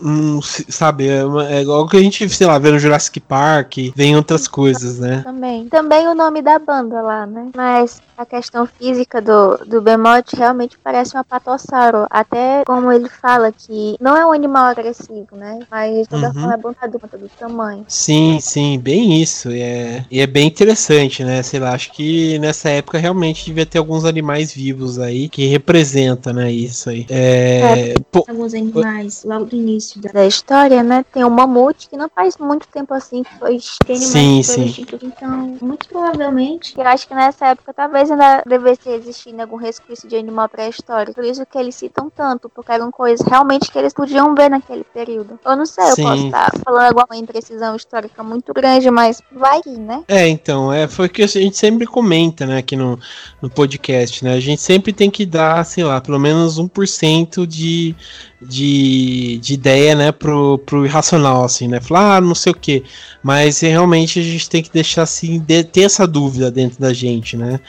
não 0.00 0.42
sabe, 0.42 1.08
é, 1.08 1.24
uma- 1.24 1.48
é 1.48 1.60
igual 1.62 1.86
que 1.88 1.96
a 1.96 2.00
gente, 2.00 2.28
sei 2.28 2.46
lá, 2.46 2.58
vê 2.58 2.70
no 2.70 2.78
Jurassic 2.78 3.20
Park, 3.20 3.76
vem 3.94 4.16
outras 4.16 4.48
coisas, 4.48 4.98
né? 4.98 5.22
Também. 5.22 5.68
Também 5.68 6.06
o 6.08 6.14
nome 6.14 6.42
da 6.42 6.58
banda 6.58 7.00
lá, 7.02 7.26
né? 7.26 7.50
Mas 7.54 8.00
a 8.16 8.26
questão 8.26 8.66
física 8.66 9.20
do, 9.22 9.56
do 9.66 9.80
Bemote 9.80 10.34
realmente 10.36 10.76
parece 10.82 11.16
um 11.16 11.20
apatossauro. 11.20 12.06
Até 12.10 12.62
como 12.66 12.90
ele 12.90 13.08
fala 13.08 13.52
que 13.52 13.96
não 14.00 14.16
é 14.16 14.26
um 14.26 14.32
animal 14.32 14.64
agressivo, 14.66 15.28
né? 15.36 15.60
Mas 15.70 16.08
de 16.08 16.08
toda 16.08 16.28
Uhum. 16.28 16.32
forma 16.32 16.54
é 16.54 16.88
por 16.90 17.00
conta 17.00 17.18
do 17.18 17.28
tamanho. 17.38 17.84
Sim, 17.86 18.38
sim, 18.40 18.78
bem 18.80 19.22
isso. 19.22 19.50
E 19.50 19.60
é, 19.60 20.04
e 20.10 20.20
é 20.20 20.26
bem 20.26 20.48
interessante, 20.48 21.22
né? 21.24 21.42
Sei 21.42 21.60
lá, 21.60 21.72
acho 21.74 21.92
que 21.92 22.38
nessa 22.40 22.68
época 22.70 22.98
realmente 22.98 23.44
devia 23.46 23.66
ter 23.66 23.78
alguns 23.78 24.04
animais 24.04 24.52
vivos 24.52 24.98
aí 24.98 25.28
que 25.28 25.46
representa, 25.68 26.32
né, 26.32 26.50
isso 26.50 26.88
aí. 26.88 27.06
É, 27.10 27.94
pô, 28.10 28.24
alguns 28.26 28.54
animais 28.54 29.22
logo 29.24 29.44
do 29.44 29.56
início 29.56 30.00
da 30.00 30.26
história, 30.26 30.82
né? 30.82 31.04
Tem 31.12 31.22
o 31.24 31.30
mamute, 31.30 31.88
que 31.88 31.96
não 31.96 32.08
faz 32.08 32.36
muito 32.38 32.66
tempo 32.68 32.94
assim 32.94 33.22
que 33.22 33.38
foi 33.38 33.58
animais 33.88 34.00
Sim, 34.00 34.42
sim. 34.42 34.86
Então, 35.02 35.56
muito 35.60 35.88
provavelmente, 35.88 36.74
Eu 36.76 36.86
acho 36.86 37.06
que 37.06 37.14
nessa 37.14 37.48
época 37.48 37.74
talvez 37.74 38.10
ainda 38.10 38.42
devesse 38.46 38.88
existir 38.88 39.32
né, 39.32 39.42
algum 39.42 39.56
resquício 39.56 40.08
de 40.08 40.16
animal 40.16 40.48
pré-histórico. 40.48 41.14
Por 41.14 41.24
isso 41.24 41.44
que 41.44 41.58
eles 41.58 41.74
citam 41.74 42.10
tanto, 42.10 42.48
porque 42.48 42.72
eram 42.72 42.90
coisas 42.90 43.26
realmente 43.26 43.70
que 43.70 43.78
eles 43.78 43.92
podiam 43.92 44.34
ver 44.34 44.48
naquele 44.48 44.84
período. 44.84 45.38
Eu 45.44 45.56
não 45.56 45.66
sei, 45.66 45.84
eu 45.84 45.94
Sim. 45.94 46.02
posso 46.02 46.26
estar 46.26 46.52
falando 46.64 46.98
alguma 46.98 47.16
imprecisão 47.16 47.76
histórica 47.76 48.22
muito 48.22 48.54
grande, 48.54 48.90
mas 48.90 49.22
vai 49.30 49.60
que, 49.60 49.70
né? 49.70 50.02
É, 50.08 50.26
então, 50.28 50.72
é, 50.72 50.88
foi 50.88 51.06
o 51.06 51.10
que 51.10 51.22
a 51.22 51.26
gente 51.26 51.56
sempre 51.56 51.86
comenta, 51.86 52.46
né, 52.46 52.58
aqui 52.58 52.76
no, 52.76 52.98
no 53.42 53.50
podcast, 53.50 54.24
né? 54.24 54.34
A 54.34 54.40
gente 54.40 54.62
sempre 54.62 54.92
tem 54.92 55.10
que 55.10 55.26
dar, 55.26 55.57
sei 55.64 55.84
lá, 55.84 56.00
pelo 56.00 56.18
menos 56.18 56.58
1% 56.58 57.46
de, 57.46 57.94
de, 58.40 59.38
de 59.42 59.54
ideia, 59.54 59.94
né, 59.94 60.12
pro, 60.12 60.58
pro 60.58 60.84
irracional, 60.86 61.44
assim, 61.44 61.68
né? 61.68 61.80
Falar, 61.80 62.16
ah, 62.16 62.20
não 62.20 62.34
sei 62.34 62.52
o 62.52 62.54
quê. 62.54 62.82
Mas 63.22 63.60
realmente 63.60 64.20
a 64.20 64.22
gente 64.22 64.48
tem 64.48 64.62
que 64.62 64.72
deixar, 64.72 65.02
assim, 65.02 65.38
de- 65.38 65.64
ter 65.64 65.82
essa 65.82 66.06
dúvida 66.06 66.50
dentro 66.50 66.80
da 66.80 66.92
gente, 66.92 67.36
né? 67.36 67.60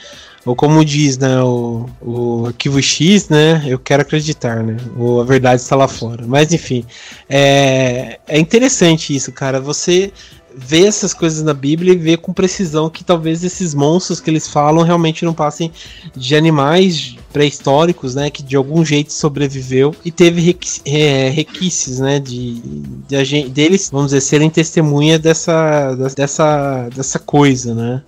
Ou 0.46 0.56
como 0.56 0.82
diz, 0.84 1.18
né, 1.18 1.42
o, 1.42 1.86
o 2.00 2.46
arquivo 2.46 2.80
X, 2.80 3.28
né? 3.28 3.62
Eu 3.66 3.78
quero 3.78 4.02
acreditar, 4.02 4.62
né? 4.62 4.76
Ou 4.96 5.20
a 5.20 5.24
verdade 5.24 5.60
está 5.60 5.76
lá 5.76 5.86
fora. 5.86 6.24
Mas 6.26 6.52
enfim, 6.52 6.84
é, 7.28 8.18
é 8.26 8.38
interessante 8.38 9.14
isso, 9.14 9.32
cara. 9.32 9.60
Você 9.60 10.10
vê 10.54 10.86
essas 10.86 11.12
coisas 11.14 11.42
na 11.42 11.54
Bíblia 11.54 11.92
e 11.92 11.96
vê 11.96 12.16
com 12.16 12.32
precisão 12.32 12.88
que 12.90 13.04
talvez 13.04 13.44
esses 13.44 13.74
monstros 13.74 14.18
que 14.20 14.30
eles 14.30 14.48
falam 14.48 14.82
realmente 14.82 15.24
não 15.24 15.34
passem 15.34 15.70
de 16.16 16.34
animais 16.34 17.16
pré-históricos, 17.32 18.14
né, 18.14 18.30
que 18.30 18.42
de 18.42 18.56
algum 18.56 18.84
jeito 18.84 19.12
sobreviveu 19.12 19.94
e 20.04 20.10
teve 20.10 20.40
requi- 20.40 20.80
é, 20.84 21.28
requisitos, 21.28 22.00
né, 22.00 22.18
de, 22.18 22.60
de 23.08 23.48
deles, 23.48 23.88
vamos 23.90 24.08
dizer, 24.08 24.20
serem 24.20 24.50
testemunha 24.50 25.18
dessa, 25.18 25.94
dessa, 26.16 26.88
dessa 26.94 27.18
coisa, 27.18 27.74
né. 27.74 28.02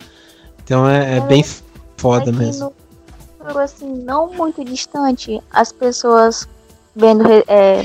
Então 0.65 0.89
é, 0.89 1.19
é 1.19 1.21
bem 1.21 1.45
foda 1.97 2.33
mesmo. 2.33 2.73
no 3.45 3.59
assim, 3.59 3.93
não 4.05 4.33
muito 4.33 4.65
distante, 4.65 5.41
as 5.51 5.73
pessoas 5.73 6.49
vendo 6.95 7.25
é, 7.49 7.83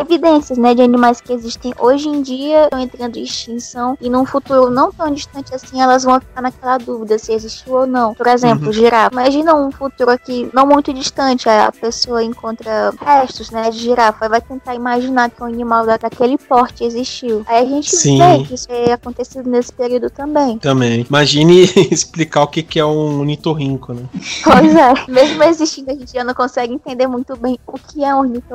evidências, 0.00 0.58
né, 0.58 0.74
de 0.74 0.82
animais 0.82 1.20
que 1.20 1.32
existem 1.32 1.72
hoje 1.78 2.08
em 2.08 2.22
dia 2.22 2.64
estão 2.64 2.80
entrando 2.80 3.16
em 3.16 3.22
extinção 3.22 3.96
e 4.00 4.08
num 4.08 4.24
futuro 4.24 4.70
não 4.70 4.90
tão 4.90 5.12
distante 5.12 5.54
assim 5.54 5.80
elas 5.80 6.04
vão 6.04 6.20
ficar 6.20 6.40
naquela 6.42 6.78
dúvida 6.78 7.18
se 7.18 7.32
existiu 7.32 7.74
ou 7.74 7.86
não. 7.86 8.14
Por 8.14 8.26
exemplo, 8.26 8.66
Uhum. 8.66 8.72
girafa. 8.72 9.10
Imagina 9.12 9.54
um 9.54 9.70
futuro 9.70 10.10
aqui 10.10 10.48
não 10.52 10.66
muito 10.66 10.92
distante, 10.92 11.48
a 11.48 11.70
pessoa 11.72 12.22
encontra 12.24 12.92
restos, 13.04 13.50
né, 13.50 13.70
de 13.70 13.78
girafa 13.78 14.26
e 14.26 14.28
vai 14.28 14.40
tentar 14.40 14.74
imaginar 14.74 15.30
que 15.30 15.42
um 15.42 15.46
animal 15.46 15.84
da- 15.86 15.96
daquele 15.96 16.38
porte 16.38 16.84
existiu. 16.84 17.42
Aí 17.46 17.64
a 17.64 17.68
gente 17.68 17.94
Sim. 17.94 18.18
vê 18.18 18.44
que 18.44 18.54
isso 18.54 18.66
é 18.70 18.92
acontecido 18.92 19.48
nesse 19.48 19.72
período 19.72 20.08
também. 20.10 20.58
Também. 20.58 21.04
Imagine 21.08 21.62
explicar 21.92 22.42
o 22.42 22.48
que, 22.48 22.62
que 22.62 22.78
é 22.80 22.84
um 22.84 23.20
ornitorrinco, 23.20 23.92
né? 23.92 24.02
Pois 24.42 24.74
é, 24.74 24.94
mesmo 25.08 25.42
existindo, 25.44 25.90
a 25.90 25.94
gente 25.94 26.12
já 26.12 26.24
não 26.24 26.34
consegue 26.34 26.72
entender 26.72 27.06
muito 27.06 27.36
bem 27.36 27.58
o 27.66 27.74
que 27.78 28.04
é 28.04 28.14
um 28.14 28.20
ornitorrinco, 28.20 28.45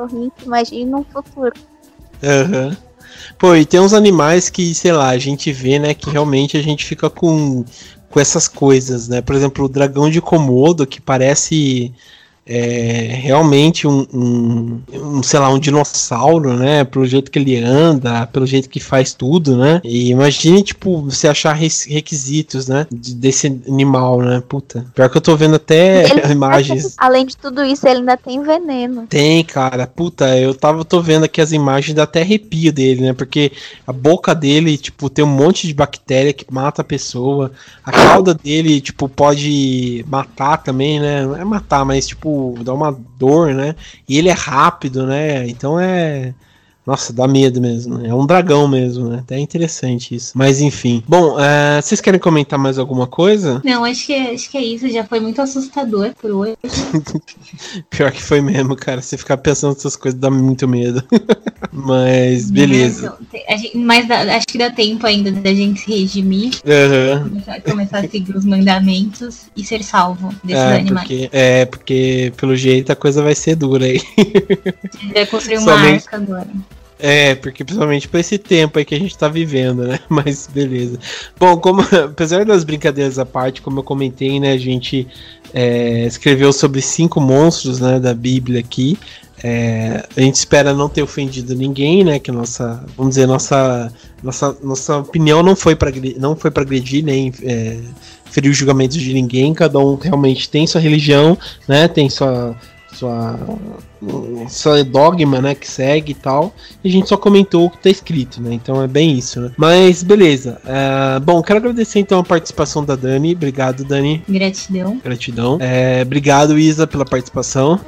imagine 0.44 0.84
no 0.84 1.04
futuro. 1.04 1.52
Aham. 2.22 2.76
Pô, 3.38 3.54
e 3.54 3.64
tem 3.64 3.80
uns 3.80 3.92
animais 3.92 4.48
que, 4.48 4.74
sei 4.74 4.92
lá, 4.92 5.08
a 5.10 5.18
gente 5.18 5.52
vê, 5.52 5.78
né, 5.78 5.94
que 5.94 6.10
realmente 6.10 6.56
a 6.56 6.62
gente 6.62 6.84
fica 6.84 7.10
com, 7.10 7.64
com 8.08 8.20
essas 8.20 8.48
coisas, 8.48 9.08
né? 9.08 9.20
Por 9.20 9.34
exemplo, 9.34 9.64
o 9.64 9.68
dragão 9.68 10.08
de 10.08 10.20
Komodo, 10.20 10.86
que 10.86 11.00
parece 11.00 11.92
é 12.44 13.20
realmente 13.22 13.86
um, 13.86 14.06
um, 14.12 14.80
um, 14.92 15.22
sei 15.22 15.38
lá, 15.38 15.48
um 15.48 15.58
dinossauro, 15.58 16.54
né? 16.54 16.82
Pelo 16.84 17.06
jeito 17.06 17.30
que 17.30 17.38
ele 17.38 17.56
anda, 17.56 18.26
pelo 18.26 18.46
jeito 18.46 18.68
que 18.68 18.80
faz 18.80 19.14
tudo, 19.14 19.56
né? 19.56 19.80
E 19.84 20.10
imagine, 20.10 20.62
tipo, 20.62 21.02
você 21.02 21.28
achar 21.28 21.52
requisitos, 21.52 22.66
né? 22.66 22.86
Desse 22.90 23.46
animal, 23.46 24.20
né? 24.20 24.42
Puta. 24.48 24.84
Pior 24.94 25.08
que 25.08 25.16
eu 25.16 25.20
tô 25.20 25.36
vendo 25.36 25.54
até 25.54 26.10
ele, 26.10 26.20
imagens. 26.32 26.94
Além 26.98 27.26
de 27.26 27.36
tudo 27.36 27.64
isso, 27.64 27.86
ele 27.86 28.00
ainda 28.00 28.16
tem 28.16 28.42
veneno. 28.42 29.06
Tem, 29.06 29.44
cara. 29.44 29.86
Puta, 29.86 30.36
eu 30.36 30.54
tava, 30.54 30.84
tô 30.84 31.00
vendo 31.00 31.24
aqui 31.24 31.40
as 31.40 31.52
imagens, 31.52 31.94
dá 31.94 32.02
até 32.02 32.22
arrepio 32.22 32.72
dele, 32.72 33.02
né? 33.02 33.12
Porque 33.12 33.52
a 33.86 33.92
boca 33.92 34.34
dele, 34.34 34.76
tipo, 34.76 35.08
tem 35.08 35.24
um 35.24 35.28
monte 35.28 35.66
de 35.68 35.74
bactéria 35.74 36.32
que 36.32 36.44
mata 36.50 36.82
a 36.82 36.84
pessoa. 36.84 37.52
A 37.84 37.92
cauda 37.92 38.34
dele, 38.34 38.80
tipo, 38.80 39.08
pode 39.08 40.04
matar 40.08 40.56
também, 40.56 40.98
né? 40.98 41.24
Não 41.24 41.36
é 41.36 41.44
matar, 41.44 41.84
mas, 41.84 42.08
tipo, 42.08 42.31
dá 42.62 42.72
uma 42.74 42.92
dor, 43.18 43.54
né? 43.54 43.74
E 44.08 44.18
ele 44.18 44.28
é 44.28 44.32
rápido, 44.32 45.06
né? 45.06 45.46
Então 45.48 45.78
é. 45.78 46.34
Nossa, 46.86 47.12
dá 47.12 47.28
medo 47.28 47.60
mesmo. 47.60 47.98
Né? 47.98 48.08
É 48.08 48.14
um 48.14 48.26
dragão 48.26 48.66
mesmo, 48.66 49.08
né? 49.08 49.18
Até 49.20 49.38
interessante 49.38 50.14
isso. 50.14 50.32
Mas 50.34 50.60
enfim. 50.60 51.02
Bom, 51.06 51.36
uh, 51.36 51.80
vocês 51.80 52.00
querem 52.00 52.18
comentar 52.18 52.58
mais 52.58 52.78
alguma 52.78 53.06
coisa? 53.06 53.60
Não, 53.64 53.84
acho 53.84 54.06
que, 54.06 54.14
acho 54.14 54.50
que 54.50 54.58
é 54.58 54.64
isso. 54.64 54.88
Já 54.88 55.04
foi 55.04 55.20
muito 55.20 55.40
assustador 55.40 56.12
por 56.20 56.30
hoje. 56.30 56.56
Pior 57.88 58.10
que 58.10 58.22
foi 58.22 58.40
mesmo, 58.40 58.74
cara. 58.74 59.00
Você 59.00 59.16
ficar 59.16 59.36
pensando 59.36 59.74
nessas 59.74 59.96
coisas 59.96 60.18
dá 60.18 60.30
muito 60.30 60.66
medo. 60.66 61.02
Mas 61.72 62.50
beleza. 62.50 63.16
Gente, 63.48 63.78
mas 63.78 64.10
acho 64.10 64.46
que 64.46 64.58
dá 64.58 64.70
tempo 64.70 65.06
ainda 65.06 65.32
da 65.32 65.54
gente 65.54 65.80
se 65.80 65.90
redimir. 65.90 66.52
Uhum. 66.66 67.28
Começar, 67.28 67.60
começar, 67.62 67.98
a 68.00 68.08
seguir 68.08 68.36
os 68.36 68.44
mandamentos 68.44 69.46
e 69.56 69.64
ser 69.64 69.82
salvo 69.82 70.34
desses 70.44 70.62
é, 70.62 70.76
animais. 70.80 71.08
Porque, 71.08 71.30
é, 71.32 71.64
porque 71.64 72.32
pelo 72.36 72.54
jeito 72.54 72.92
a 72.92 72.96
coisa 72.96 73.22
vai 73.22 73.34
ser 73.34 73.56
dura 73.56 73.86
aí. 73.86 74.00
Vai 75.14 75.24
construir 75.24 75.58
uma 75.62 75.78
Somente... 75.78 76.04
arca 76.04 76.16
agora. 76.16 76.48
É, 77.04 77.34
porque 77.34 77.64
principalmente 77.64 78.06
para 78.06 78.20
esse 78.20 78.38
tempo 78.38 78.78
aí 78.78 78.84
que 78.84 78.94
a 78.94 78.98
gente 78.98 79.18
tá 79.18 79.26
vivendo, 79.26 79.82
né? 79.82 79.98
Mas 80.08 80.46
beleza. 80.46 81.00
Bom, 81.36 81.56
como 81.56 81.82
apesar 82.04 82.44
das 82.44 82.62
brincadeiras 82.62 83.18
à 83.18 83.26
parte, 83.26 83.60
como 83.60 83.80
eu 83.80 83.82
comentei, 83.82 84.38
né, 84.38 84.52
a 84.52 84.56
gente 84.56 85.08
é, 85.52 86.06
escreveu 86.06 86.52
sobre 86.52 86.80
cinco 86.80 87.20
monstros, 87.20 87.80
né, 87.80 87.98
da 87.98 88.14
Bíblia 88.14 88.60
aqui. 88.60 88.96
É, 89.42 90.06
a 90.16 90.20
gente 90.20 90.36
espera 90.36 90.72
não 90.72 90.88
ter 90.88 91.02
ofendido 91.02 91.56
ninguém, 91.56 92.04
né? 92.04 92.20
Que 92.20 92.30
nossa, 92.30 92.84
vamos 92.96 93.16
dizer, 93.16 93.26
nossa, 93.26 93.92
nossa, 94.22 94.56
nossa 94.62 94.98
opinião 94.98 95.42
não 95.42 95.56
foi 95.56 95.74
para 95.74 95.90
não 96.16 96.36
foi 96.36 96.52
para 96.52 96.62
agredir 96.62 97.04
nem 97.04 97.32
é, 97.42 97.80
ferir 98.26 98.52
os 98.52 98.56
julgamentos 98.56 98.96
de 98.96 99.12
ninguém. 99.12 99.52
Cada 99.52 99.80
um 99.80 99.96
realmente 99.96 100.48
tem 100.48 100.64
sua 100.68 100.80
religião, 100.80 101.36
né? 101.66 101.88
Tem 101.88 102.08
sua 102.08 102.54
sua, 103.02 103.38
sua 104.48 104.84
dogma, 104.84 105.40
né, 105.40 105.54
que 105.54 105.68
segue 105.68 106.12
e 106.12 106.14
tal. 106.14 106.54
E 106.82 106.88
a 106.88 106.92
gente 106.92 107.08
só 107.08 107.16
comentou 107.16 107.66
o 107.66 107.70
que 107.70 107.78
tá 107.78 107.90
escrito, 107.90 108.40
né? 108.40 108.54
Então 108.54 108.80
é 108.82 108.86
bem 108.86 109.18
isso, 109.18 109.40
né? 109.40 109.52
Mas 109.56 110.02
beleza. 110.02 110.60
Uh, 110.64 111.20
bom, 111.20 111.42
quero 111.42 111.58
agradecer 111.58 111.98
então 111.98 112.20
a 112.20 112.24
participação 112.24 112.84
da 112.84 112.94
Dani. 112.94 113.34
Obrigado, 113.34 113.84
Dani. 113.84 114.22
Gratidão. 114.28 115.00
Gratidão. 115.02 115.58
É, 115.60 116.02
obrigado, 116.02 116.58
Isa, 116.58 116.86
pela 116.86 117.04
participação. 117.04 117.80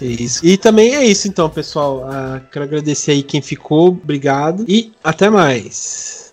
É 0.00 0.04
isso. 0.04 0.44
E 0.44 0.56
também 0.56 0.94
é 0.94 1.04
isso, 1.04 1.28
então, 1.28 1.48
pessoal. 1.48 2.08
Uh, 2.08 2.40
quero 2.50 2.64
agradecer 2.64 3.12
aí 3.12 3.22
quem 3.22 3.40
ficou. 3.40 3.88
Obrigado. 3.88 4.64
E 4.68 4.92
até 5.02 5.30
mais. 5.30 6.23